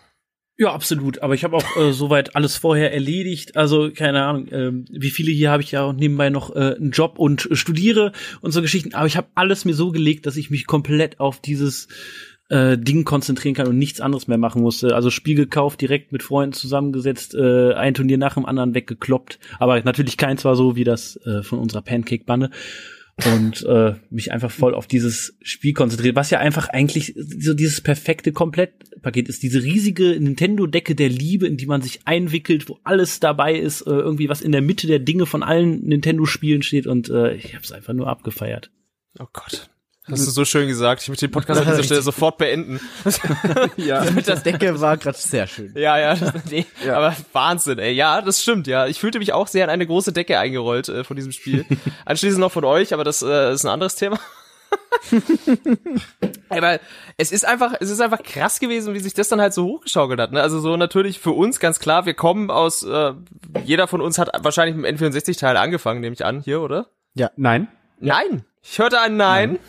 [0.58, 1.24] Ja, absolut.
[1.24, 3.56] Aber ich habe auch äh, soweit alles vorher erledigt.
[3.58, 6.92] Also keine Ahnung, ähm, wie viele hier habe ich ja auch nebenbei noch äh, einen
[6.92, 8.94] Job und äh, studiere und so Geschichten.
[8.94, 11.88] Aber ich habe alles mir so gelegt, dass ich mich komplett auf dieses
[12.50, 14.94] äh, Ding konzentrieren kann und nichts anderes mehr machen musste.
[14.94, 19.40] Also Spiel gekauft, direkt mit Freunden zusammengesetzt, äh, ein Turnier nach dem anderen weggekloppt.
[19.58, 22.52] Aber natürlich keins war so wie das äh, von unserer Pancake-Banne
[23.26, 27.82] und äh, mich einfach voll auf dieses Spiel konzentriert, was ja einfach eigentlich so dieses
[27.82, 33.20] perfekte Komplettpaket ist, diese riesige Nintendo-Decke der Liebe, in die man sich einwickelt, wo alles
[33.20, 37.10] dabei ist, äh, irgendwie was in der Mitte der Dinge von allen Nintendo-Spielen steht und
[37.10, 38.72] äh, ich habe es einfach nur abgefeiert.
[39.20, 39.71] Oh Gott.
[40.12, 41.02] Hast du so schön gesagt.
[41.02, 42.80] Ich möchte den Podcast an dieser Stelle sofort beenden.
[43.78, 44.04] ja.
[44.06, 45.74] Das Decke war gerade sehr schön.
[45.76, 47.94] Ja, ja, das, nee, aber Wahnsinn, ey.
[47.94, 48.88] Ja, das stimmt, ja.
[48.88, 51.66] Ich fühlte mich auch sehr in eine große Decke eingerollt äh, von diesem Spiel.
[52.06, 54.20] Anschließend noch von euch, aber das äh, ist ein anderes Thema.
[56.50, 56.80] aber
[57.18, 60.20] es ist einfach, es ist einfach krass gewesen, wie sich das dann halt so hochgeschaukelt
[60.20, 60.32] hat.
[60.32, 60.42] Ne?
[60.42, 63.14] Also so natürlich für uns ganz klar, wir kommen aus, äh,
[63.66, 66.88] jeder von uns hat wahrscheinlich mit dem N64-Teil angefangen, nehme ich an, hier, oder?
[67.36, 67.68] Nein.
[68.00, 68.46] Nein.
[68.64, 69.60] Ich hörte ein Nein.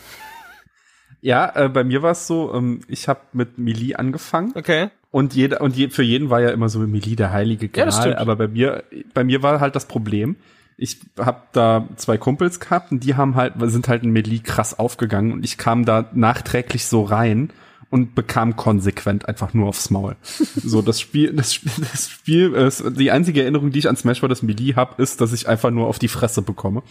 [1.22, 4.90] Ja, äh, bei mir war es so, ähm, ich habe mit Melee angefangen Okay.
[5.12, 7.86] und jeder und je, für jeden war ja immer so Melee der heilige Gral, Ja,
[7.86, 8.16] das stimmt.
[8.18, 8.82] aber bei mir
[9.14, 10.34] bei mir war halt das Problem,
[10.76, 14.76] ich habe da zwei Kumpels gehabt und die haben halt sind halt in Melee krass
[14.78, 17.50] aufgegangen und ich kam da nachträglich so rein
[17.90, 20.16] und bekam konsequent einfach nur aufs Maul.
[20.24, 24.20] so das Spiel das Spiel das Spiel ist, die einzige Erinnerung, die ich an Smash
[24.22, 26.82] Bros Melee habe, ist, dass ich einfach nur auf die Fresse bekomme.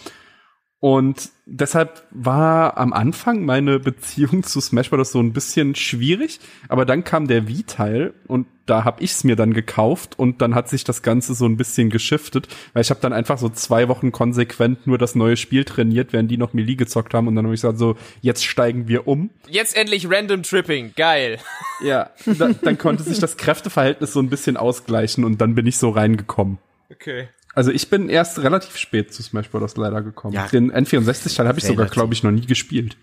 [0.82, 5.12] Und deshalb war am Anfang meine Beziehung zu Smash Bros.
[5.12, 9.54] so ein bisschen schwierig, aber dann kam der Wii-Teil und da hab ich's mir dann
[9.54, 13.14] gekauft und dann hat sich das Ganze so ein bisschen geschiftet, weil ich habe dann
[13.14, 17.14] einfach so zwei Wochen konsequent nur das neue Spiel trainiert, während die noch Melee gezockt
[17.14, 19.30] haben und dann habe ich gesagt so, jetzt steigen wir um.
[19.48, 20.94] Jetzt endlich Random Tripping.
[20.96, 21.38] Geil.
[21.84, 25.78] Ja, da, dann konnte sich das Kräfteverhältnis so ein bisschen ausgleichen und dann bin ich
[25.78, 26.58] so reingekommen.
[26.92, 27.28] Okay.
[27.54, 29.76] Also ich bin erst relativ spät zu Smash Bros.
[29.78, 30.34] leider gekommen.
[30.34, 30.48] Ja.
[30.48, 32.98] Den N64-Teil habe ich sogar, glaube ich, noch nie gespielt.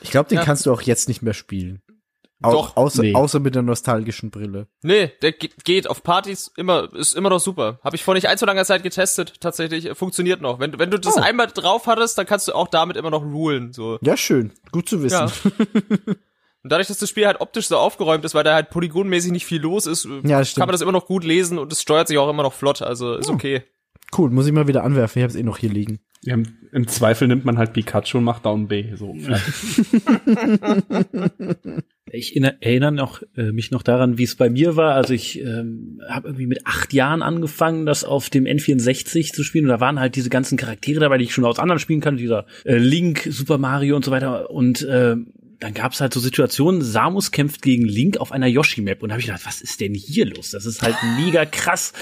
[0.00, 0.44] Ich glaube, den Ja.
[0.44, 1.82] kannst du auch jetzt nicht mehr spielen.
[2.42, 2.76] Au Doch.
[2.78, 3.14] Außer, Nee.
[3.14, 4.66] außer mit der nostalgischen Brille.
[4.82, 7.78] Nee, der ge- geht auf Partys immer, ist immer noch super.
[7.84, 10.58] Habe ich vor nicht allzu langer Zeit getestet, tatsächlich, funktioniert noch.
[10.58, 11.20] Wenn, du- wenn du das Oh.
[11.20, 13.98] einmal drauf hattest, dann kannst du auch damit immer noch rulen, so.
[14.00, 14.52] Ja, schön.
[14.72, 15.18] Gut zu wissen.
[15.18, 15.30] Ja.
[16.62, 19.44] Und dadurch, dass das Spiel halt optisch so aufgeräumt ist, weil da halt polygonmäßig nicht
[19.46, 22.18] viel los ist, Ja, kann man das immer noch gut lesen und es steuert sich
[22.18, 23.62] auch immer noch flott, also ist okay.
[24.16, 25.20] Cool, muss ich mal wieder anwerfen.
[25.20, 26.00] Ich habe es eh noch hier liegen.
[26.22, 26.42] Ja, im,
[26.72, 28.94] Im Zweifel nimmt man halt Pikachu und macht Down B.
[28.96, 29.14] So.
[32.12, 34.94] Ich inner- erinnere noch, äh, mich noch daran, wie es bei mir war.
[34.94, 39.66] Also ich ähm, habe irgendwie mit acht Jahren angefangen, das auf dem N64 zu spielen.
[39.66, 42.20] Und da waren halt diese ganzen Charaktere dabei, die ich schon aus anderen Spielen kannte.
[42.20, 44.50] Dieser äh, Link, Super Mario und so weiter.
[44.50, 45.14] Und äh,
[45.60, 49.04] dann gab es halt so Situationen, Samus kämpft gegen Link auf einer Yoshi-Map.
[49.04, 50.50] Und da habe ich gedacht, was ist denn hier los?
[50.50, 51.92] Das ist halt mega krass.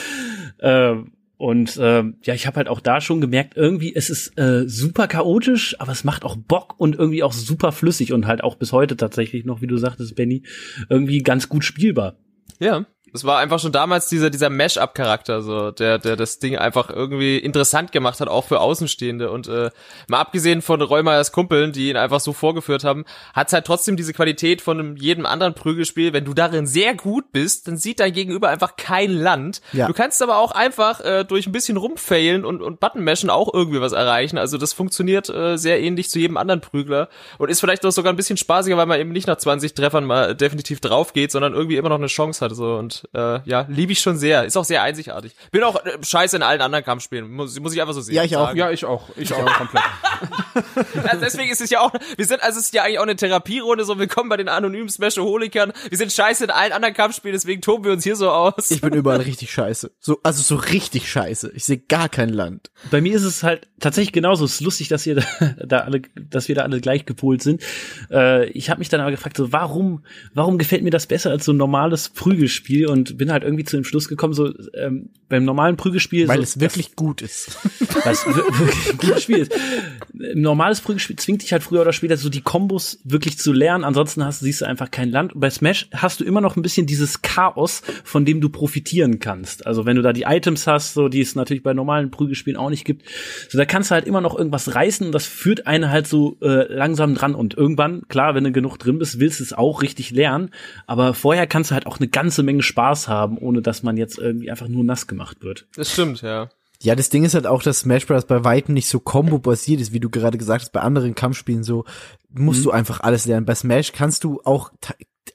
[0.58, 0.94] Äh,
[1.38, 5.06] und ähm, ja, ich habe halt auch da schon gemerkt, irgendwie es ist äh, super
[5.06, 8.72] chaotisch, aber es macht auch Bock und irgendwie auch super flüssig und halt auch bis
[8.72, 10.42] heute tatsächlich noch, wie du sagtest, Benny,
[10.90, 12.16] irgendwie ganz gut spielbar.
[12.58, 12.86] Ja.
[13.14, 17.38] Es war einfach schon damals dieser, dieser Mash-up-Charakter, so, der, der das Ding einfach irgendwie
[17.38, 19.30] interessant gemacht hat, auch für Außenstehende.
[19.30, 19.70] Und äh,
[20.08, 23.04] mal abgesehen von Reumeyers Kumpeln, die ihn einfach so vorgeführt haben,
[23.34, 26.12] hat's halt trotzdem diese Qualität von einem, jedem anderen Prügelspiel.
[26.12, 29.60] Wenn du darin sehr gut bist, dann sieht dein Gegenüber einfach kein Land.
[29.72, 29.86] Ja.
[29.86, 33.80] Du kannst aber auch einfach äh, durch ein bisschen rumfailen und, und Button-Mashen auch irgendwie
[33.80, 34.38] was erreichen.
[34.38, 38.12] Also das funktioniert äh, sehr ähnlich zu jedem anderen Prügler und ist vielleicht auch sogar
[38.12, 41.54] ein bisschen spaßiger, weil man eben nicht nach 20 Treffern mal definitiv drauf geht, sondern
[41.54, 42.54] irgendwie immer noch eine Chance hat.
[42.54, 42.74] So.
[42.76, 44.44] Und äh, ja, liebe ich schon sehr.
[44.44, 45.34] Ist auch sehr einzigartig.
[45.50, 47.30] Bin auch äh, scheiße in allen anderen Kampfspielen.
[47.30, 48.14] Muss, muss ich einfach so sehen.
[48.14, 48.46] Ja, ich auch.
[48.46, 48.58] sagen.
[48.58, 49.08] Ja, ich auch.
[49.16, 49.84] Ich auch komplett.
[51.08, 53.16] Also deswegen ist es ja auch, wir sind, also es ist ja eigentlich auch eine
[53.16, 55.72] Therapierunde, so willkommen bei den anonymen Smashoholikern.
[55.88, 58.70] Wir sind scheiße in allen anderen Kampfspielen, deswegen toben wir uns hier so aus.
[58.70, 59.90] Ich bin überall richtig scheiße.
[60.00, 61.52] So, also so richtig scheiße.
[61.54, 62.70] Ich sehe gar kein Land.
[62.90, 64.44] Bei mir ist es halt tatsächlich genauso.
[64.44, 65.24] Es ist lustig, dass ihr da,
[65.64, 67.62] da alle, dass wir da alle gleich gepolt sind.
[68.10, 70.04] Äh, ich habe mich dann aber gefragt, so warum,
[70.34, 72.87] warum gefällt mir das besser als so ein normales Prügelspiel?
[72.88, 76.42] Und bin halt irgendwie zu dem Schluss gekommen, so ähm, beim normalen Prügelspiel, Weil so,
[76.42, 77.58] es wirklich gut ist.
[78.04, 79.52] was wir- wirklich ein gutes Spiel ist.
[79.54, 83.84] Ein normales Prügelspiel zwingt dich halt früher oder später so die Kombos wirklich zu lernen.
[83.84, 85.34] Ansonsten hast, siehst du einfach kein Land.
[85.34, 89.18] Und bei Smash hast du immer noch ein bisschen dieses Chaos, von dem du profitieren
[89.18, 89.66] kannst.
[89.66, 92.70] Also wenn du da die Items hast, so die es natürlich bei normalen Prügelspielen auch
[92.70, 93.02] nicht gibt,
[93.48, 96.36] so da kannst du halt immer noch irgendwas reißen und das führt einen halt so
[96.40, 97.34] äh, langsam dran.
[97.34, 100.50] Und irgendwann, klar, wenn du genug drin bist, willst du es auch richtig lernen.
[100.86, 102.77] Aber vorher kannst du halt auch eine ganze Menge Spaß
[103.08, 105.66] haben, ohne dass man jetzt irgendwie einfach nur nass gemacht wird.
[105.76, 106.48] Das stimmt, ja.
[106.80, 108.24] Ja, das Ding ist halt auch, dass Smash Bros.
[108.24, 110.72] bei weitem nicht so combo-basiert ist, wie du gerade gesagt hast.
[110.72, 111.84] Bei anderen Kampfspielen so
[112.30, 113.46] musst du einfach alles lernen.
[113.46, 114.70] Bei Smash kannst du auch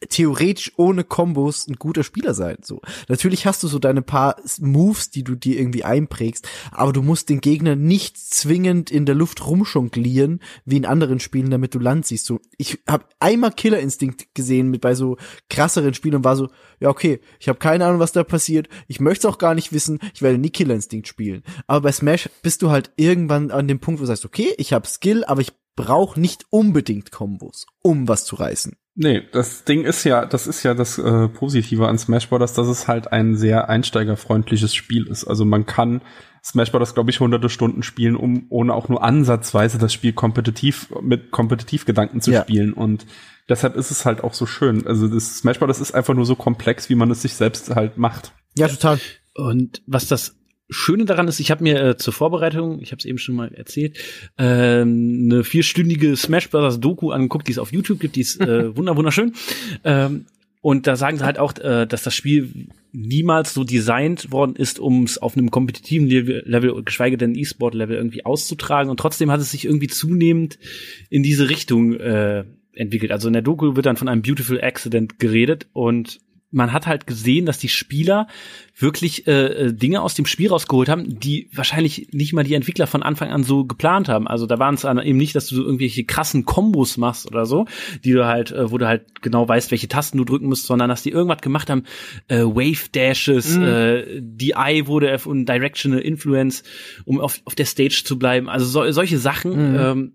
[0.10, 2.58] theoretisch ohne Kombos ein guter Spieler sein.
[2.62, 7.02] So natürlich hast du so deine paar Moves, die du dir irgendwie einprägst, aber du
[7.02, 11.80] musst den Gegner nicht zwingend in der Luft rumjonglieren wie in anderen Spielen, damit du
[11.80, 12.26] Land siehst.
[12.26, 15.18] So ich habe einmal Killer Instinct gesehen mit bei so
[15.50, 16.50] krasseren Spielen und war so
[16.80, 18.68] ja okay, ich habe keine Ahnung, was da passiert.
[18.88, 20.00] Ich möchte es auch gar nicht wissen.
[20.14, 21.44] Ich werde nie Killer Instinct spielen.
[21.68, 24.74] Aber bei Smash bist du halt irgendwann an dem Punkt, wo du sagst, okay, ich
[24.74, 28.74] habe Skill, aber ich brauche nicht unbedingt Kombos, um was zu reißen.
[28.96, 32.68] Nee, das Ding ist ja, das ist ja das äh, Positive an Smash Bros., dass
[32.68, 35.26] es halt ein sehr einsteigerfreundliches Spiel ist.
[35.26, 36.02] Also man kann
[36.44, 40.90] Smash Bros., glaube ich, hunderte Stunden spielen, um ohne auch nur ansatzweise das Spiel kompetitiv
[41.02, 42.42] mit Kompetitivgedanken zu Ja.
[42.44, 42.74] spielen.
[42.74, 43.08] Und
[43.50, 44.86] deshalb ist es halt auch so schön.
[44.86, 45.80] Also das Smash Bros.
[45.80, 48.32] ist einfach nur so komplex, wie man es sich selbst halt macht.
[48.56, 49.00] Ja, total.
[49.34, 50.36] Und was das
[50.74, 53.54] Schöne daran ist, ich habe mir äh, zur Vorbereitung, ich habe es eben schon mal
[53.54, 53.98] erzählt,
[54.38, 58.76] ähm, eine vierstündige Smash Brothers Doku angeguckt, die es auf YouTube gibt, die ist äh,
[58.78, 59.34] wunder wunderschön.
[59.84, 60.26] Ähm,
[60.62, 64.80] und da sagen sie halt auch, äh, dass das Spiel niemals so designt worden ist,
[64.80, 68.90] um es auf einem kompetitiven Level, Level geschweige denn E-Sport-Level irgendwie auszutragen.
[68.90, 70.60] Und trotzdem hat es sich irgendwie zunehmend
[71.10, 72.46] in diese Richtung äh,
[72.76, 73.12] entwickelt.
[73.12, 76.20] Also in der Doku wird dann von einem Beautiful Accident geredet und
[76.54, 78.28] man hat halt gesehen, dass die Spieler
[78.78, 82.88] wirklich äh, äh, Dinge aus dem Spiel rausgeholt haben, die wahrscheinlich nicht mal die Entwickler
[82.88, 84.28] von Anfang an so geplant haben.
[84.28, 87.66] Also da waren es eben nicht, dass du so irgendwelche krassen Kombos machst oder so,
[88.04, 90.90] die du halt, äh, wo du halt genau weißt, welche Tasten du drücken musst, sondern
[90.90, 91.84] dass die irgendwas gemacht haben,
[92.28, 96.64] äh, Wave Dashes, äh, DI wurde erfunden, Directional Influence,
[97.06, 98.50] um auf, auf der Stage zu bleiben.
[98.50, 99.76] Also so, solche Sachen.
[99.76, 100.12] Ähm,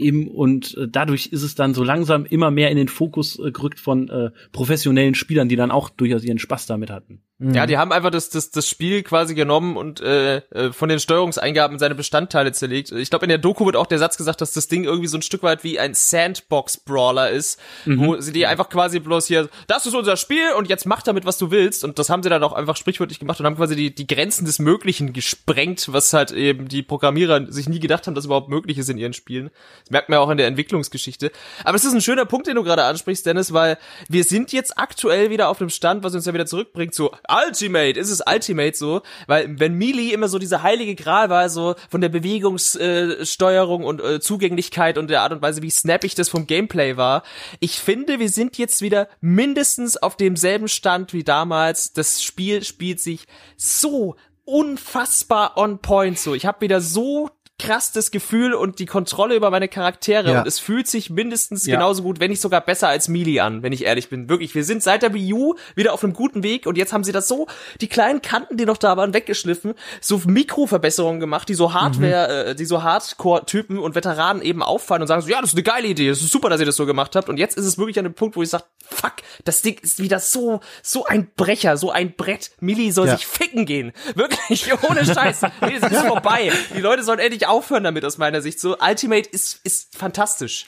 [0.00, 3.52] eben und äh, dadurch ist es dann so langsam immer mehr in den Fokus äh,
[3.52, 7.22] gerückt von äh, professionellen Spielern, die dann auch durchaus ihren Spaß damit hatten.
[7.42, 11.00] Ja, die haben einfach das, das, das Spiel quasi genommen und äh, äh, von den
[11.00, 12.92] Steuerungseingaben seine Bestandteile zerlegt.
[12.92, 15.16] Ich glaube, in der Doku wird auch der Satz gesagt, dass das Ding irgendwie so
[15.16, 19.86] ein Stück weit wie ein Sandbox-Brawler ist, wo sie die einfach quasi bloß hier, das
[19.86, 21.82] ist unser Spiel und jetzt mach damit, was du willst.
[21.82, 24.44] Und das haben sie dann auch einfach sprichwörtlich gemacht und haben quasi die, die Grenzen
[24.44, 28.76] des Möglichen gesprengt, was halt eben die Programmierer sich nie gedacht haben, dass überhaupt möglich
[28.76, 29.50] ist in ihren Spielen.
[29.84, 31.32] Das merkt man ja auch in der Entwicklungsgeschichte.
[31.64, 33.78] Aber es ist ein schöner Punkt, den du gerade ansprichst, Dennis, weil
[34.10, 37.98] wir sind jetzt aktuell wieder auf dem Stand, was uns ja wieder zurückbringt zu Ultimate.
[37.98, 39.02] Ist es Ultimate so?
[39.26, 44.00] Weil wenn Melee immer so diese heilige Gral war, so von der Bewegungssteuerung äh, und
[44.00, 47.22] äh, Zugänglichkeit und der Art und Weise, wie snappig das vom Gameplay war.
[47.60, 51.92] Ich finde, wir sind jetzt wieder mindestens auf demselben Stand wie damals.
[51.92, 53.26] Das Spiel spielt sich
[53.56, 56.34] so unfassbar on point so.
[56.34, 60.40] Ich habe wieder so krass das Gefühl und die Kontrolle über meine Charaktere Ja.
[60.40, 61.76] und es fühlt sich mindestens Ja.
[61.76, 64.28] genauso gut, wenn nicht sogar besser als Melee an, wenn ich ehrlich bin.
[64.28, 67.04] Wirklich, wir sind seit der Wii U wieder auf einem guten Weg und jetzt haben
[67.04, 67.46] sie das so,
[67.80, 72.54] die kleinen Kanten, die noch da waren, weggeschliffen, so Mikroverbesserungen gemacht, die so Hardware, äh,
[72.54, 75.88] die so Hardcore-Typen und Veteranen eben auffallen und sagen so, ja, das ist eine geile
[75.88, 77.98] Idee, es ist super, dass ihr das so gemacht habt und jetzt ist es wirklich
[77.98, 79.12] an dem Punkt, wo ich sage, fuck,
[79.44, 82.50] das Ding ist wieder so, so ein Brecher, so ein Brett.
[82.60, 83.16] Melee soll Ja.
[83.16, 83.92] sich ficken gehen.
[84.14, 85.42] Wirklich, ohne Scheiß.
[85.62, 86.52] Nee, es ist vorbei.
[86.76, 88.60] Die Leute sollen endlich aufhören damit aus meiner Sicht.
[88.60, 90.66] So, Ultimate ist, ist fantastisch.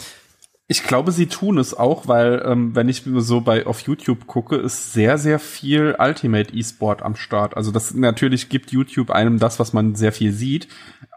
[0.69, 4.57] Ich glaube, sie tun es auch, weil ähm, wenn ich so bei auf YouTube gucke,
[4.57, 7.57] ist sehr sehr viel Ultimate E-Sport am Start.
[7.59, 10.69] Also das natürlich gibt YouTube einem das, was man sehr viel sieht,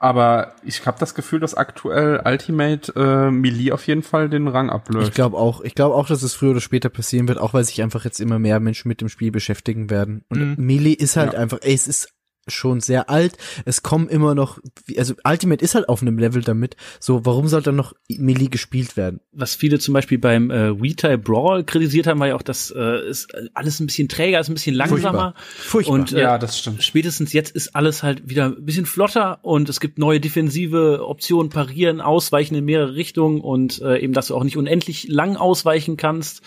[0.02, 4.70] aber ich habe das Gefühl, dass aktuell Ultimate äh, Melee auf jeden Fall den Rang
[4.70, 5.08] ablöst.
[5.10, 7.64] Ich glaube auch, ich glaube auch, dass es früher oder später passieren wird, auch weil
[7.64, 10.26] sich einfach jetzt immer mehr Menschen mit dem Spiel beschäftigen werden.
[10.28, 11.40] Und Melee ist halt Ja.
[11.40, 12.10] einfach, ey, es ist
[12.48, 13.38] schon sehr alt.
[13.66, 14.60] Es kommen immer noch,
[14.98, 16.76] also Ultimate ist halt auf einem Level damit.
[17.00, 19.20] So, warum soll dann noch Melee gespielt werden?
[19.36, 22.80] was viele zum Beispiel beim äh, Wii Brawl kritisiert haben, war ja auch, dass äh,
[22.80, 25.34] es alles ein bisschen träger ist, ein bisschen langsamer.
[25.46, 25.94] Furchtbar.
[25.94, 26.84] Und äh, Ja, das stimmt.
[26.84, 31.50] spätestens jetzt ist alles halt wieder ein bisschen flotter und es gibt neue defensive Optionen,
[31.50, 35.98] parieren, ausweichen in mehrere Richtungen und äh, eben, dass du auch nicht unendlich lang ausweichen
[35.98, 36.42] kannst.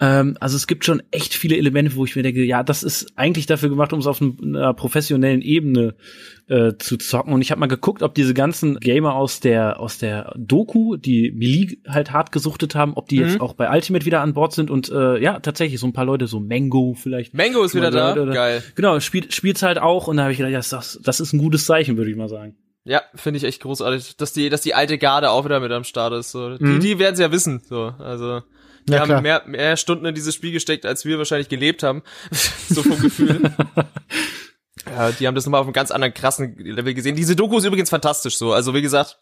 [0.00, 3.12] Ähm, also es gibt schon echt viele Elemente, wo ich mir denke, ja, das ist
[3.16, 5.94] eigentlich dafür gemacht, um es auf einer professionellen Ebene
[6.48, 7.32] äh, zu zocken.
[7.32, 11.30] Und ich habe mal geguckt, ob diese ganzen Gamer aus der aus der Doku, die
[11.32, 14.70] Melee halt hart gesuchtet haben, ob die jetzt auch bei Ultimate wieder an Bord sind.
[14.70, 17.32] Und äh, ja, tatsächlich so ein paar Leute, so Mango vielleicht.
[17.34, 18.12] Mango ist wieder da.
[18.14, 18.62] Oder- Geil.
[18.74, 20.08] Genau, spielt spielt's halt auch.
[20.08, 22.28] Und da habe ich gedacht, ja, das, das ist ein gutes Zeichen, würde ich mal
[22.28, 22.56] sagen.
[22.86, 25.84] Ja, finde ich echt großartig, dass die, dass die alte Garde auch wieder mit am
[25.84, 26.32] Start ist.
[26.32, 26.56] So.
[26.58, 26.80] Mhm.
[26.80, 27.62] Die, die werden es ja wissen.
[27.66, 28.42] So, also
[28.88, 29.22] die Ja, haben klar.
[29.22, 32.02] mehr, mehr Stunden in dieses Spiel gesteckt, als wir wahrscheinlich gelebt haben.
[32.68, 33.52] so vom Gefühl.
[34.86, 37.16] ja, die haben das nochmal auf einem ganz anderen krassen Level gesehen.
[37.16, 38.52] Diese Doku ist übrigens fantastisch so.
[38.52, 39.18] Also wie gesagt,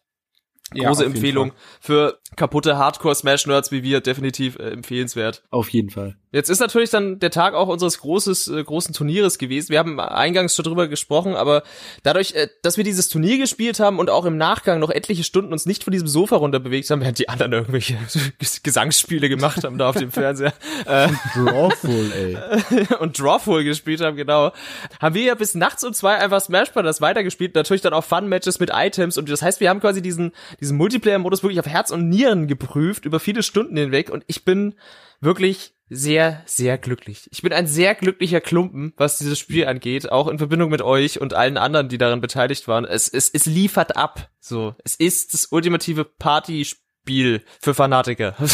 [0.73, 5.43] große jeden Empfehlung für kaputte Hardcore-Smash-Nerds wie wir, definitiv äh, empfehlenswert.
[5.51, 6.17] Auf jeden Fall.
[6.35, 9.69] Jetzt ist natürlich dann der Tag auch unseres großes, äh, großen Turnieres gewesen.
[9.69, 11.63] Wir haben eingangs schon drüber gesprochen, aber
[12.05, 15.53] dadurch, äh, dass wir dieses Turnier gespielt haben und auch im Nachgang noch etliche Stunden
[15.53, 17.95] uns nicht von diesem Sofa runter bewegt haben, während die anderen irgendwelche
[18.41, 20.55] Ges- Gesangsspiele gemacht haben da auf dem Fernseher
[20.87, 22.87] äh, Drawful, ey.
[23.01, 24.53] und Drawful gespielt haben, genau,
[25.01, 27.03] haben wir ja bis nachts um zwei einfach Smash Bros.
[27.03, 27.55] weitergespielt.
[27.55, 30.33] Natürlich dann auch Fun-Matches mit Items und das heißt, wir haben quasi diesen,
[30.63, 34.75] diesen Multiplayer-Modus wirklich auf Herz und Nieren geprüft über viele Stunden hinweg und ich bin
[35.21, 37.29] wirklich sehr, sehr glücklich.
[37.33, 41.21] Ich bin ein sehr glücklicher Klumpen, was dieses Spiel angeht, auch in Verbindung mit euch
[41.21, 42.85] und allen anderen, die daran beteiligt waren.
[42.85, 44.31] Es, es, es liefert ab.
[44.41, 48.35] So, es ist das ultimative Partyspiel für Fanatiker.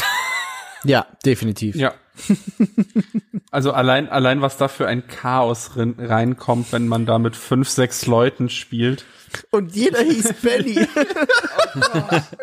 [0.84, 1.74] Ja, definitiv.
[1.74, 1.92] Ja.
[3.50, 8.06] also allein, allein was da für ein Chaos reinkommt, wenn man da mit fünf, sechs
[8.06, 9.04] Leuten spielt.
[9.50, 10.86] Und jeder hieß Benny.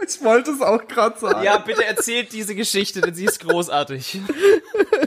[0.07, 1.43] Ich wollte es auch gerade sagen.
[1.43, 4.19] ja, bitte erzählt diese Geschichte, denn sie ist großartig.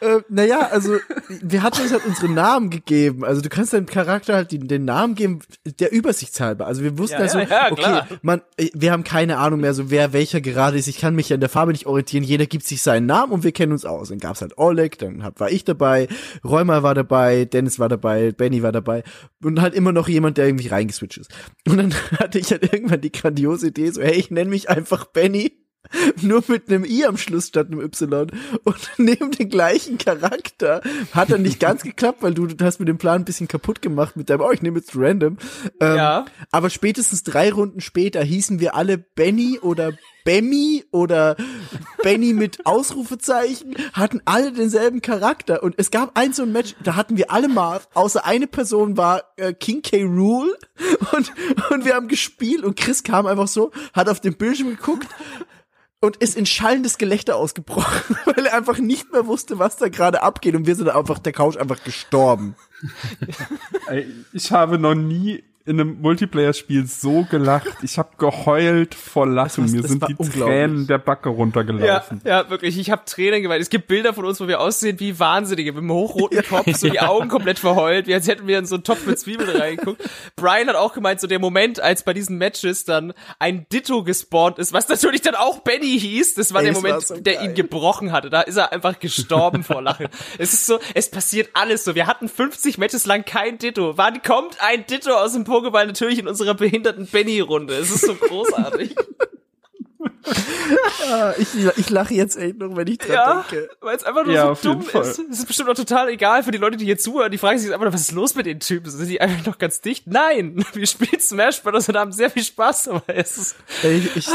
[0.00, 0.96] äh, naja, also
[1.28, 3.24] wir hatten uns halt unsere Namen gegeben.
[3.24, 5.40] Also du kannst deinem Charakter halt den, den Namen geben,
[5.78, 6.66] der übersichtshalber.
[6.66, 8.08] Also wir wussten Ja, also, ja, ja, okay, klar.
[8.22, 10.88] man, äh, wir haben keine Ahnung mehr, so wer welcher gerade ist.
[10.88, 12.24] Ich kann mich ja in der Farbe nicht orientieren.
[12.24, 14.08] Jeder gibt sich seinen Namen und wir kennen uns aus.
[14.08, 16.08] Dann gab's halt Oleg, dann hab, war ich dabei,
[16.44, 19.02] Räumer war dabei, Dennis war dabei, Benny war dabei
[19.42, 21.30] und halt immer noch jemand, der irgendwie reingeswitcht ist.
[21.68, 25.06] Und dann hatte ich halt irgendwann die grandiose Idee, so hey, ich nenne mich einfach
[25.06, 25.60] Benny.
[26.22, 28.30] Nur mit einem I am Schluss statt einem Y
[28.64, 30.82] und neben den gleichen Charakter.
[31.12, 33.82] Hat dann nicht ganz geklappt, weil du, du hast mir den Plan ein bisschen kaputt
[33.82, 35.38] gemacht mit deinem, oh, ich nehme jetzt random.
[35.80, 36.24] Ähm, Ja.
[36.50, 39.92] Aber spätestens drei Runden später hießen wir alle Benny oder
[40.24, 41.36] Bemmy oder
[42.02, 45.62] Benny mit Ausrufezeichen, hatten alle denselben Charakter.
[45.62, 48.96] Und es gab ein so ein Match, da hatten wir alle Marv, außer eine Person
[48.96, 50.02] war äh, King K.
[50.04, 50.56] Rule
[51.12, 51.32] und,
[51.70, 55.08] und wir haben gespielt und Chris kam einfach so, hat auf den Bildschirm geguckt
[56.00, 60.22] und ist in schallendes Gelächter ausgebrochen, weil er einfach nicht mehr wusste, was da gerade
[60.22, 62.56] abgeht und wir sind einfach der Couch einfach gestorben.
[64.32, 67.68] Ich habe noch nie in einem Multiplayer-Spiel so gelacht.
[67.82, 69.64] Ich habe geheult vor Lachen.
[69.64, 70.14] War- Mir sind die.
[70.30, 72.20] Tränen der Backe Ja, runtergelaufen.
[72.24, 72.78] ja, wirklich.
[72.78, 73.62] Ich habe Tränen geweint.
[73.62, 76.88] Es gibt Bilder von uns, wo wir aussehen wie Wahnsinnige, mit einem hochroten Kopf, so
[76.88, 80.02] die Augen komplett verheult, wie als hätten wir in so einen Topf mit Zwiebeln reingeguckt.
[80.36, 84.58] Brian hat auch gemeint, so der Moment, als bei diesen Matches dann ein Ditto gespawnt
[84.58, 87.16] ist, was natürlich dann auch Benny hieß, das war Ey, der das war Moment, so
[87.20, 88.30] der ihn gebrochen hatte.
[88.30, 90.08] Da ist er einfach gestorben vor Lachen.
[90.38, 91.94] Es ist so, es passiert alles so.
[91.94, 93.96] Wir hatten 50 Matches lang kein Ditto.
[93.96, 95.86] Wann kommt ein Ditto aus dem Pokéball?
[95.86, 97.74] Natürlich in unserer behinderten Benny-Runde.
[97.74, 98.94] Es ist so großartig.
[101.10, 103.68] Ah, ich, ich lache jetzt echt noch, wenn ich dran Ja, denke.
[103.80, 105.18] weil es einfach nur Ja, so dumm ist.
[105.18, 107.30] Es ist bestimmt auch total egal für die Leute, die hier zuhören.
[107.32, 108.90] Die fragen sich jetzt einfach nur, was ist los mit den Typen?
[108.90, 110.06] Sind die einfach noch ganz dicht?
[110.06, 111.88] Nein, wir spielen Smash Bros.
[111.88, 114.28] und haben sehr viel Spaß, aber es ist, ich, ich,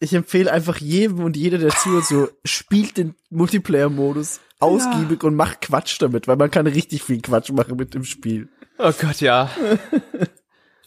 [0.00, 5.60] ich empfehle einfach jedem und jeder, der zuhört, so spielt den Multiplayer-Modus ausgiebig und macht
[5.62, 8.48] Quatsch damit, weil man kann richtig viel Quatsch machen mit dem Spiel.
[8.78, 9.50] oh Gott, ja.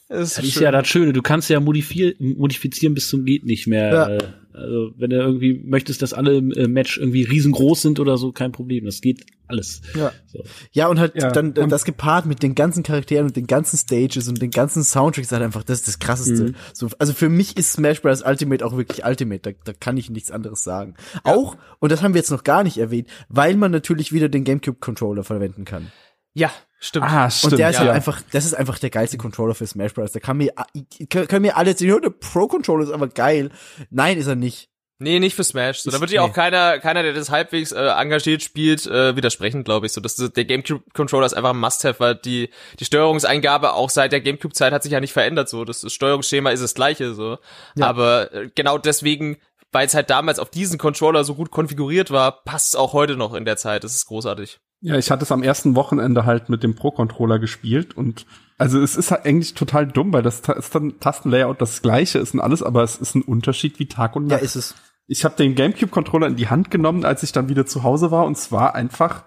[0.10, 3.68] Das Das ist ja das Schöne, du kannst ja modifier modifizieren bis zum geht nicht
[3.68, 3.92] mehr.
[4.20, 4.28] Ja.
[4.56, 8.32] Also wenn du irgendwie möchtest, dass alle im äh, Match irgendwie riesengroß sind oder so,
[8.32, 8.86] kein Problem.
[8.86, 9.82] Das geht alles.
[9.96, 10.12] Ja.
[10.28, 10.44] So.
[10.72, 13.48] Ja, und halt Ja, dann äh, und- das gepaart mit den ganzen Charakteren und den
[13.48, 16.44] ganzen Stages und den ganzen Soundtracks halt einfach das ist das krasseste.
[16.50, 16.56] Mhm.
[16.74, 18.22] So, also für mich ist Smash Bros.
[18.24, 20.94] Ultimate auch wirklich Ultimate, da, da kann ich nichts anderes sagen.
[21.24, 24.44] Auch, und das haben wir jetzt noch gar nicht erwähnt, weil man natürlich wieder den
[24.44, 25.92] GameCube Controller verwenden kann.
[26.36, 26.52] Ja,
[26.84, 27.06] stimmt.
[27.06, 27.54] Ah, stimmt.
[27.54, 27.94] und der ist halt ja.
[27.94, 30.12] einfach, das ist einfach der geilste Controller für Smash Bros.
[30.12, 30.54] Da kann mir,
[31.10, 33.50] können können mir alle "Ja, der Pro Controller ist aber geil.
[33.90, 34.70] Nein, ist er nicht.
[35.00, 35.80] Nee, nicht für Smash.
[35.82, 36.34] So, da Ich- wird ja auch nee.
[36.34, 39.92] keiner, keiner, der das halbwegs äh, engagiert spielt, äh, widersprechen, glaube ich.
[39.92, 42.50] So, das, der GameCube-Controller ist einfach ein Must-have, weil die
[42.80, 45.50] die Steuerungseingabe auch seit der GameCube-Zeit hat sich ja nicht verändert.
[45.50, 47.16] So, das, das Steuerungsschema ist das gleiche.
[47.16, 47.38] So,
[47.76, 47.88] Ja.
[47.88, 49.38] aber äh, genau deswegen,
[49.74, 53.18] weil es halt damals auf diesen Controller so gut konfiguriert war, passt es auch heute
[53.18, 53.84] noch in der Zeit.
[53.84, 54.60] Das ist großartig.
[54.86, 58.26] Ja, ich hatte es am ersten Wochenende halt mit dem Pro-Controller gespielt und
[58.58, 62.34] also es ist halt eigentlich total dumm, weil das ist dann Tastenlayout das gleiche ist
[62.34, 64.44] und alles, aber es ist ein Unterschied wie Tag und Ja, Nacht.
[64.44, 64.76] ist es.
[65.08, 68.26] ich habe den GameCube-Controller in die Hand genommen, als ich dann wieder zu Hause war
[68.26, 69.24] und es war einfach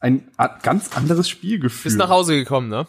[0.00, 1.90] ein a- ganz anderes Spielgefühl.
[1.90, 2.86] Bist nach Hause gekommen, ne?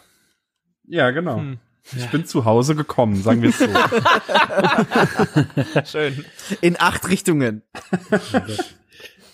[0.87, 1.39] Ja, genau.
[1.39, 1.57] Hm.
[1.97, 3.67] Ich bin zu Hause gekommen, sagen wir es so.
[5.85, 6.23] Schön.
[6.61, 7.61] In acht Richtungen.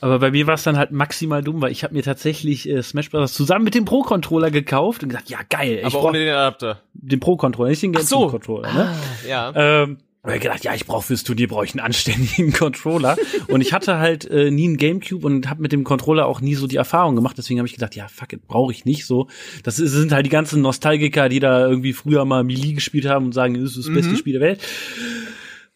[0.02, 2.82] Aber bei mir war es dann halt maximal dumm, weil ich habe mir tatsächlich äh,
[2.82, 3.34] Smash Bros.
[3.34, 6.82] zusammen mit dem Pro-Controller gekauft und gesagt, ja geil, ich Aber ohne den Adapter.
[6.94, 8.20] den Pro-Controller, nicht den Ach so.
[8.28, 8.74] GameCube-Controller.
[8.74, 8.96] Ne?
[9.30, 9.54] Ja.
[9.56, 13.16] Ähm, und ich gedacht, ja, ich brauche fürs Turnier brauche ich einen anständigen Controller.
[13.48, 16.54] und ich hatte halt äh, nie einen Gamecube und habe mit dem Controller auch nie
[16.54, 17.38] so die Erfahrung gemacht.
[17.40, 19.28] Deswegen habe ich gedacht, ja, fuck it, brauche ich nicht so.
[19.64, 23.26] Das ist, sind halt die ganzen Nostalgiker, die da irgendwie früher mal Melee gespielt haben
[23.26, 24.62] und sagen, das ist das beste Spiel der Welt.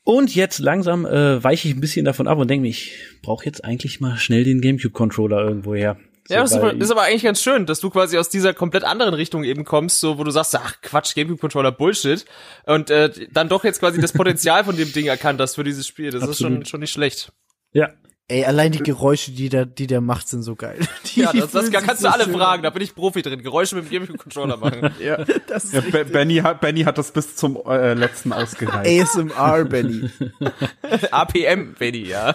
[0.06, 3.44] Und jetzt langsam äh, weiche ich ein bisschen davon ab und denke mir, ich brauche
[3.44, 5.98] jetzt eigentlich mal schnell den Gamecube-Controller irgendwo her.
[6.27, 8.53] So, Ja, das ist, aber, ist aber eigentlich ganz schön, dass du quasi aus dieser
[8.53, 12.23] komplett anderen Richtung eben kommst, so wo du sagst, ach Quatsch, GameCube-Controller Bullshit
[12.68, 15.88] und äh, dann doch jetzt quasi das Potenzial von dem Ding erkannt hast für dieses
[15.88, 16.11] Spiel.
[16.11, 16.68] Das ist schon, Absolut.
[16.68, 17.32] schon nicht schlecht.
[17.73, 17.90] ja,
[18.27, 20.80] Ey, allein die Geräusche, die der, die der macht, sind so geil.
[21.14, 23.22] Die, Ja, das, das kannst sich du alle so schön fragen, da bin ich Profi
[23.22, 23.43] drin.
[23.43, 24.89] Geräusche mit dem GameCube-Controller machen.
[24.99, 28.89] Ja, das ist ja, Be- Benny, hat, Benny hat das bis zum äh, letzten ausgereicht.
[29.03, 30.10] ASMR, Benny.
[31.11, 32.34] APM, Benny, ja.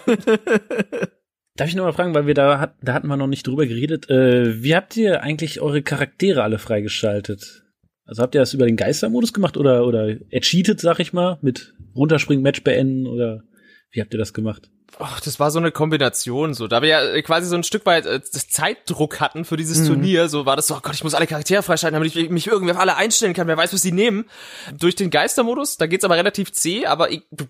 [1.57, 3.67] Darf ich noch mal fragen, weil wir da hat, da hatten wir noch nicht drüber
[3.67, 4.09] geredet.
[4.09, 7.65] Äh, wie habt ihr eigentlich eure Charaktere alle freigeschaltet?
[8.05, 11.75] Also habt ihr das über den Geistermodus gemacht oder oder ercheatet, sag ich mal, mit
[11.97, 13.43] runterspringen, Match beenden oder
[13.91, 14.71] wie habt ihr das gemacht?
[14.99, 16.67] Ach, das war so eine Kombination, so.
[16.67, 20.29] Da wir ja äh, quasi so ein Stück weit äh, Zeitdruck hatten für dieses Turnier,
[20.29, 22.73] so war das so, oh Gott, ich muss alle Charaktere freischalten, damit ich mich irgendwie
[22.73, 24.29] auf alle einstellen kann, wer weiß, was sie nehmen.
[24.79, 27.45] Durch den Geistermodus, da geht's aber relativ zäh, aber ich, du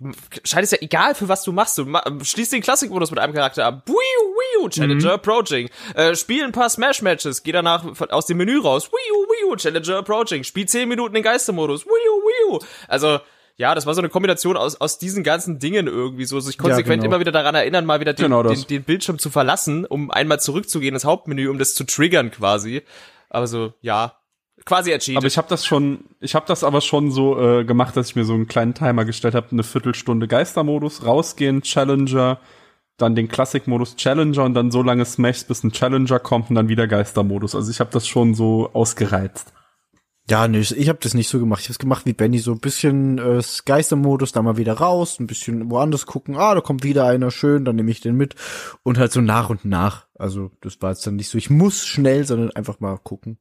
[0.45, 1.79] schaltest ja egal, für was du machst.
[1.79, 3.83] Du ma schließt den Klassikmodus mit einem Charakter ab.
[3.87, 5.69] Wiu, wiu, Challenger approaching.
[5.95, 8.91] Äh, spiel ein paar Smash-Matches, geh danach aus dem Menü raus.
[8.91, 10.45] Wiu, wiu, Challenger approaching.
[10.45, 11.87] Spiel 10 Minuten den Geistermodus.
[11.87, 12.59] Wiu, wiu.
[12.89, 13.21] Also,
[13.61, 17.03] ja, das war so eine Kombination aus, aus diesen ganzen Dingen irgendwie so, sich konsequent
[17.03, 17.15] genau.
[17.15, 20.41] immer wieder daran erinnern, mal wieder den, Genau den, den Bildschirm zu verlassen, um einmal
[20.41, 22.81] zurückzugehen ins Hauptmenü, um das zu triggern quasi.
[23.29, 24.15] Aber so, ja,
[24.65, 25.19] quasi ercheatet.
[25.19, 28.17] Aber ich habe das schon, ich habe das aber schon so äh, gemacht, dass ich
[28.17, 32.41] mir so einen kleinen Timer gestellt habe, eine Viertelstunde Geistermodus, rausgehen, Challenger,
[32.97, 36.71] dann den Klassikmodus Challenger und dann so lange Smash, bis ein Challenger kommt und dann
[36.71, 37.55] wieder Geistermodus.
[37.55, 39.53] Also ich habe das schon so ausgereizt.
[40.31, 41.61] Ja, nee, ich habe das nicht so gemacht.
[41.63, 45.19] Ich habe es gemacht wie Benny, so ein bisschen äh, Geistermodus, da mal wieder raus,
[45.19, 46.37] ein bisschen woanders gucken.
[46.37, 48.37] Ah, da kommt wieder einer schön, dann nehme ich den mit
[48.85, 50.07] und halt so nach und nach.
[50.19, 53.39] Also das war jetzt dann nicht so, ich muss schnell, sondern einfach mal gucken.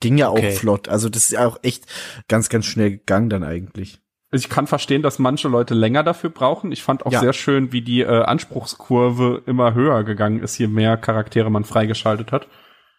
[0.00, 0.48] Ging ja Okay.
[0.54, 0.88] auch flott.
[0.88, 1.86] Also das ist ja auch echt
[2.26, 4.00] ganz, ganz schnell gegangen dann eigentlich.
[4.32, 6.72] Ich kann verstehen, dass manche Leute länger dafür brauchen.
[6.72, 7.20] Ich fand auch Ja.
[7.20, 12.32] sehr schön, wie die äh, Anspruchskurve immer höher gegangen ist, je mehr Charaktere man freigeschaltet
[12.32, 12.48] hat.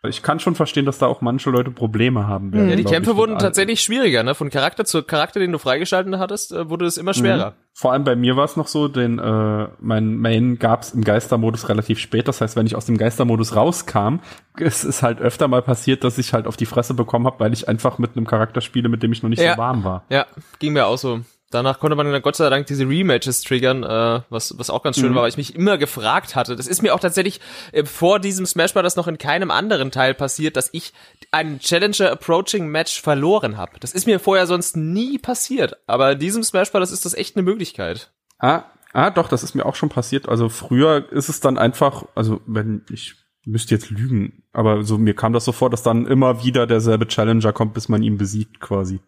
[0.06, 2.70] Ich kann schon verstehen, dass da auch manche Leute Probleme haben werden.
[2.70, 4.36] ja, die Kämpfe ich, wurden tatsächlich schwieriger, ne?
[4.36, 7.54] Von Charakter zu Charakter, den du freigeschalten hattest, äh, wurde es immer schwerer.
[7.74, 11.70] Vor allem bei mir war es noch so, denn äh, mein Main gab's im Geistermodus
[11.70, 12.28] relativ spät.
[12.28, 14.18] Das heißt, wenn ich aus dem Geistermodus rauskam,
[14.60, 17.54] es ist halt öfter mal passiert, dass ich halt auf die Fresse bekommen habe, weil
[17.54, 19.54] ich einfach mit einem Charakter spiele, mit dem ich noch nicht Ja.
[19.54, 20.04] so warm war.
[20.10, 20.26] Ja,
[20.60, 21.22] ging mir auch so.
[21.54, 24.98] Danach konnte man dann Gott sei Dank diese Rematches triggern, äh, was, was auch ganz
[24.98, 26.56] schön war, weil ich mich immer gefragt hatte.
[26.56, 28.96] Das ist mir auch tatsächlich äh, vor diesem Smash Bros.
[28.96, 30.94] noch in keinem anderen Teil passiert, dass ich
[31.32, 33.74] ein Challenger Approaching Match verloren habe.
[33.80, 35.78] Das ist mir vorher sonst nie passiert.
[35.86, 36.92] Aber in diesem Smash Bros.
[36.92, 38.12] ist das echt eine Möglichkeit.
[38.40, 38.64] Ah,
[38.94, 40.28] ah, doch, das ist mir auch schon passiert.
[40.28, 43.14] Also früher ist es dann einfach, also wenn ich
[43.46, 47.08] müsste jetzt lügen, aber so mir kam das so vor, dass dann immer wieder derselbe
[47.08, 49.02] Challenger kommt, bis man ihn besiegt quasi.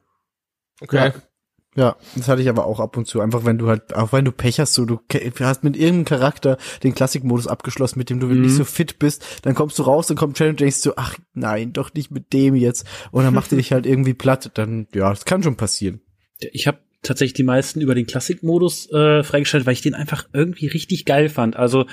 [0.81, 1.07] Okay.
[1.07, 1.13] Ja,
[2.15, 3.19] das hatte ich aber auch ab und zu.
[3.19, 4.99] Einfach wenn du halt, auch wenn du Pech hast, so du
[5.41, 9.55] hast mit irgendeinem Charakter den Klassikmodus abgeschlossen, mit dem du nicht so fit bist, dann
[9.55, 12.55] kommst du raus, dann kommt Challenge und denkst du, ach nein, doch nicht mit dem
[12.55, 12.85] jetzt.
[13.11, 14.51] Und dann macht er dich halt irgendwie platt.
[14.53, 15.99] Dann, ja, das kann schon passieren.
[16.39, 20.67] Ich habe tatsächlich die meisten über den Klassikmodus äh, freigeschaltet, weil ich den einfach irgendwie
[20.67, 21.57] richtig geil fand.
[21.57, 21.85] Also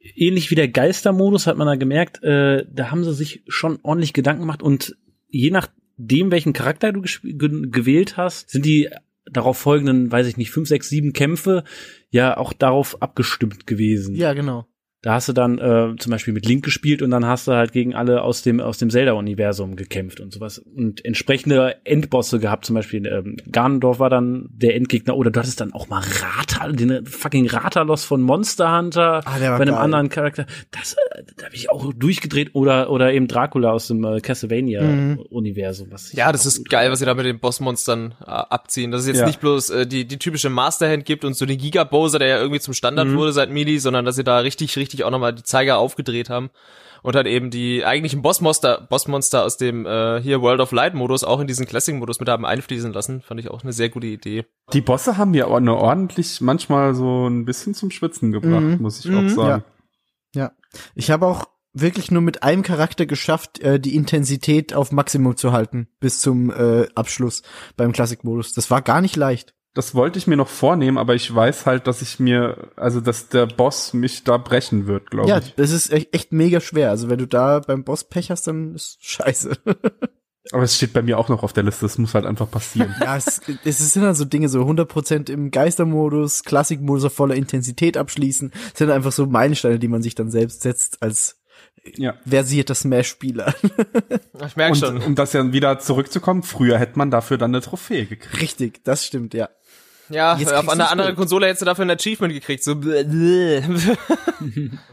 [0.00, 4.12] ähnlich wie der Geistermodus hat man da gemerkt, äh, da haben sie sich schon ordentlich
[4.12, 4.96] Gedanken gemacht und
[5.28, 8.88] je nachdem, welchen Charakter du gewählt hast, sind die
[9.32, 11.64] darauf folgenden, weiß ich nicht, fünf, sechs, sieben Kämpfe
[12.10, 14.14] ja auch darauf abgestimmt gewesen.
[14.14, 14.66] Ja, genau.
[15.00, 17.70] Da hast du dann äh, zum Beispiel mit Link gespielt und dann hast du halt
[17.72, 22.64] gegen alle aus dem aus dem Zelda-Universum gekämpft und sowas und entsprechende Endbosse gehabt.
[22.64, 26.68] Zum Beispiel ähm, Ganondorf war dann der Endgegner oder du hattest dann auch mal Rata,
[26.72, 29.74] den fucking Ratalos von Monster Hunter Ah, bei einem geil.
[29.74, 30.46] anderen Charakter.
[30.72, 35.88] Das, äh, da habe ich auch durchgedreht oder oder eben Dracula aus dem äh, Castlevania-Universum.
[35.92, 38.90] was ich Ja, das ist geil, was sie da mit den Bossmonstern äh, abziehen.
[38.90, 39.26] Dass es jetzt Ja.
[39.26, 42.60] nicht bloß äh, die, die typische Masterhand gibt und so den Giga-Bowser, der ja irgendwie
[42.60, 45.78] zum Standard wurde seit Melee, sondern dass sie da richtig, richtig auch nochmal die Zeiger
[45.78, 46.50] aufgedreht haben.
[47.00, 51.22] Und dann eben die eigentlichen Bossmonster, Bossmonster aus dem äh, hier World of Light Modus
[51.22, 53.20] auch in diesen Classic-Modus mit haben einfließen lassen.
[53.22, 54.46] Fand ich auch eine sehr gute Idee.
[54.72, 58.78] Die Bosse haben mir auch nur ordentlich manchmal so ein bisschen zum Schwitzen gebracht, Mhm.
[58.80, 59.64] muss ich Mhm, auch sagen.
[60.34, 60.50] Ja.
[60.96, 65.52] Ich habe auch wirklich nur mit einem Charakter geschafft, äh, die Intensität auf Maximum zu
[65.52, 67.42] halten bis zum äh, Abschluss
[67.76, 68.52] beim Klassikmodus.
[68.54, 69.54] Das war gar nicht leicht.
[69.78, 73.28] Das wollte ich mir noch vornehmen, aber ich weiß halt, dass ich mir, also dass
[73.28, 75.54] der Boss mich da brechen wird, glaube Ja, ich.
[75.54, 76.90] das ist echt, echt mega schwer.
[76.90, 79.52] Also wenn du da beim Boss Pech hast, dann ist scheiße.
[80.50, 82.92] Aber es steht bei mir auch noch auf der Liste, das muss halt einfach passieren.
[83.00, 87.96] ja, es, es sind dann so Dinge, so 100% im Geistermodus, Klassikmodus auf voller Intensität
[87.96, 91.40] abschließen, sind einfach so Meilensteine, die man sich dann selbst setzt als
[91.96, 92.14] ja.
[92.26, 93.54] versierter Smash-Spieler.
[94.46, 95.02] Ich merke Und schon.
[95.02, 98.40] um das ja wieder zurückzukommen, früher hätte man dafür dann eine Trophäe gekriegt.
[98.40, 99.48] Richtig, das stimmt, ja.
[100.10, 101.16] Ja, Jetzt auf einer anderen.
[101.16, 102.64] Konsole hättest du dafür ein Achievement gekriegt.
[102.64, 102.72] So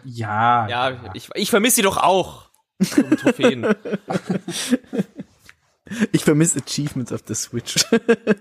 [0.04, 0.68] Ja.
[0.68, 2.50] Ja, ich, ich vermisse sie doch auch.
[2.98, 3.66] Um Trophäen.
[6.12, 7.76] Ich vermisse Achievements auf der Switch.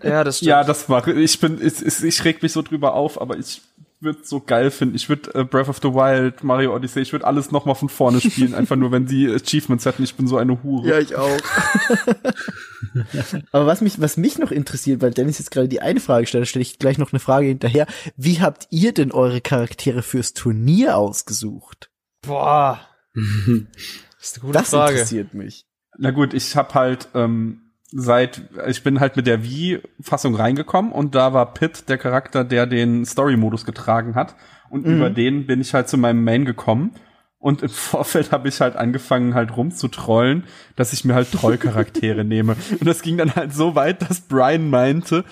[0.03, 0.49] ja, das stimmt.
[0.49, 1.39] Ja, das mache ich.
[1.41, 3.61] bin, ich, ich, ich reg mich so drüber auf, aber ich
[4.01, 4.97] würde so geil finden.
[4.97, 7.89] Ich würde äh, Breath of the Wild, Mario Odyssey, ich würde alles noch mal von
[7.89, 10.03] vorne spielen, einfach nur wenn die Achievements hätten.
[10.05, 10.89] Ich bin so eine Hure.
[10.89, 11.31] Ja, ich auch.
[13.53, 16.47] Aber was mich, was mich noch interessiert, weil Dennis jetzt gerade die eine Frage stellt,
[16.49, 17.87] stelle ich gleich noch eine Frage hinterher.
[18.17, 21.91] Wie habt ihr denn eure Charaktere fürs Turnier ausgesucht?
[22.23, 22.81] Boah.
[24.25, 24.93] Das ist eine gute Das Frage.
[24.93, 25.67] interessiert mich.
[25.99, 27.64] Na gut, ich habe halt ähm,
[27.97, 32.67] seit ich bin halt mit der Wii-Fassung reingekommen und da war Pit der Charakter, der
[32.67, 34.35] den Story-Modus getragen hat.
[34.69, 36.91] Und über den bin ich halt zu meinem Main gekommen.
[37.39, 40.45] Und im Vorfeld habe ich halt angefangen halt rumzutrollen,
[40.75, 42.57] dass ich mir halt Trollcharaktere nehme.
[42.73, 45.25] Und das ging dann halt so weit, dass Brian meinte,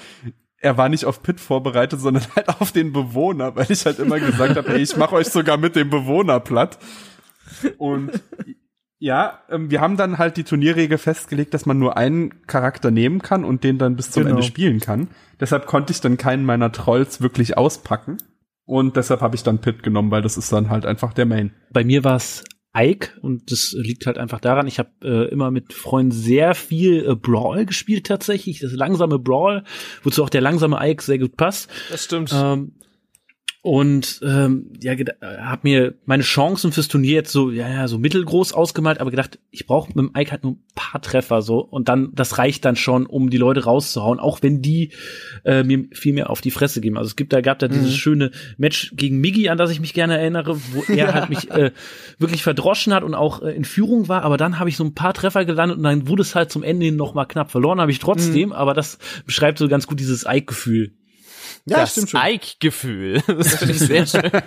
[0.58, 4.20] er war nicht auf Pit vorbereitet, sondern halt auf den Bewohner, weil ich halt immer
[4.20, 6.78] gesagt habe, ey, ich mache euch sogar mit dem Bewohner platt.
[7.78, 8.12] Und
[9.02, 13.20] ja, ähm, wir haben dann halt die Turnierregel festgelegt, dass man nur einen Charakter nehmen
[13.20, 14.36] kann und den dann bis zum Genau.
[14.36, 15.08] Ende spielen kann.
[15.40, 18.18] Deshalb konnte ich dann keinen meiner Trolls wirklich auspacken.
[18.64, 21.52] Und deshalb habe ich dann Pit genommen, weil das ist dann halt einfach der Main.
[21.72, 22.44] Bei mir war es
[22.76, 27.04] Ike und das liegt halt einfach daran, ich habe äh, immer mit Freunden sehr viel
[27.04, 29.64] äh, Brawl gespielt tatsächlich, das langsame Brawl,
[30.04, 31.68] wozu auch der langsame Ike sehr gut passt.
[31.90, 32.32] Das stimmt.
[32.32, 32.74] Ähm,
[33.64, 38.52] und ähm, ja, habe mir meine Chancen fürs Turnier jetzt so ja ja so mittelgroß
[38.52, 41.60] ausgemalt, aber gedacht, ich brauche mit dem Ike halt nur ein paar Treffer so.
[41.60, 44.90] Und dann das reicht dann schon, um die Leute rauszuhauen, auch wenn die
[45.44, 46.98] äh, mir viel mehr auf die Fresse geben.
[46.98, 49.94] Also es gibt da gab da dieses schöne Match gegen Miggy, an das ich mich
[49.94, 51.70] gerne erinnere, wo er halt mich äh,
[52.18, 54.94] wirklich verdroschen hat und auch äh, in Führung war, aber dann habe ich so ein
[54.94, 57.80] paar Treffer gelandet und dann wurde es halt zum Ende hin noch mal knapp verloren,
[57.80, 60.94] habe ich trotzdem, aber das beschreibt so ganz gut dieses Ike-Gefühl.
[61.66, 62.20] Ja, das stimmt schon.
[62.22, 63.22] Ike-Gefühl.
[63.26, 64.30] Das finde ich sehr schön.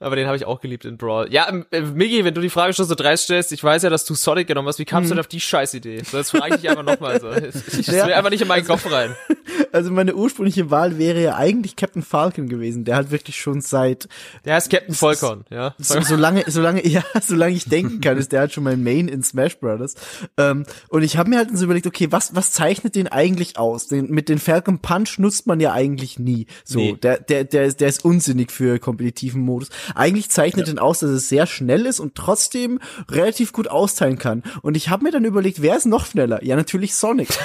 [0.00, 1.30] Aber den habe ich auch geliebt in Brawl.
[1.32, 3.90] Ja, ähm, äh, Miggi, wenn du die Frage schon so dreist stellst, ich weiß ja,
[3.90, 4.78] dass du Sonic genommen hast.
[4.78, 6.02] Wie kamst du denn auf die Scheißidee?
[6.10, 7.30] So, jetzt frage ich dich einfach nochmal so.
[7.30, 8.06] Ich, ich Ja.
[8.06, 9.14] will einfach nicht in meinen Kopf rein.
[9.72, 12.84] Also meine ursprüngliche Wahl wäre ja eigentlich Captain Falcon gewesen.
[12.84, 14.08] Der hat wirklich schon seit
[14.44, 15.76] Der heißt Captain Volcon, ja.
[15.78, 19.22] so, solange, solange, ja, solange ich denken kann, ist der halt schon mein Main in
[19.22, 19.94] Smash Brothers.
[20.36, 23.86] Ähm, und ich habe mir halt so überlegt, okay, was, was zeichnet den eigentlich aus?
[23.86, 26.46] Den, mit den Falcon Punch nutzt man ja eigentlich nie.
[26.64, 26.96] So, Nee.
[27.00, 29.68] der, der, der, ist- der ist unsinnig für kompetitiven Modus.
[29.94, 34.42] Eigentlich zeichnet den aus, dass es sehr schnell ist und trotzdem relativ gut austeilen kann.
[34.62, 36.42] Und ich habe mir dann überlegt, wer ist noch schneller?
[36.44, 37.28] Ja, natürlich Sonic.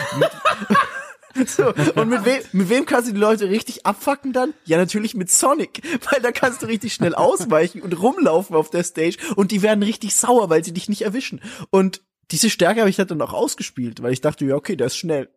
[1.48, 4.54] So, und mit wem, mit wem kannst du die Leute richtig abfacken dann?
[4.64, 8.84] Ja, natürlich mit Sonic, weil da kannst du richtig schnell ausweichen und rumlaufen auf der
[8.84, 11.42] Stage und die werden richtig sauer, weil sie dich nicht erwischen.
[11.72, 12.02] Und
[12.32, 14.98] diese Stärke habe ich halt dann auch ausgespielt, weil ich dachte, ja, okay, der ist
[14.98, 15.30] schnell.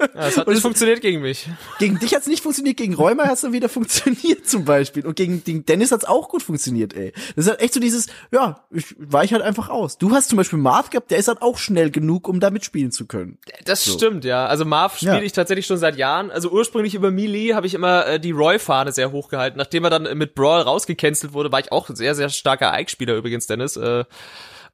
[0.00, 1.48] Ja, das hat nicht funktioniert gegen mich.
[1.78, 5.06] Gegen dich hat's nicht funktioniert, gegen Räumer hat's dann wieder funktioniert zum Beispiel.
[5.06, 7.12] Und gegen den Dennis hat's auch gut funktioniert, ey.
[7.36, 9.98] Das ist halt echt so dieses, ja, ich weich halt einfach aus.
[9.98, 12.90] Du hast zum Beispiel Marv gehabt, der ist halt auch schnell genug, um damit spielen
[12.90, 13.38] zu können.
[13.64, 14.46] Das stimmt, ja.
[14.46, 15.22] Also Marv spiele Ja.
[15.22, 16.30] ich tatsächlich schon seit Jahren.
[16.30, 19.58] Also ursprünglich über Melee habe ich immer äh, die Roy-Fahne sehr hoch gehalten.
[19.58, 23.14] Nachdem er dann mit Brawl rausgecancelt wurde, war ich auch ein sehr, sehr starker Ike-Spieler
[23.14, 23.76] übrigens, Dennis.
[23.76, 24.04] Äh,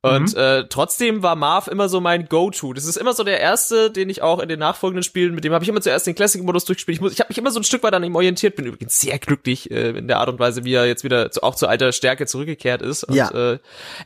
[0.03, 2.73] und äh, trotzdem war Marv immer so mein Go-To.
[2.73, 5.53] Das ist immer so der erste, den ich auch in den nachfolgenden Spielen, mit dem
[5.53, 6.97] habe ich immer zuerst den Classic-Modus durchgespielt.
[6.97, 8.99] Ich, muss, ich habe mich immer so ein Stück weit an ihm orientiert, bin übrigens
[8.99, 11.67] sehr glücklich äh, in der Art und Weise, wie er jetzt wieder zu, auch zu
[11.69, 13.05] alter Stärke zurückgekehrt ist.
[13.05, 13.31] Und, Ja.
[13.53, 13.59] äh,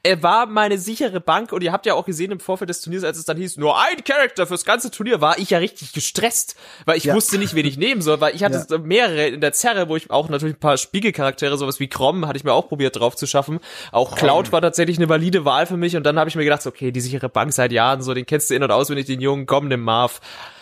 [0.03, 3.05] er war meine sichere Bank und ihr habt ja auch gesehen im Vorfeld des Turniers,
[3.05, 6.57] als es dann hieß, nur ein Charakter fürs ganze Turnier, war ich ja richtig gestresst,
[6.87, 7.15] weil ich Ja.
[7.15, 8.79] wusste nicht, wen ich nehmen soll, weil ich hatte Ja.
[8.79, 12.37] mehrere in der Zerre, wo ich auch natürlich ein paar Spiegelcharaktere, sowas wie Krom, hatte
[12.37, 13.61] ich mir auch probiert drauf zu schaffen.
[13.93, 16.66] Auch Cloud war tatsächlich eine valide Wahl für mich und dann habe ich mir gedacht,
[16.66, 19.47] okay, die sichere Bank seit Jahren, so den kennst du in- und auswendig, den jungen,
[19.47, 20.20] komm, den Marv.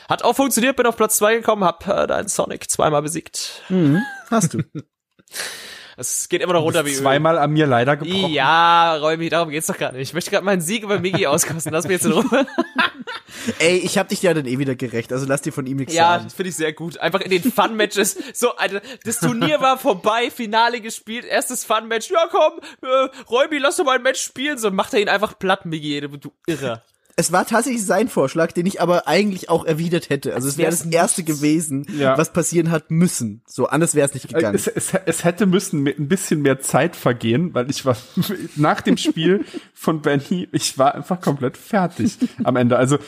[0.09, 3.63] Hat auch funktioniert, bin auf Platz zwei gekommen, hab äh, deinen Sonic zweimal besiegt.
[4.31, 4.63] Hast du.
[5.97, 6.97] Es geht immer noch runter wie Öl.
[6.97, 8.33] Zweimal an mir leider gebrochen.
[8.33, 10.03] Ja, Räumi, darum geht's doch gar nicht.
[10.03, 11.73] Ich möchte gerade meinen Sieg über Migi auskosten.
[11.73, 12.47] Lass mich jetzt in Ruhe.
[13.59, 15.95] Ey, ich hab dich ja dann eh wieder gerecht, also lass dir von ihm nichts
[15.95, 16.25] Ja, sagen.
[16.25, 16.99] das finde ich sehr gut.
[16.99, 18.17] Einfach in den Fun-Matches.
[18.35, 22.11] So, Alter, das Turnier war vorbei, Finale gespielt, erstes Fun-Match.
[22.11, 24.59] Ja, komm, äh, Räumi, lass doch mal ein Match spielen.
[24.59, 26.83] So macht er ihn einfach platt, Migi, du, du Irrer.
[27.17, 30.35] Es war tatsächlich sein Vorschlag, den ich aber eigentlich auch erwidert hätte.
[30.35, 32.17] Also es wäre das erste gewesen, Ja.
[32.17, 33.43] was passieren hat müssen.
[33.47, 34.55] So, anders wäre es nicht gegangen.
[34.55, 37.97] Es, es, es hätte müssen mit ein bisschen mehr Zeit vergehen, weil ich war
[38.57, 39.45] nach dem Spiel
[39.75, 42.77] von Benny, ich war einfach komplett fertig am Ende.
[42.77, 42.99] Also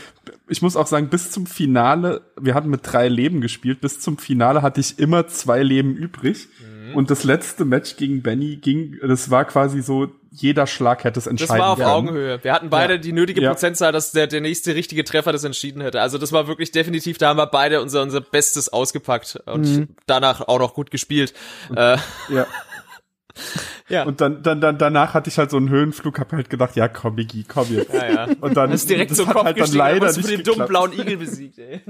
[0.49, 4.19] ich muss auch sagen, bis zum Finale, wir hatten mit drei Leben gespielt, bis zum
[4.19, 6.49] Finale hatte ich immer zwei Leben übrig.
[6.61, 6.95] Mhm.
[6.95, 11.25] Und das letzte Match gegen Benny ging, das war quasi so, jeder Schlag hätte es
[11.25, 11.91] Das entscheiden war auf können.
[11.91, 12.43] Augenhöhe.
[12.43, 13.51] Wir hatten beide die nötige Ja.
[13.51, 16.01] Prozentzahl, dass der, der nächste richtige Treffer das entschieden hätte.
[16.01, 20.41] Also das war wirklich definitiv, da haben wir beide unser, unser Bestes ausgepackt und danach
[20.49, 21.35] auch noch gut gespielt.
[21.75, 21.99] Äh,
[22.29, 22.47] Ja.
[23.89, 24.05] ja.
[24.05, 26.89] Und dann, dann, dann, danach hatte ich halt so einen Höhenflug, hab halt gedacht, ja,
[26.89, 27.93] komm, Biggie, komm jetzt.
[27.93, 28.29] ja, ja.
[28.41, 30.67] Und dann Das ist direkt das zum hat Kopf halt dann leider nicht den dummen
[30.67, 30.69] geklappt.
[30.69, 31.81] blauen Igel besiegt, ey.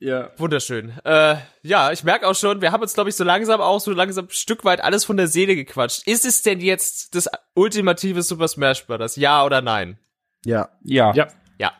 [0.00, 0.30] Ja.
[0.36, 0.92] Wunderschön.
[1.04, 3.90] Äh, ja, ich merke auch schon, wir haben uns, glaube ich, so langsam auch so
[3.92, 6.06] langsam ein Stück weit alles von der Seele gequatscht.
[6.06, 9.16] Ist es denn jetzt das ultimative Super Smash Bros.?
[9.16, 9.98] Ja oder nein?
[10.44, 10.68] ja.
[10.82, 11.12] Ja.
[11.14, 11.26] Ja.
[11.58, 11.72] Ja,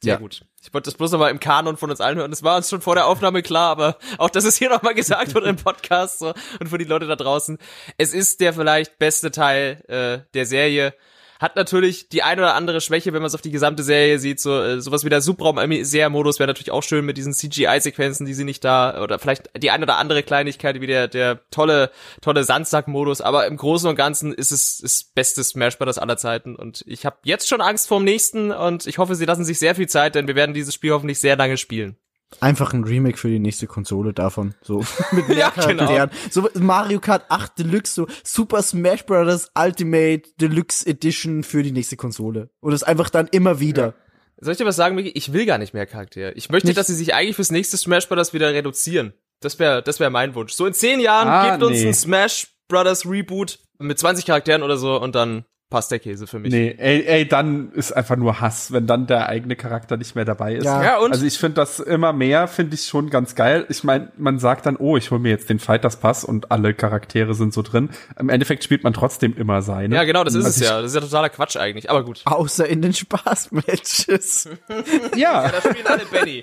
[0.00, 0.18] sehr Ja.
[0.18, 0.42] gut.
[0.62, 2.30] Ich wollte das bloß noch mal im Kanon von uns allen hören.
[2.32, 4.94] Das war uns schon vor der Aufnahme klar, aber auch, dass es hier noch mal
[4.94, 7.58] gesagt wurde im Podcast so, und für die Leute da draußen.
[7.98, 10.94] Es ist der vielleicht beste Teil äh, der Serie.
[11.40, 14.40] Hat natürlich die ein oder andere Schwäche, wenn man es auf die gesamte Serie sieht.
[14.40, 18.44] So äh, sowas wie der Subraum-Modus wäre natürlich auch schön mit diesen CGI-Sequenzen, die sie
[18.44, 21.90] nicht da oder vielleicht die ein oder andere Kleinigkeit wie der der tolle
[22.20, 23.20] tolle Sandsack-Modus.
[23.20, 25.98] Aber im Großen und Ganzen ist es das beste Smash Bros.
[25.98, 29.44] aller Zeiten und ich habe jetzt schon Angst vorm nächsten und ich hoffe, sie lassen
[29.44, 31.96] sich sehr viel Zeit, denn wir werden dieses Spiel hoffentlich sehr lange spielen.
[32.40, 34.54] Einfach ein Remake für die nächste Konsole davon.
[34.62, 35.86] So mit mehr Ja, genau.
[35.86, 36.10] Charakteren.
[36.30, 39.50] So Mario Kart 8 Deluxe, so Super Smash Bros.
[39.56, 42.50] Ultimate Deluxe Edition für die nächste Konsole.
[42.60, 43.94] Und es einfach dann immer wieder.
[44.38, 45.10] Soll ich dir was sagen, Miki?
[45.10, 46.32] Ich will gar nicht mehr Charaktere.
[46.32, 46.76] Ich möchte, Nicht?
[46.78, 48.34] dass sie sich eigentlich fürs nächste Smash Bros.
[48.34, 49.14] wieder reduzieren.
[49.40, 50.52] Das wäre das wäre mein Wunsch.
[50.52, 51.88] So in zehn Jahren Ah, gebt uns nee.
[51.88, 56.38] ein Smash Brothers Reboot mit 20 Charakteren oder so und dann passt der Käse für
[56.38, 56.52] mich.
[56.52, 60.24] Nee, ey, ey, dann ist einfach nur Hass, wenn dann der eigene Charakter nicht mehr
[60.24, 60.64] dabei ist.
[60.64, 60.82] Ja.
[60.82, 61.12] Ja, und?
[61.12, 63.66] Also ich finde das immer mehr, finde ich schon ganz geil.
[63.68, 66.72] Ich meine, man sagt dann, oh, ich hole mir jetzt den Fighters Pass und alle
[66.72, 67.90] Charaktere sind so drin.
[68.18, 69.94] Im Endeffekt spielt man trotzdem immer seine.
[69.96, 70.80] Ja, genau, das ist Also es ja.
[70.80, 72.22] Das ist ja totaler Quatsch eigentlich, aber gut.
[72.24, 74.48] Außer in den Spaßmatches.
[74.68, 76.42] Ich, ja, Da spielen alle Benny.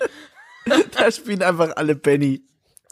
[0.98, 2.44] da spielen einfach alle Benny.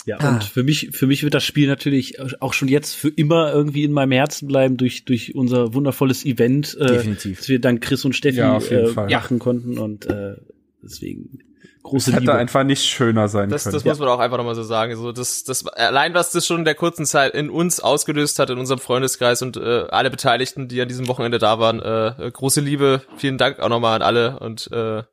[0.05, 3.53] Ja, und für mich, für mich wird das Spiel natürlich auch schon jetzt für immer
[3.53, 7.37] irgendwie in meinem Herzen bleiben durch, durch unser wundervolles Event, äh, Definitiv.
[7.37, 9.09] dass wir dann Chris und Steffi Ja, auf jeden äh, Fall.
[9.09, 10.37] machen konnten und äh,
[10.81, 11.39] deswegen
[11.83, 12.35] große hätte Liebe.
[12.35, 13.73] einfach nicht schöner sein Das, können.
[13.73, 14.95] das muss man auch einfach nochmal so sagen.
[14.95, 18.49] So, das, das, allein was das schon in der kurzen Zeit in uns ausgelöst hat,
[18.49, 22.31] in unserem Freundeskreis und äh, alle Beteiligten, die an diesem Wochenende da waren, äh, äh,
[22.31, 23.01] große Liebe.
[23.17, 25.03] Vielen Dank auch nochmal an alle und äh,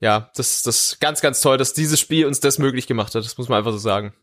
[0.00, 3.24] ja, das, das ganz, ganz toll, dass dieses Spiel uns das möglich gemacht hat.
[3.24, 4.14] Das muss man einfach so sagen.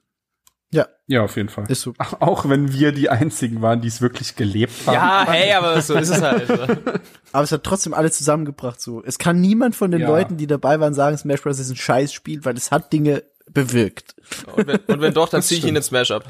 [0.71, 1.65] Ja, ja, auf jeden Fall.
[1.69, 1.93] ist so.
[2.19, 4.93] Auch wenn wir die einzigen waren, die es wirklich gelebt haben.
[4.95, 6.49] Ja, hey, aber so ist es halt.
[7.31, 9.03] Aber es hat trotzdem alle zusammengebracht so.
[9.03, 10.07] Es kann niemand von den Ja.
[10.07, 11.59] Leuten, die dabei waren, sagen, Smash Bros.
[11.59, 14.15] ist ein Scheißspiel, weil es hat Dinge bewirkt.
[14.55, 16.25] Und wenn, und wenn doch, dann ziehe ich ihn ins Smash ab.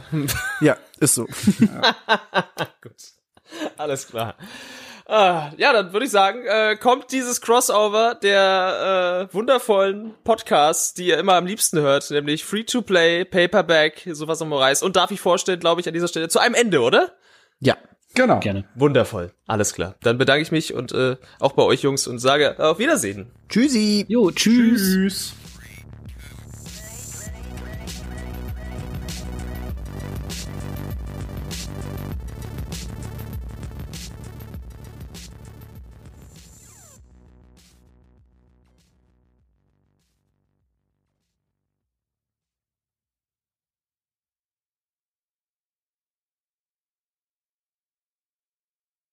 [0.62, 1.26] Ja, ist so.
[2.82, 2.96] Gut.
[3.78, 4.36] Alles klar.
[5.08, 11.08] Ah, ja, dann würde ich sagen, äh, kommt dieses Crossover der äh, wundervollen Podcasts, die
[11.08, 14.82] ihr immer am liebsten hört, nämlich Free-to-Play, Paperback, sowas am Reis.
[14.82, 17.12] Und darf ich vorstellen, glaube ich, an dieser Stelle zu einem Ende, oder?
[17.60, 17.78] Ja.
[18.16, 18.40] Genau.
[18.40, 18.64] Gerne.
[18.76, 19.32] Wundervoll.
[19.46, 19.96] Alles klar.
[20.02, 23.30] Dann bedanke ich mich und äh, auch bei euch Jungs und sage auf Wiedersehen.
[23.50, 24.06] Tschüssi.
[24.08, 24.82] Jo, tschüss.
[24.82, 25.34] Tschüss.